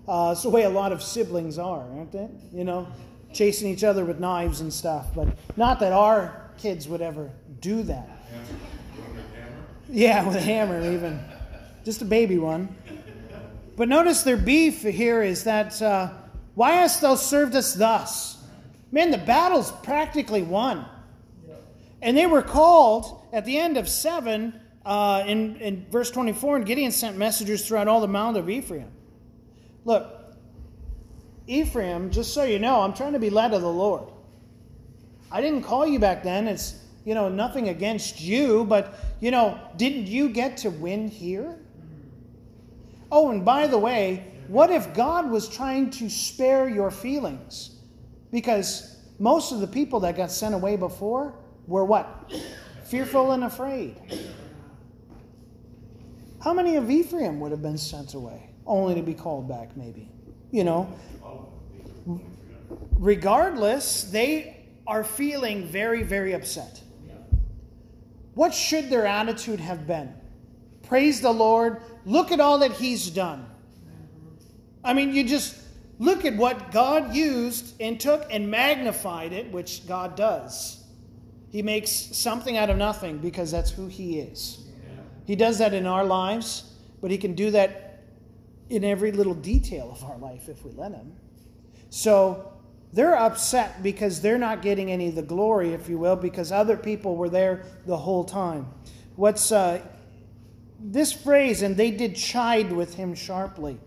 Uh, 0.08 0.30
it's 0.32 0.42
the 0.42 0.48
way 0.48 0.62
a 0.62 0.70
lot 0.70 0.90
of 0.90 1.02
siblings 1.02 1.58
are, 1.58 1.82
aren't 1.82 2.12
they? 2.12 2.30
You 2.50 2.64
know, 2.64 2.88
chasing 3.34 3.70
each 3.70 3.84
other 3.84 4.06
with 4.06 4.20
knives 4.20 4.62
and 4.62 4.72
stuff. 4.72 5.08
But 5.14 5.28
not 5.54 5.80
that 5.80 5.92
our 5.92 6.50
kids 6.56 6.88
would 6.88 7.02
ever 7.02 7.30
do 7.60 7.82
that. 7.82 8.08
Yeah, 9.90 10.26
with 10.26 10.36
a 10.36 10.40
hammer, 10.40 10.80
even. 10.80 11.20
Just 11.84 12.00
a 12.00 12.06
baby 12.06 12.38
one. 12.38 12.74
But 13.76 13.90
notice 13.90 14.22
their 14.22 14.38
beef 14.38 14.80
here 14.80 15.22
is 15.22 15.44
that, 15.44 15.82
uh, 15.82 16.08
why 16.54 16.72
hast 16.72 17.02
thou 17.02 17.16
served 17.16 17.54
us 17.54 17.74
thus? 17.74 18.42
Man, 18.90 19.10
the 19.10 19.18
battle's 19.18 19.72
practically 19.82 20.40
won. 20.40 20.86
And 22.02 22.16
they 22.16 22.26
were 22.26 22.42
called 22.42 23.24
at 23.32 23.44
the 23.44 23.56
end 23.56 23.76
of 23.76 23.88
7, 23.88 24.60
uh, 24.84 25.22
in, 25.26 25.56
in 25.56 25.86
verse 25.88 26.10
24, 26.10 26.56
and 26.56 26.66
Gideon 26.66 26.90
sent 26.90 27.16
messengers 27.16 27.66
throughout 27.66 27.86
all 27.86 28.00
the 28.00 28.08
mount 28.08 28.36
of 28.36 28.50
Ephraim. 28.50 28.90
Look, 29.84 30.12
Ephraim, 31.46 32.10
just 32.10 32.34
so 32.34 32.42
you 32.42 32.58
know, 32.58 32.80
I'm 32.80 32.92
trying 32.92 33.12
to 33.12 33.20
be 33.20 33.30
led 33.30 33.54
of 33.54 33.62
the 33.62 33.72
Lord. 33.72 34.08
I 35.30 35.40
didn't 35.40 35.62
call 35.62 35.86
you 35.86 36.00
back 36.00 36.24
then. 36.24 36.48
It's, 36.48 36.80
you 37.04 37.14
know, 37.14 37.28
nothing 37.28 37.68
against 37.68 38.20
you, 38.20 38.64
but, 38.64 38.98
you 39.20 39.30
know, 39.30 39.58
didn't 39.76 40.08
you 40.08 40.28
get 40.28 40.56
to 40.58 40.70
win 40.70 41.08
here? 41.08 41.56
Oh, 43.12 43.30
and 43.30 43.44
by 43.44 43.68
the 43.68 43.78
way, 43.78 44.26
what 44.48 44.70
if 44.70 44.92
God 44.92 45.30
was 45.30 45.48
trying 45.48 45.90
to 45.90 46.10
spare 46.10 46.68
your 46.68 46.90
feelings? 46.90 47.76
Because 48.32 48.96
most 49.20 49.52
of 49.52 49.60
the 49.60 49.66
people 49.66 50.00
that 50.00 50.16
got 50.16 50.32
sent 50.32 50.54
away 50.54 50.76
before 50.76 51.34
were 51.66 51.84
what? 51.84 52.32
Fearful 52.84 53.32
and 53.32 53.44
afraid. 53.44 53.96
How 56.42 56.52
many 56.52 56.76
of 56.76 56.90
Ephraim 56.90 57.38
would 57.40 57.52
have 57.52 57.62
been 57.62 57.78
sent 57.78 58.14
away, 58.14 58.50
only 58.66 58.94
to 58.96 59.02
be 59.02 59.14
called 59.14 59.48
back, 59.48 59.76
maybe? 59.76 60.10
You 60.50 60.64
know, 60.64 60.92
regardless, 62.98 64.04
they 64.04 64.66
are 64.86 65.04
feeling 65.04 65.66
very, 65.66 66.02
very 66.02 66.32
upset. 66.32 66.82
What 68.34 68.52
should 68.52 68.90
their 68.90 69.06
attitude 69.06 69.60
have 69.60 69.86
been? 69.86 70.12
Praise 70.82 71.20
the 71.20 71.32
Lord. 71.32 71.80
Look 72.04 72.32
at 72.32 72.40
all 72.40 72.58
that 72.58 72.72
He's 72.72 73.08
done. 73.10 73.46
I 74.84 74.94
mean, 74.94 75.14
you 75.14 75.22
just 75.22 75.56
look 75.98 76.24
at 76.24 76.36
what 76.36 76.72
God 76.72 77.14
used 77.14 77.80
and 77.80 78.00
took 78.00 78.26
and 78.30 78.50
magnified 78.50 79.32
it, 79.32 79.52
which 79.52 79.86
God 79.86 80.16
does. 80.16 80.81
He 81.52 81.60
makes 81.60 81.90
something 81.90 82.56
out 82.56 82.70
of 82.70 82.78
nothing 82.78 83.18
because 83.18 83.50
that's 83.50 83.70
who 83.70 83.86
He 83.86 84.18
is. 84.18 84.64
He 85.26 85.36
does 85.36 85.58
that 85.58 85.74
in 85.74 85.86
our 85.86 86.02
lives, 86.02 86.72
but 87.02 87.10
He 87.10 87.18
can 87.18 87.34
do 87.34 87.50
that 87.50 88.04
in 88.70 88.84
every 88.84 89.12
little 89.12 89.34
detail 89.34 89.92
of 89.92 90.02
our 90.02 90.16
life 90.16 90.48
if 90.48 90.64
we 90.64 90.72
let 90.72 90.92
Him. 90.92 91.12
So 91.90 92.54
they're 92.94 93.16
upset 93.16 93.82
because 93.82 94.22
they're 94.22 94.38
not 94.38 94.62
getting 94.62 94.90
any 94.90 95.08
of 95.08 95.14
the 95.14 95.22
glory, 95.22 95.74
if 95.74 95.90
you 95.90 95.98
will, 95.98 96.16
because 96.16 96.50
other 96.50 96.76
people 96.76 97.16
were 97.16 97.28
there 97.28 97.64
the 97.84 97.98
whole 97.98 98.24
time. 98.24 98.66
What's 99.16 99.52
uh, 99.52 99.82
this 100.80 101.12
phrase, 101.12 101.60
and 101.60 101.76
they 101.76 101.90
did 101.90 102.16
chide 102.16 102.72
with 102.72 102.94
him 102.94 103.14
sharply. 103.14 103.78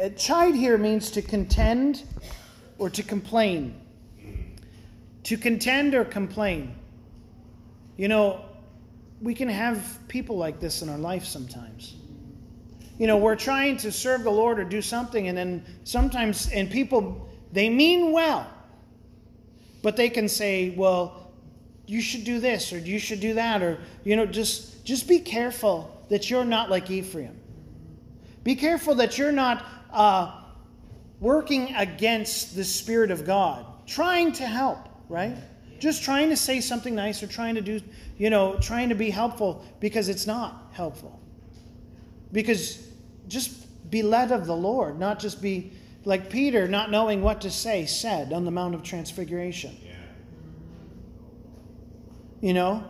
Uh, 0.00 0.08
chide 0.10 0.56
here 0.56 0.76
means 0.76 1.12
to 1.12 1.22
contend 1.22 2.02
or 2.78 2.90
to 2.90 3.04
complain. 3.04 3.80
To 5.22 5.36
contend 5.36 5.94
or 5.94 6.04
complain. 6.04 6.74
You 7.96 8.08
know, 8.08 8.44
we 9.20 9.34
can 9.34 9.48
have 9.48 9.98
people 10.08 10.36
like 10.36 10.60
this 10.60 10.82
in 10.82 10.88
our 10.88 10.98
life 10.98 11.24
sometimes. 11.24 11.94
You 12.98 13.06
know, 13.06 13.16
we're 13.16 13.36
trying 13.36 13.76
to 13.78 13.90
serve 13.90 14.22
the 14.22 14.30
Lord 14.30 14.58
or 14.58 14.64
do 14.64 14.80
something, 14.80 15.28
and 15.28 15.36
then 15.36 15.64
sometimes, 15.84 16.48
and 16.50 16.70
people, 16.70 17.28
they 17.52 17.68
mean 17.68 18.12
well, 18.12 18.48
but 19.82 19.96
they 19.96 20.08
can 20.08 20.28
say, 20.28 20.70
well, 20.70 21.32
you 21.86 22.00
should 22.00 22.24
do 22.24 22.40
this 22.40 22.72
or 22.72 22.78
you 22.78 22.98
should 22.98 23.20
do 23.20 23.34
that, 23.34 23.62
or, 23.62 23.78
you 24.04 24.16
know, 24.16 24.26
just, 24.26 24.84
just 24.84 25.08
be 25.08 25.18
careful 25.18 26.04
that 26.08 26.30
you're 26.30 26.44
not 26.44 26.70
like 26.70 26.90
Ephraim. 26.90 27.38
Be 28.44 28.54
careful 28.54 28.94
that 28.96 29.18
you're 29.18 29.32
not 29.32 29.64
uh, 29.92 30.42
working 31.20 31.74
against 31.74 32.54
the 32.54 32.64
Spirit 32.64 33.10
of 33.10 33.24
God, 33.24 33.66
trying 33.86 34.32
to 34.32 34.46
help, 34.46 34.88
right? 35.08 35.36
Just 35.78 36.02
trying 36.02 36.28
to 36.30 36.36
say 36.36 36.60
something 36.60 36.94
nice 36.94 37.22
or 37.22 37.26
trying 37.26 37.54
to 37.56 37.60
do, 37.60 37.80
you 38.16 38.30
know, 38.30 38.56
trying 38.60 38.88
to 38.88 38.94
be 38.94 39.10
helpful 39.10 39.64
because 39.80 40.08
it's 40.08 40.26
not 40.26 40.70
helpful. 40.72 41.20
Because 42.32 42.86
just 43.28 43.90
be 43.90 44.02
led 44.02 44.32
of 44.32 44.46
the 44.46 44.56
Lord, 44.56 44.98
not 44.98 45.18
just 45.18 45.40
be 45.40 45.72
like 46.04 46.30
Peter, 46.30 46.68
not 46.68 46.90
knowing 46.90 47.22
what 47.22 47.40
to 47.42 47.50
say, 47.50 47.86
said 47.86 48.32
on 48.32 48.44
the 48.44 48.50
Mount 48.50 48.74
of 48.74 48.82
Transfiguration. 48.82 49.76
Yeah. 49.84 49.92
You 52.40 52.54
know, 52.54 52.84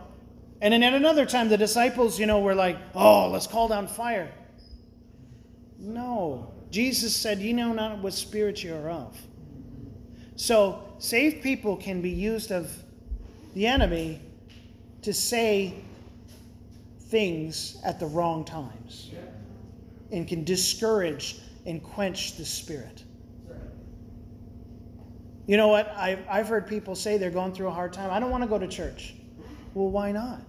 and 0.61 0.73
then 0.73 0.83
at 0.83 0.93
another 0.93 1.25
time, 1.25 1.49
the 1.49 1.57
disciples, 1.57 2.19
you 2.19 2.25
know, 2.25 2.39
were 2.39 2.55
like, 2.55 2.77
oh, 2.93 3.29
let's 3.29 3.47
call 3.47 3.67
down 3.67 3.87
fire. 3.87 4.31
No. 5.77 6.53
Jesus 6.71 7.15
said, 7.15 7.39
You 7.39 7.53
know 7.53 7.73
not 7.73 7.99
what 7.99 8.13
spirit 8.13 8.63
you 8.63 8.73
are 8.73 8.89
of. 8.89 9.17
So, 10.35 10.84
saved 10.99 11.41
people 11.43 11.75
can 11.77 12.01
be 12.01 12.09
used 12.09 12.51
of 12.51 12.71
the 13.53 13.67
enemy 13.67 14.21
to 15.01 15.13
say 15.13 15.73
things 16.99 17.77
at 17.83 17.99
the 17.99 18.05
wrong 18.05 18.43
times 18.43 19.11
and 20.11 20.27
can 20.27 20.43
discourage 20.43 21.39
and 21.65 21.81
quench 21.81 22.37
the 22.37 22.45
spirit. 22.45 23.03
You 25.47 25.57
know 25.57 25.67
what? 25.67 25.93
I've, 25.95 26.25
I've 26.29 26.47
heard 26.47 26.67
people 26.67 26.95
say 26.95 27.17
they're 27.17 27.29
going 27.29 27.53
through 27.53 27.67
a 27.67 27.71
hard 27.71 27.93
time. 27.93 28.09
I 28.11 28.19
don't 28.19 28.31
want 28.31 28.43
to 28.43 28.49
go 28.49 28.57
to 28.57 28.67
church. 28.67 29.13
Well, 29.73 29.89
why 29.89 30.11
not? 30.11 30.41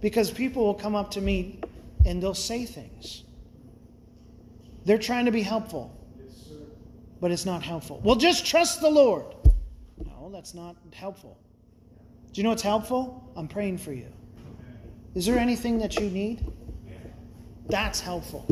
Because 0.00 0.30
people 0.30 0.64
will 0.64 0.74
come 0.74 0.94
up 0.94 1.10
to 1.12 1.20
me 1.20 1.60
and 2.06 2.22
they'll 2.22 2.34
say 2.34 2.64
things. 2.64 3.24
They're 4.86 4.98
trying 4.98 5.26
to 5.26 5.30
be 5.30 5.42
helpful, 5.42 5.94
but 7.20 7.30
it's 7.30 7.44
not 7.44 7.62
helpful. 7.62 8.00
Well, 8.02 8.16
just 8.16 8.46
trust 8.46 8.80
the 8.80 8.88
Lord. 8.88 9.26
That's 10.30 10.54
not 10.54 10.76
helpful. 10.92 11.36
Do 12.32 12.40
you 12.40 12.44
know 12.44 12.50
what's 12.50 12.62
helpful? 12.62 13.30
I'm 13.36 13.48
praying 13.48 13.78
for 13.78 13.92
you. 13.92 14.06
Is 15.14 15.26
there 15.26 15.38
anything 15.38 15.78
that 15.78 15.98
you 15.98 16.08
need? 16.08 16.44
That's 17.68 18.00
helpful. 18.00 18.46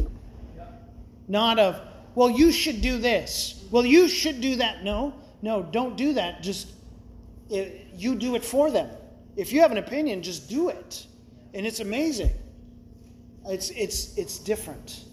Not 1.28 1.58
of, 1.58 1.80
well, 2.14 2.30
you 2.30 2.50
should 2.50 2.80
do 2.80 2.98
this. 2.98 3.64
Well, 3.70 3.84
you 3.84 4.08
should 4.08 4.40
do 4.40 4.56
that. 4.56 4.82
No, 4.82 5.14
no, 5.42 5.62
don't 5.62 5.96
do 5.96 6.14
that. 6.14 6.42
Just 6.42 6.72
eh, 7.52 7.70
you 7.94 8.14
do 8.16 8.34
it 8.34 8.44
for 8.44 8.70
them. 8.70 8.90
If 9.36 9.52
you 9.52 9.60
have 9.60 9.70
an 9.70 9.78
opinion, 9.78 10.22
just 10.22 10.48
do 10.48 10.68
it. 10.70 11.06
And 11.54 11.64
it's 11.66 11.80
amazing. 11.80 12.32
It's 13.46 13.70
it's 13.70 14.16
it's 14.18 14.38
different. 14.38 15.04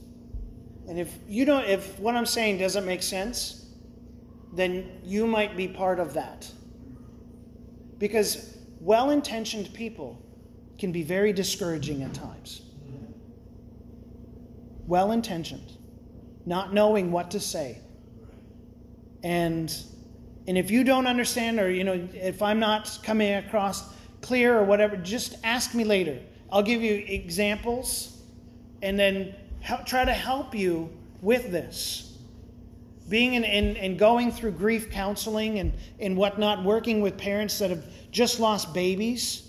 And 0.88 1.00
if 1.00 1.14
you 1.28 1.46
don't 1.46 1.66
if 1.66 2.00
what 2.00 2.16
I'm 2.16 2.26
saying 2.26 2.58
doesn't 2.58 2.86
make 2.86 3.04
sense, 3.04 3.65
then 4.56 5.00
you 5.04 5.28
might 5.28 5.56
be 5.56 5.68
part 5.68 6.00
of 6.00 6.14
that. 6.14 6.50
Because 7.98 8.58
well-intentioned 8.80 9.74
people 9.74 10.22
can 10.78 10.92
be 10.92 11.04
very 11.04 11.34
discouraging 11.34 12.04
at 12.04 12.14
times. 12.14 12.62
Well-intentioned, 14.88 15.78
not 16.46 16.74
knowing 16.74 17.12
what 17.12 17.32
to 17.32 17.40
say. 17.40 17.80
And 19.24 19.76
and 20.48 20.60
if 20.60 20.70
you 20.70 20.84
don't 20.84 21.08
understand 21.08 21.60
or 21.60 21.72
you 21.72 21.84
know 21.84 22.08
if 22.14 22.42
I'm 22.42 22.60
not 22.60 23.00
coming 23.02 23.34
across 23.34 23.94
clear 24.22 24.58
or 24.58 24.64
whatever, 24.64 24.96
just 24.98 25.38
ask 25.44 25.74
me 25.74 25.84
later. 25.84 26.20
I'll 26.52 26.64
give 26.64 26.84
you 26.84 27.04
examples 27.08 28.22
and 28.82 29.00
then 29.00 29.34
help, 29.62 29.86
try 29.86 30.06
to 30.06 30.14
help 30.14 30.54
you 30.54 30.92
with 31.22 31.52
this. 31.52 32.15
Being 33.08 33.36
in, 33.36 33.44
in, 33.44 33.76
in 33.76 33.98
going 33.98 34.32
through 34.32 34.52
grief 34.52 34.90
counseling 34.90 35.60
and, 35.60 35.74
and 36.00 36.18
whatnot, 36.18 36.64
working 36.64 37.02
with 37.02 37.18
parents 37.18 37.60
that 37.60 37.70
have 37.70 37.84
just 38.12 38.40
lost 38.40 38.74
babies, 38.74 39.48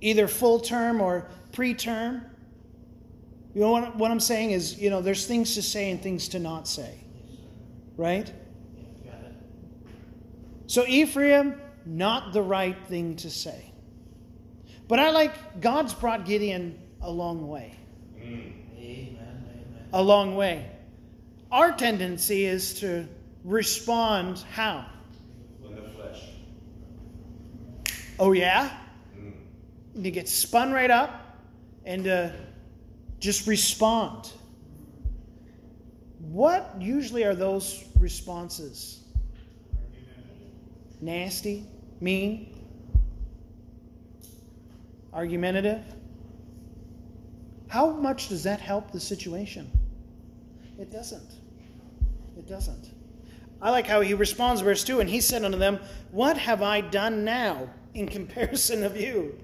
either 0.00 0.28
full 0.28 0.60
term 0.60 1.00
or 1.00 1.28
preterm. 1.52 2.24
You 3.54 3.62
know 3.62 3.70
what, 3.70 3.96
what 3.96 4.10
I'm 4.10 4.20
saying 4.20 4.52
is, 4.52 4.78
you 4.78 4.88
know, 4.88 5.02
there's 5.02 5.26
things 5.26 5.54
to 5.54 5.62
say 5.62 5.90
and 5.90 6.00
things 6.00 6.28
to 6.28 6.38
not 6.38 6.68
say. 6.68 6.98
Right? 7.96 8.32
So 10.66 10.86
Ephraim 10.86 11.60
not 11.84 12.32
the 12.32 12.42
right 12.42 12.76
thing 12.86 13.16
to 13.16 13.30
say. 13.30 13.72
But 14.88 14.98
I 14.98 15.10
like 15.10 15.60
God's 15.60 15.94
brought 15.94 16.24
Gideon 16.24 16.80
a 17.00 17.10
long 17.10 17.46
way. 17.48 17.76
Amen, 18.18 18.54
amen. 18.78 19.88
A 19.92 20.02
long 20.02 20.34
way. 20.34 20.71
Our 21.52 21.70
tendency 21.72 22.46
is 22.46 22.80
to 22.80 23.06
respond 23.44 24.42
how? 24.52 24.86
In 25.62 25.76
the 25.76 25.82
flesh. 25.82 26.22
Oh, 28.18 28.32
yeah? 28.32 28.70
And 29.94 30.02
to 30.02 30.10
get 30.10 30.30
spun 30.30 30.72
right 30.72 30.90
up 30.90 31.36
and 31.84 32.04
to 32.04 32.34
just 33.20 33.46
respond. 33.46 34.32
What 36.20 36.74
usually 36.80 37.24
are 37.24 37.34
those 37.34 37.84
responses? 37.98 39.00
Nasty, 41.02 41.66
mean, 42.00 42.58
argumentative. 45.12 45.84
How 47.68 47.90
much 47.90 48.30
does 48.30 48.44
that 48.44 48.62
help 48.62 48.90
the 48.90 49.00
situation? 49.00 49.70
It 50.78 50.90
doesn't. 50.90 51.41
It 52.42 52.48
doesn't. 52.48 52.90
I 53.60 53.70
like 53.70 53.86
how 53.86 54.00
he 54.00 54.14
responds, 54.14 54.60
verse 54.60 54.82
2 54.82 55.00
And 55.00 55.08
he 55.08 55.20
said 55.20 55.44
unto 55.44 55.58
them, 55.58 55.78
What 56.10 56.36
have 56.36 56.62
I 56.62 56.80
done 56.80 57.24
now 57.24 57.70
in 57.94 58.08
comparison 58.08 58.82
of 58.82 58.96
you? 58.96 59.38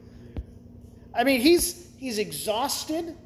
I 1.15 1.25
mean, 1.25 1.41
he's, 1.41 1.89
he's 1.97 2.19
exhausted. 2.19 3.17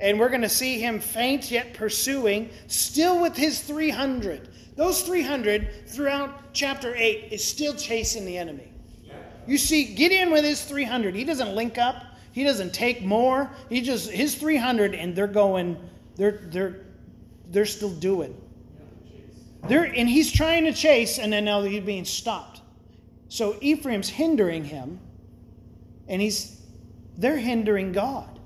And 0.00 0.18
we're 0.18 0.30
going 0.30 0.40
to 0.42 0.48
see 0.48 0.80
him 0.80 0.98
faint 0.98 1.50
yet 1.50 1.74
pursuing, 1.74 2.50
still 2.68 3.20
with 3.20 3.36
his 3.36 3.60
300. 3.60 4.48
Those 4.76 5.02
300 5.02 5.88
throughout 5.88 6.54
chapter 6.54 6.94
8 6.96 7.28
is 7.30 7.44
still 7.44 7.74
chasing 7.74 8.24
the 8.24 8.38
enemy. 8.38 8.72
You 9.46 9.58
see, 9.58 9.94
Gideon 9.94 10.30
with 10.30 10.44
his 10.44 10.64
300, 10.64 11.14
he 11.14 11.24
doesn't 11.24 11.54
link 11.54 11.76
up, 11.76 12.04
he 12.32 12.44
doesn't 12.44 12.72
take 12.72 13.02
more. 13.02 13.50
He 13.68 13.80
just, 13.80 14.10
his 14.10 14.36
300, 14.36 14.94
and 14.94 15.14
they're 15.14 15.26
going, 15.26 15.76
they're, 16.16 16.42
they're, 16.46 16.80
they're 17.50 17.66
still 17.66 17.90
doing. 17.90 18.40
They're, 19.68 19.84
and 19.84 20.08
he's 20.08 20.32
trying 20.32 20.64
to 20.64 20.72
chase, 20.72 21.18
and 21.18 21.32
then 21.32 21.44
now 21.44 21.62
he's 21.62 21.82
being 21.82 22.04
stopped. 22.04 22.60
So 23.28 23.56
Ephraim's 23.60 24.08
hindering 24.08 24.64
him, 24.64 24.98
and 26.08 26.20
he's 26.20 26.60
they're 27.16 27.36
hindering 27.36 27.92
God. 27.92 28.38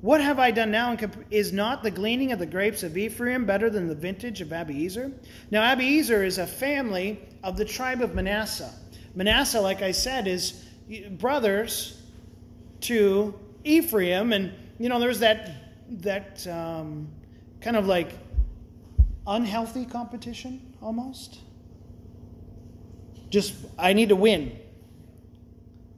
What 0.00 0.20
have 0.20 0.38
I 0.38 0.50
done 0.50 0.70
now? 0.70 0.96
Is 1.30 1.52
not 1.52 1.82
the 1.82 1.90
gleaning 1.90 2.32
of 2.32 2.38
the 2.38 2.46
grapes 2.46 2.82
of 2.82 2.96
Ephraim 2.96 3.44
better 3.44 3.68
than 3.68 3.86
the 3.86 3.94
vintage 3.94 4.40
of 4.40 4.48
Abiezer? 4.48 5.12
Now, 5.50 5.74
Abiezer 5.74 6.24
is 6.24 6.38
a 6.38 6.46
family 6.46 7.20
of 7.44 7.56
the 7.56 7.64
tribe 7.64 8.00
of 8.00 8.14
Manasseh. 8.14 8.72
Manasseh, 9.14 9.60
like 9.60 9.82
I 9.82 9.92
said, 9.92 10.26
is 10.26 10.64
brothers 11.12 12.02
to 12.82 13.38
Ephraim, 13.64 14.32
and 14.32 14.52
you 14.78 14.88
know 14.88 14.98
there's 14.98 15.20
that 15.20 15.50
that 16.02 16.46
um, 16.46 17.08
kind 17.60 17.76
of 17.76 17.86
like 17.86 18.12
unhealthy 19.26 19.84
competition 19.84 20.74
almost. 20.82 21.40
Just 23.28 23.54
I 23.78 23.92
need 23.92 24.08
to 24.08 24.16
win. 24.16 24.58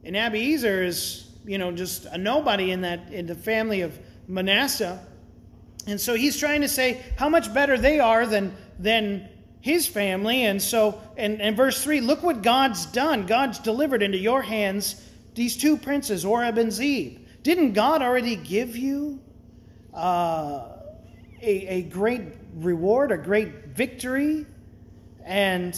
And 0.03 0.15
Abiezer 0.15 0.85
is 0.85 1.33
you 1.45 1.57
know, 1.57 1.71
just 1.71 2.05
a 2.05 2.17
nobody 2.17 2.71
in 2.71 2.81
that 2.81 3.11
in 3.11 3.27
the 3.27 3.35
family 3.35 3.81
of 3.81 3.97
Manasseh. 4.27 5.05
And 5.87 5.99
so 5.99 6.13
he's 6.13 6.37
trying 6.37 6.61
to 6.61 6.67
say 6.69 7.03
how 7.17 7.27
much 7.27 7.53
better 7.53 7.77
they 7.77 7.99
are 7.99 8.25
than 8.25 8.55
than 8.79 9.29
his 9.61 9.87
family. 9.87 10.45
And 10.45 10.61
so 10.61 11.01
and, 11.17 11.41
and 11.41 11.55
verse 11.55 11.83
3, 11.83 12.01
look 12.01 12.23
what 12.23 12.41
God's 12.41 12.85
done. 12.87 13.25
God's 13.25 13.59
delivered 13.59 14.01
into 14.01 14.17
your 14.17 14.41
hands 14.41 15.09
these 15.35 15.57
two 15.57 15.77
princes, 15.77 16.23
Oreb 16.23 16.57
and 16.57 16.71
Zeeb. 16.71 17.19
Didn't 17.41 17.73
God 17.73 18.01
already 18.01 18.35
give 18.35 18.77
you 18.77 19.19
uh, 19.93 20.72
a, 21.43 21.67
a 21.67 21.81
great 21.83 22.21
reward, 22.55 23.11
a 23.11 23.17
great 23.17 23.67
victory? 23.67 24.45
And 25.25 25.77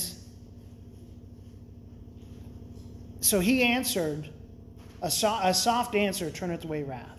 so 3.20 3.40
he 3.40 3.64
answered, 3.64 4.30
a, 5.02 5.12
so, 5.12 5.38
a 5.42 5.54
soft 5.54 5.96
answer 5.96 6.30
turneth 6.32 6.64
away 6.64 6.84
wrath. 6.84 7.16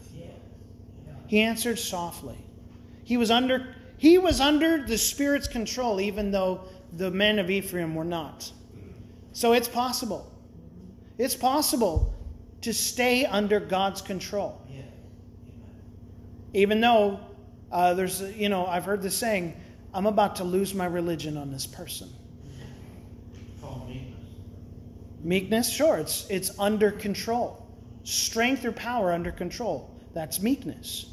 He 1.26 1.40
answered 1.40 1.78
softly. 1.78 2.38
He 3.04 3.16
was 3.16 3.30
under 3.30 3.74
he 3.98 4.18
was 4.18 4.40
under 4.40 4.86
the 4.86 4.98
Spirit's 4.98 5.48
control, 5.48 6.00
even 6.00 6.30
though 6.30 6.60
the 6.92 7.10
men 7.10 7.38
of 7.38 7.50
Ephraim 7.50 7.94
were 7.94 8.04
not. 8.04 8.52
So 9.32 9.52
it's 9.54 9.68
possible. 9.68 10.30
It's 11.18 11.34
possible 11.34 12.14
to 12.60 12.74
stay 12.74 13.24
under 13.24 13.58
God's 13.58 14.02
control. 14.02 14.60
Even 16.52 16.80
though 16.80 17.20
uh, 17.72 17.94
there's, 17.94 18.20
you 18.20 18.48
know, 18.48 18.66
I've 18.66 18.84
heard 18.84 19.02
this 19.02 19.16
saying, 19.16 19.54
I'm 19.94 20.06
about 20.06 20.36
to 20.36 20.44
lose 20.44 20.74
my 20.74 20.86
religion 20.86 21.36
on 21.36 21.50
this 21.50 21.66
person. 21.66 22.08
Meekness, 25.22 25.70
sure, 25.70 25.96
it's, 25.96 26.28
it's 26.28 26.56
under 26.58 26.90
control 26.90 27.66
strength 28.06 28.64
or 28.64 28.70
power 28.72 29.12
under 29.12 29.32
control. 29.32 29.90
That's 30.14 30.40
meekness. 30.40 31.06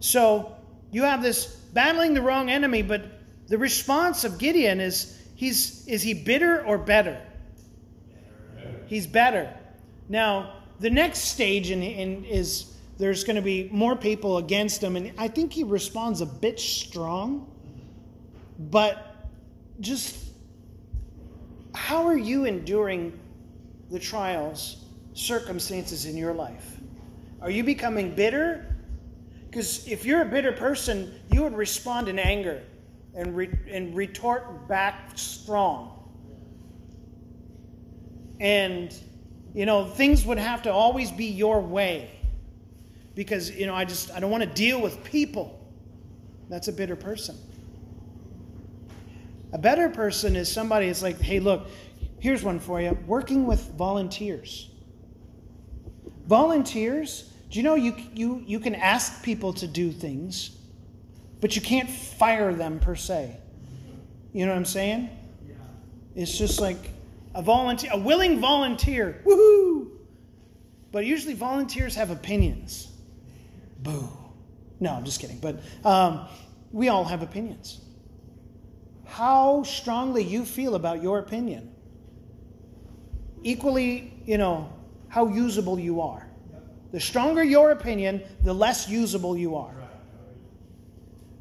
So 0.00 0.56
you 0.90 1.04
have 1.04 1.22
this 1.22 1.46
battling 1.46 2.12
the 2.12 2.22
wrong 2.22 2.50
enemy, 2.50 2.82
but 2.82 3.04
the 3.46 3.56
response 3.56 4.24
of 4.24 4.38
Gideon 4.38 4.80
is 4.80 5.18
he's 5.36 5.86
is 5.86 6.02
he 6.02 6.12
bitter 6.12 6.64
or 6.64 6.76
better? 6.76 7.20
He's 8.86 9.06
better. 9.06 9.52
Now, 10.08 10.56
the 10.80 10.90
next 10.90 11.20
stage 11.20 11.70
in, 11.70 11.82
in 11.82 12.24
is 12.24 12.73
there's 12.96 13.24
going 13.24 13.36
to 13.36 13.42
be 13.42 13.68
more 13.72 13.96
people 13.96 14.38
against 14.38 14.82
him, 14.82 14.96
and 14.96 15.12
I 15.18 15.28
think 15.28 15.52
he 15.52 15.64
responds 15.64 16.20
a 16.20 16.26
bit 16.26 16.60
strong. 16.60 17.50
But 18.58 19.28
just 19.80 20.16
how 21.74 22.06
are 22.06 22.16
you 22.16 22.44
enduring 22.44 23.18
the 23.90 23.98
trials 23.98 24.84
circumstances 25.12 26.06
in 26.06 26.16
your 26.16 26.32
life? 26.32 26.78
Are 27.40 27.50
you 27.50 27.64
becoming 27.64 28.14
bitter? 28.14 28.76
Because 29.50 29.86
if 29.86 30.04
you're 30.04 30.22
a 30.22 30.26
bitter 30.26 30.52
person, 30.52 31.14
you 31.30 31.42
would 31.42 31.54
respond 31.54 32.08
in 32.08 32.18
anger 32.18 32.62
and, 33.14 33.36
re- 33.36 33.58
and 33.70 33.94
retort 33.94 34.66
back 34.68 35.10
strong. 35.16 35.90
And, 38.40 38.94
you 39.54 39.66
know, 39.66 39.86
things 39.86 40.24
would 40.24 40.38
have 40.38 40.62
to 40.62 40.72
always 40.72 41.10
be 41.10 41.26
your 41.26 41.60
way. 41.60 42.10
Because, 43.14 43.50
you 43.50 43.66
know, 43.66 43.74
I 43.74 43.84
just, 43.84 44.10
I 44.10 44.20
don't 44.20 44.30
want 44.30 44.42
to 44.42 44.48
deal 44.48 44.80
with 44.80 45.02
people. 45.04 45.60
That's 46.48 46.68
a 46.68 46.72
bitter 46.72 46.96
person. 46.96 47.36
A 49.52 49.58
better 49.58 49.88
person 49.88 50.34
is 50.34 50.50
somebody 50.50 50.86
that's 50.86 51.02
like, 51.02 51.20
hey, 51.20 51.38
look, 51.38 51.68
here's 52.18 52.42
one 52.42 52.58
for 52.58 52.80
you 52.80 52.98
working 53.06 53.46
with 53.46 53.60
volunteers. 53.76 54.70
Volunteers, 56.26 57.30
do 57.50 57.58
you 57.58 57.62
know 57.62 57.76
you, 57.76 57.94
you, 58.14 58.42
you 58.46 58.58
can 58.58 58.74
ask 58.74 59.22
people 59.22 59.52
to 59.52 59.66
do 59.66 59.92
things, 59.92 60.56
but 61.40 61.54
you 61.54 61.62
can't 61.62 61.88
fire 61.88 62.52
them 62.52 62.80
per 62.80 62.96
se? 62.96 63.36
You 64.32 64.44
know 64.44 64.52
what 64.52 64.58
I'm 64.58 64.64
saying? 64.64 65.08
Yeah. 65.46 65.54
It's 66.16 66.36
just 66.36 66.60
like 66.60 66.90
a 67.34 67.42
volunteer, 67.42 67.90
a 67.92 67.98
willing 67.98 68.40
volunteer. 68.40 69.22
Woohoo! 69.24 69.90
But 70.90 71.06
usually 71.06 71.34
volunteers 71.34 71.94
have 71.94 72.10
opinions. 72.10 72.88
Boo. 73.84 74.08
No, 74.80 74.92
I'm 74.94 75.04
just 75.04 75.20
kidding. 75.20 75.38
But 75.38 75.60
um, 75.84 76.26
we 76.72 76.88
all 76.88 77.04
have 77.04 77.22
opinions. 77.22 77.80
How 79.04 79.62
strongly 79.62 80.24
you 80.24 80.44
feel 80.44 80.74
about 80.74 81.00
your 81.02 81.20
opinion. 81.20 81.72
Equally, 83.44 84.12
you 84.24 84.38
know, 84.38 84.72
how 85.08 85.28
usable 85.28 85.78
you 85.78 86.00
are. 86.00 86.28
The 86.90 86.98
stronger 86.98 87.44
your 87.44 87.70
opinion, 87.70 88.22
the 88.42 88.52
less 88.52 88.88
usable 88.88 89.36
you 89.36 89.54
are. 89.54 89.74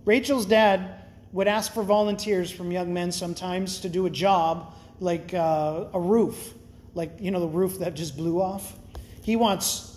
Rachel's 0.05 0.45
dad 0.45 1.05
would 1.31 1.47
ask 1.47 1.73
for 1.73 1.81
volunteers 1.81 2.51
from 2.51 2.71
young 2.71 2.93
men 2.93 3.11
sometimes 3.11 3.79
to 3.79 3.89
do 3.89 4.05
a 4.05 4.09
job 4.09 4.75
like 4.99 5.33
uh, 5.33 5.85
a 5.93 5.99
roof, 5.99 6.53
like, 6.93 7.13
you 7.19 7.31
know, 7.31 7.39
the 7.39 7.47
roof 7.47 7.79
that 7.79 7.95
just 7.95 8.17
blew 8.17 8.41
off. 8.41 8.77
He 9.23 9.35
wants 9.35 9.92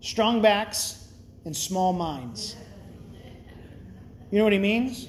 strong 0.00 0.40
backs 0.42 1.08
and 1.44 1.56
small 1.56 1.92
minds. 1.92 2.56
You 4.30 4.38
know 4.38 4.44
what 4.44 4.52
he 4.52 4.58
means? 4.58 5.08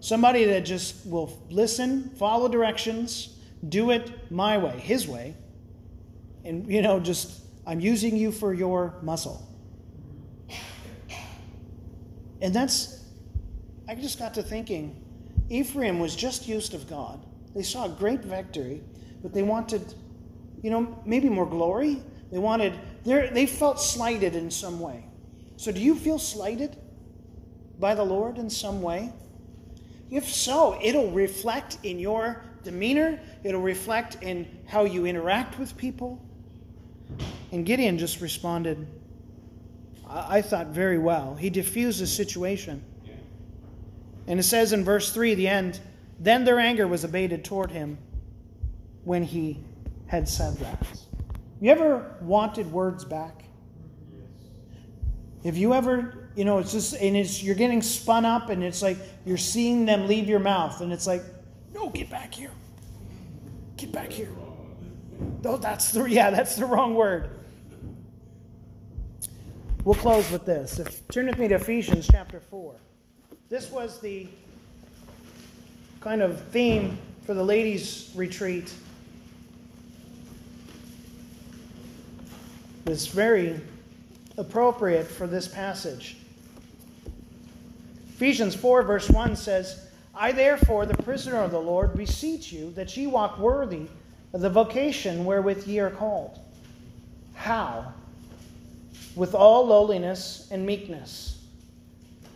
Somebody 0.00 0.44
that 0.46 0.64
just 0.64 1.06
will 1.06 1.40
listen, 1.50 2.10
follow 2.16 2.48
directions, 2.48 3.36
do 3.68 3.90
it 3.90 4.30
my 4.30 4.58
way, 4.58 4.78
his 4.78 5.06
way, 5.06 5.34
and, 6.44 6.70
you 6.70 6.82
know, 6.82 6.98
just, 6.98 7.40
I'm 7.66 7.80
using 7.80 8.16
you 8.16 8.32
for 8.32 8.52
your 8.52 8.94
muscle. 9.02 9.48
And 12.40 12.52
that's, 12.52 13.04
I 13.88 13.94
just 13.94 14.18
got 14.18 14.34
to 14.34 14.42
thinking, 14.42 14.96
Ephraim 15.48 16.00
was 16.00 16.16
just 16.16 16.48
used 16.48 16.74
of 16.74 16.88
God. 16.90 17.24
They 17.54 17.62
saw 17.62 17.84
a 17.86 17.88
great 17.88 18.22
victory, 18.22 18.82
but 19.22 19.32
they 19.32 19.42
wanted, 19.42 19.94
you 20.62 20.70
know, 20.70 21.00
maybe 21.04 21.28
more 21.28 21.46
glory. 21.46 22.02
They 22.32 22.38
wanted, 22.38 22.72
they 23.04 23.46
felt 23.46 23.78
slighted 23.80 24.34
in 24.34 24.50
some 24.50 24.80
way. 24.80 25.04
So 25.56 25.70
do 25.70 25.80
you 25.80 25.94
feel 25.94 26.18
slighted 26.18 26.78
by 27.78 27.94
the 27.94 28.02
Lord 28.02 28.38
in 28.38 28.48
some 28.48 28.80
way? 28.80 29.12
If 30.10 30.28
so, 30.28 30.78
it'll 30.82 31.10
reflect 31.10 31.76
in 31.82 31.98
your 31.98 32.42
demeanor, 32.64 33.20
it'll 33.44 33.60
reflect 33.60 34.16
in 34.22 34.48
how 34.66 34.84
you 34.84 35.04
interact 35.04 35.58
with 35.58 35.76
people. 35.76 36.24
And 37.52 37.66
Gideon 37.66 37.98
just 37.98 38.22
responded, 38.22 38.86
I, 40.08 40.38
I 40.38 40.42
thought, 40.42 40.68
very 40.68 40.98
well. 40.98 41.34
He 41.34 41.50
diffused 41.50 42.00
the 42.00 42.06
situation. 42.06 42.82
And 44.26 44.40
it 44.40 44.44
says 44.44 44.72
in 44.72 44.84
verse 44.84 45.12
3, 45.12 45.34
the 45.34 45.48
end, 45.48 45.80
then 46.18 46.44
their 46.44 46.58
anger 46.58 46.86
was 46.88 47.04
abated 47.04 47.44
toward 47.44 47.70
him 47.70 47.98
when 49.04 49.22
he 49.22 49.62
had 50.06 50.28
said 50.28 50.56
that. 50.58 50.86
You 51.62 51.70
ever 51.70 52.16
wanted 52.20 52.72
words 52.72 53.04
back? 53.04 53.44
Have 55.44 55.56
you 55.56 55.74
ever, 55.74 56.30
you 56.34 56.44
know, 56.44 56.58
it's 56.58 56.72
just, 56.72 56.94
and 56.94 57.16
it's, 57.16 57.40
you're 57.40 57.54
getting 57.54 57.82
spun 57.82 58.24
up 58.24 58.48
and 58.48 58.64
it's 58.64 58.82
like 58.82 58.96
you're 59.24 59.38
seeing 59.38 59.84
them 59.84 60.08
leave 60.08 60.28
your 60.28 60.40
mouth 60.40 60.80
and 60.80 60.92
it's 60.92 61.06
like, 61.06 61.22
no, 61.72 61.88
get 61.90 62.10
back 62.10 62.34
here. 62.34 62.50
Get 63.76 63.92
back 63.92 64.10
here. 64.10 64.28
No, 65.44 65.56
that's 65.56 65.92
the, 65.92 66.02
yeah, 66.02 66.30
that's 66.30 66.56
the 66.56 66.66
wrong 66.66 66.96
word. 66.96 67.30
We'll 69.84 69.94
close 69.94 70.28
with 70.32 70.44
this. 70.44 70.80
If, 70.80 71.06
turn 71.06 71.28
with 71.28 71.38
me 71.38 71.46
to 71.46 71.54
Ephesians 71.54 72.08
chapter 72.10 72.40
4. 72.40 72.74
This 73.48 73.70
was 73.70 74.00
the 74.00 74.26
kind 76.00 76.22
of 76.22 76.40
theme 76.46 76.98
for 77.24 77.34
the 77.34 77.44
ladies' 77.44 78.10
retreat. 78.16 78.74
It's 82.86 83.06
very 83.06 83.60
appropriate 84.38 85.06
for 85.06 85.26
this 85.26 85.46
passage. 85.46 86.16
Ephesians 88.08 88.54
4, 88.54 88.82
verse 88.82 89.08
1 89.10 89.36
says, 89.36 89.86
I 90.14 90.32
therefore, 90.32 90.86
the 90.86 91.02
prisoner 91.02 91.38
of 91.38 91.50
the 91.50 91.60
Lord, 91.60 91.96
beseech 91.96 92.52
you 92.52 92.70
that 92.72 92.96
ye 92.96 93.06
walk 93.06 93.38
worthy 93.38 93.86
of 94.32 94.40
the 94.40 94.50
vocation 94.50 95.24
wherewith 95.24 95.66
ye 95.66 95.80
are 95.80 95.90
called. 95.90 96.38
How? 97.34 97.92
With 99.16 99.34
all 99.34 99.66
lowliness 99.66 100.48
and 100.50 100.64
meekness 100.64 101.32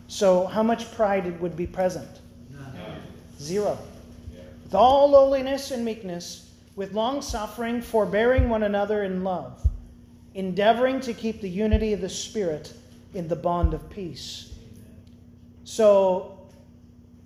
so, 0.08 0.46
how 0.46 0.62
much 0.62 0.92
pride 0.94 1.40
would 1.40 1.56
be 1.56 1.66
present? 1.66 2.08
None. 2.50 3.00
Zero. 3.40 3.76
Yeah. 4.32 4.42
With 4.64 4.74
all 4.74 5.10
lowliness 5.10 5.72
and 5.72 5.84
meekness, 5.84 6.50
with 6.76 6.92
long 6.92 7.22
suffering, 7.22 7.82
forbearing 7.82 8.48
one 8.48 8.62
another 8.62 9.02
in 9.02 9.24
love, 9.24 9.65
endeavoring 10.36 11.00
to 11.00 11.12
keep 11.12 11.40
the 11.40 11.48
unity 11.48 11.92
of 11.92 12.00
the 12.00 12.08
Spirit 12.08 12.72
in 13.14 13.26
the 13.26 13.34
bond 13.34 13.74
of 13.74 13.90
peace. 13.90 14.54
So, 15.64 16.38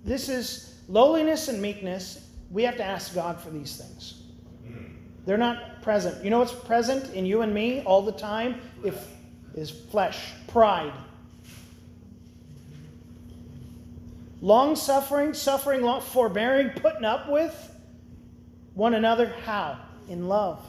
this 0.03 0.29
is 0.29 0.79
lowliness 0.87 1.47
and 1.47 1.61
meekness. 1.61 2.27
We 2.49 2.63
have 2.63 2.77
to 2.77 2.83
ask 2.83 3.13
God 3.13 3.39
for 3.39 3.51
these 3.51 3.77
things. 3.77 4.23
They're 5.25 5.37
not 5.37 5.81
present. 5.83 6.23
You 6.23 6.31
know 6.31 6.39
what's 6.39 6.53
present 6.53 7.13
in 7.13 7.25
you 7.25 7.41
and 7.41 7.53
me 7.53 7.83
all 7.83 8.01
the 8.01 8.11
time? 8.11 8.59
If 8.83 9.07
is 9.53 9.69
flesh, 9.69 10.31
pride, 10.47 10.93
long 14.41 14.75
suffering, 14.75 15.33
suffering, 15.33 15.81
long, 15.81 16.01
forbearing, 16.01 16.69
putting 16.69 17.05
up 17.05 17.29
with 17.29 17.75
one 18.73 18.93
another. 18.93 19.33
How? 19.45 19.77
In 20.07 20.27
love. 20.27 20.65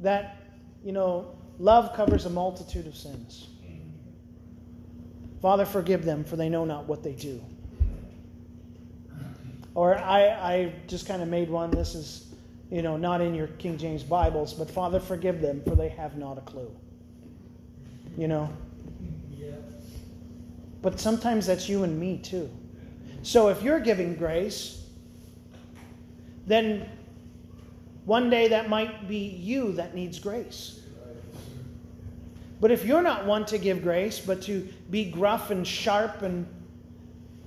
That, 0.00 0.36
you 0.84 0.92
know, 0.92 1.34
love 1.58 1.94
covers 1.94 2.26
a 2.26 2.30
multitude 2.30 2.86
of 2.86 2.96
sins. 2.96 3.48
Father, 5.42 5.64
forgive 5.64 6.04
them, 6.04 6.24
for 6.24 6.36
they 6.36 6.48
know 6.48 6.64
not 6.64 6.86
what 6.86 7.02
they 7.02 7.12
do. 7.12 7.42
Or 9.74 9.98
I, 9.98 10.22
I 10.28 10.72
just 10.86 11.06
kind 11.06 11.22
of 11.22 11.28
made 11.28 11.50
one. 11.50 11.70
This 11.70 11.94
is, 11.94 12.34
you 12.70 12.80
know, 12.80 12.96
not 12.96 13.20
in 13.20 13.34
your 13.34 13.48
King 13.48 13.76
James 13.76 14.02
Bibles, 14.02 14.54
but 14.54 14.70
Father, 14.70 14.98
forgive 14.98 15.40
them, 15.40 15.62
for 15.64 15.74
they 15.74 15.90
have 15.90 16.16
not 16.16 16.38
a 16.38 16.40
clue. 16.40 16.74
You 18.16 18.28
know, 18.28 18.50
but 20.80 20.98
sometimes 20.98 21.46
that's 21.46 21.68
you 21.68 21.82
and 21.82 21.98
me 21.98 22.18
too. 22.18 22.50
So 23.22 23.48
if 23.48 23.62
you're 23.62 23.80
giving 23.80 24.14
grace, 24.14 24.84
then 26.46 26.88
one 28.06 28.30
day 28.30 28.48
that 28.48 28.70
might 28.70 29.06
be 29.08 29.18
you 29.18 29.72
that 29.72 29.94
needs 29.94 30.18
grace. 30.18 30.80
But 32.60 32.70
if 32.70 32.86
you're 32.86 33.02
not 33.02 33.26
one 33.26 33.44
to 33.46 33.58
give 33.58 33.82
grace, 33.82 34.18
but 34.18 34.40
to 34.42 34.66
be 34.90 35.10
gruff 35.10 35.50
and 35.50 35.66
sharp 35.66 36.22
and, 36.22 36.46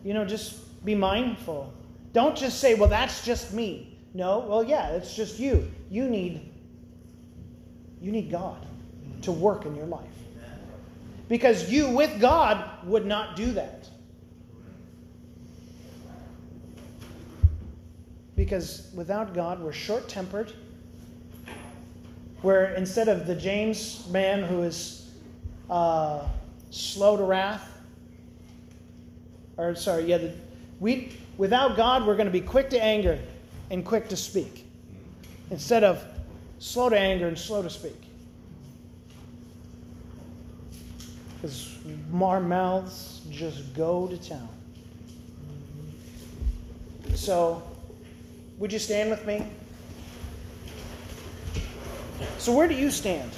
you 0.04 0.14
know, 0.14 0.24
just 0.24 0.86
be 0.86 0.94
mindful. 0.94 1.74
Don't 2.14 2.38
just 2.38 2.60
say, 2.60 2.76
well, 2.76 2.90
that's 2.90 3.26
just 3.26 3.54
me. 3.54 3.98
No, 4.14 4.40
well, 4.40 4.64
yeah, 4.64 4.90
it's 4.90 5.16
just 5.16 5.40
you. 5.40 5.72
You 5.90 6.08
need, 6.08 6.52
you 8.02 8.12
need 8.12 8.30
God 8.30 8.66
to 9.22 9.32
work 9.32 9.66
in 9.66 9.76
your 9.76 9.86
life 9.86 10.06
because 11.28 11.72
you 11.72 11.90
with 11.90 12.20
God 12.20 12.86
would 12.86 13.06
not 13.06 13.36
do 13.36 13.52
that. 13.54 13.88
Because 18.50 18.90
without 18.96 19.36
God, 19.36 19.62
we're 19.62 19.72
short 19.72 20.10
tempered. 20.10 20.54
Where 22.42 22.74
instead 22.74 23.08
of 23.08 23.28
the 23.28 23.36
James 23.36 24.08
man 24.10 24.42
who 24.42 24.64
is 24.64 25.08
uh, 25.70 26.28
slow 26.72 27.16
to 27.16 27.24
wrath, 27.24 27.70
or 29.56 29.76
sorry, 29.76 30.06
yeah, 30.06 30.18
the, 30.18 30.34
we 30.80 31.12
without 31.38 31.78
God, 31.78 32.08
we're 32.08 32.16
going 32.16 32.26
to 32.26 32.32
be 32.32 32.42
quick 32.42 32.72
to 32.72 32.84
anger 32.84 33.20
and 33.70 33.86
quick 33.86 34.10
to 34.10 34.18
speak, 34.18 34.66
instead 35.52 35.84
of 35.84 36.04
slow 36.58 36.90
to 36.90 36.98
anger 36.98 37.28
and 37.28 37.38
slow 37.38 37.62
to 37.62 37.70
speak. 37.70 38.02
because 41.36 41.78
our 42.22 42.42
mouths 42.42 43.22
just 43.32 43.74
go 43.74 44.08
to 44.08 44.18
town. 44.18 44.50
So, 47.16 47.69
would 48.60 48.72
you 48.72 48.80
stand 48.80 49.10
with 49.10 49.26
me? 49.26 49.48
So, 52.38 52.52
where 52.52 52.68
do 52.68 52.76
you 52.76 52.92
stand? 52.92 53.32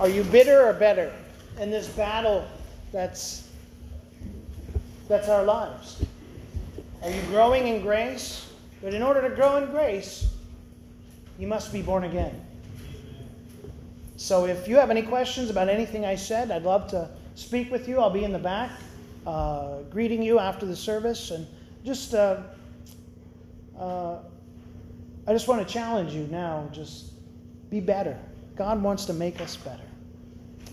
Are 0.00 0.08
you 0.08 0.22
bitter 0.24 0.66
or 0.66 0.72
better 0.72 1.12
in 1.60 1.70
this 1.70 1.88
battle 1.88 2.46
that's 2.92 3.48
that's 5.08 5.28
our 5.28 5.44
lives? 5.44 6.04
Are 7.02 7.10
you 7.10 7.22
growing 7.22 7.68
in 7.68 7.80
grace? 7.80 8.52
But 8.82 8.94
in 8.94 9.02
order 9.02 9.28
to 9.28 9.34
grow 9.34 9.56
in 9.56 9.70
grace, 9.70 10.28
you 11.38 11.46
must 11.46 11.72
be 11.72 11.82
born 11.82 12.04
again. 12.04 12.44
So 14.16 14.46
if 14.46 14.68
you 14.68 14.76
have 14.76 14.90
any 14.90 15.02
questions 15.02 15.50
about 15.50 15.68
anything 15.68 16.04
I 16.04 16.16
said, 16.16 16.50
I'd 16.50 16.64
love 16.64 16.88
to 16.90 17.08
speak 17.34 17.70
with 17.70 17.88
you. 17.88 18.00
I'll 18.00 18.10
be 18.10 18.24
in 18.24 18.32
the 18.32 18.38
back 18.38 18.70
uh, 19.26 19.78
greeting 19.90 20.22
you 20.22 20.38
after 20.38 20.66
the 20.66 20.76
service. 20.76 21.30
And 21.30 21.46
just, 21.88 22.12
uh, 22.12 22.42
uh, 23.78 24.18
I 25.26 25.32
just 25.32 25.48
want 25.48 25.66
to 25.66 25.72
challenge 25.72 26.12
you 26.12 26.26
now. 26.26 26.68
Just 26.70 27.14
be 27.70 27.80
better. 27.80 28.18
God 28.56 28.82
wants 28.82 29.06
to 29.06 29.14
make 29.14 29.40
us 29.40 29.56
better. 29.56 29.88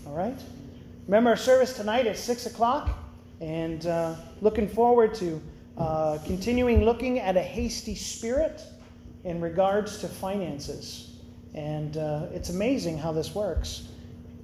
All 0.06 0.12
right? 0.12 0.38
Remember 1.06 1.30
our 1.30 1.36
service 1.36 1.72
tonight 1.72 2.06
at 2.06 2.18
6 2.18 2.44
o'clock. 2.44 2.90
And 3.40 3.86
uh, 3.86 4.16
looking 4.42 4.68
forward 4.68 5.14
to 5.14 5.40
uh, 5.78 6.18
continuing 6.26 6.84
looking 6.84 7.18
at 7.18 7.34
a 7.34 7.42
hasty 7.42 7.94
spirit 7.94 8.62
in 9.24 9.40
regards 9.40 9.98
to 9.98 10.08
finances. 10.08 11.16
And 11.54 11.96
uh, 11.96 12.26
it's 12.34 12.50
amazing 12.50 12.98
how 12.98 13.12
this 13.12 13.34
works. 13.34 13.88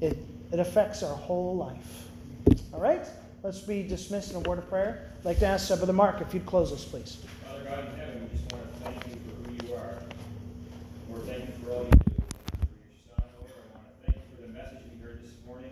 It, 0.00 0.16
it 0.50 0.58
affects 0.58 1.02
our 1.02 1.14
whole 1.14 1.54
life. 1.54 2.08
All 2.72 2.80
right? 2.80 3.06
Let's 3.42 3.58
be 3.58 3.82
dismissed 3.82 4.30
in 4.30 4.36
a 4.36 4.40
word 4.40 4.58
of 4.58 4.68
prayer. 4.68 5.10
I'd 5.18 5.24
like 5.24 5.38
to 5.40 5.46
ask 5.46 5.68
uh, 5.70 5.76
Brother 5.76 5.92
Mark 5.92 6.20
if 6.20 6.32
you'd 6.32 6.46
close 6.46 6.72
us, 6.72 6.84
please. 6.84 7.18
Father 7.44 7.64
God 7.64 7.78
in 7.80 7.98
heaven, 7.98 8.30
we 8.30 8.38
just 8.38 8.52
want 8.52 8.72
to 8.72 8.80
thank 8.84 9.06
you 9.08 9.14
for 9.14 9.50
who 9.50 9.66
you 9.66 9.74
are. 9.74 9.98
We're 11.08 11.18
thankful 11.26 11.64
for 11.64 11.72
all 11.72 11.84
you 11.84 12.11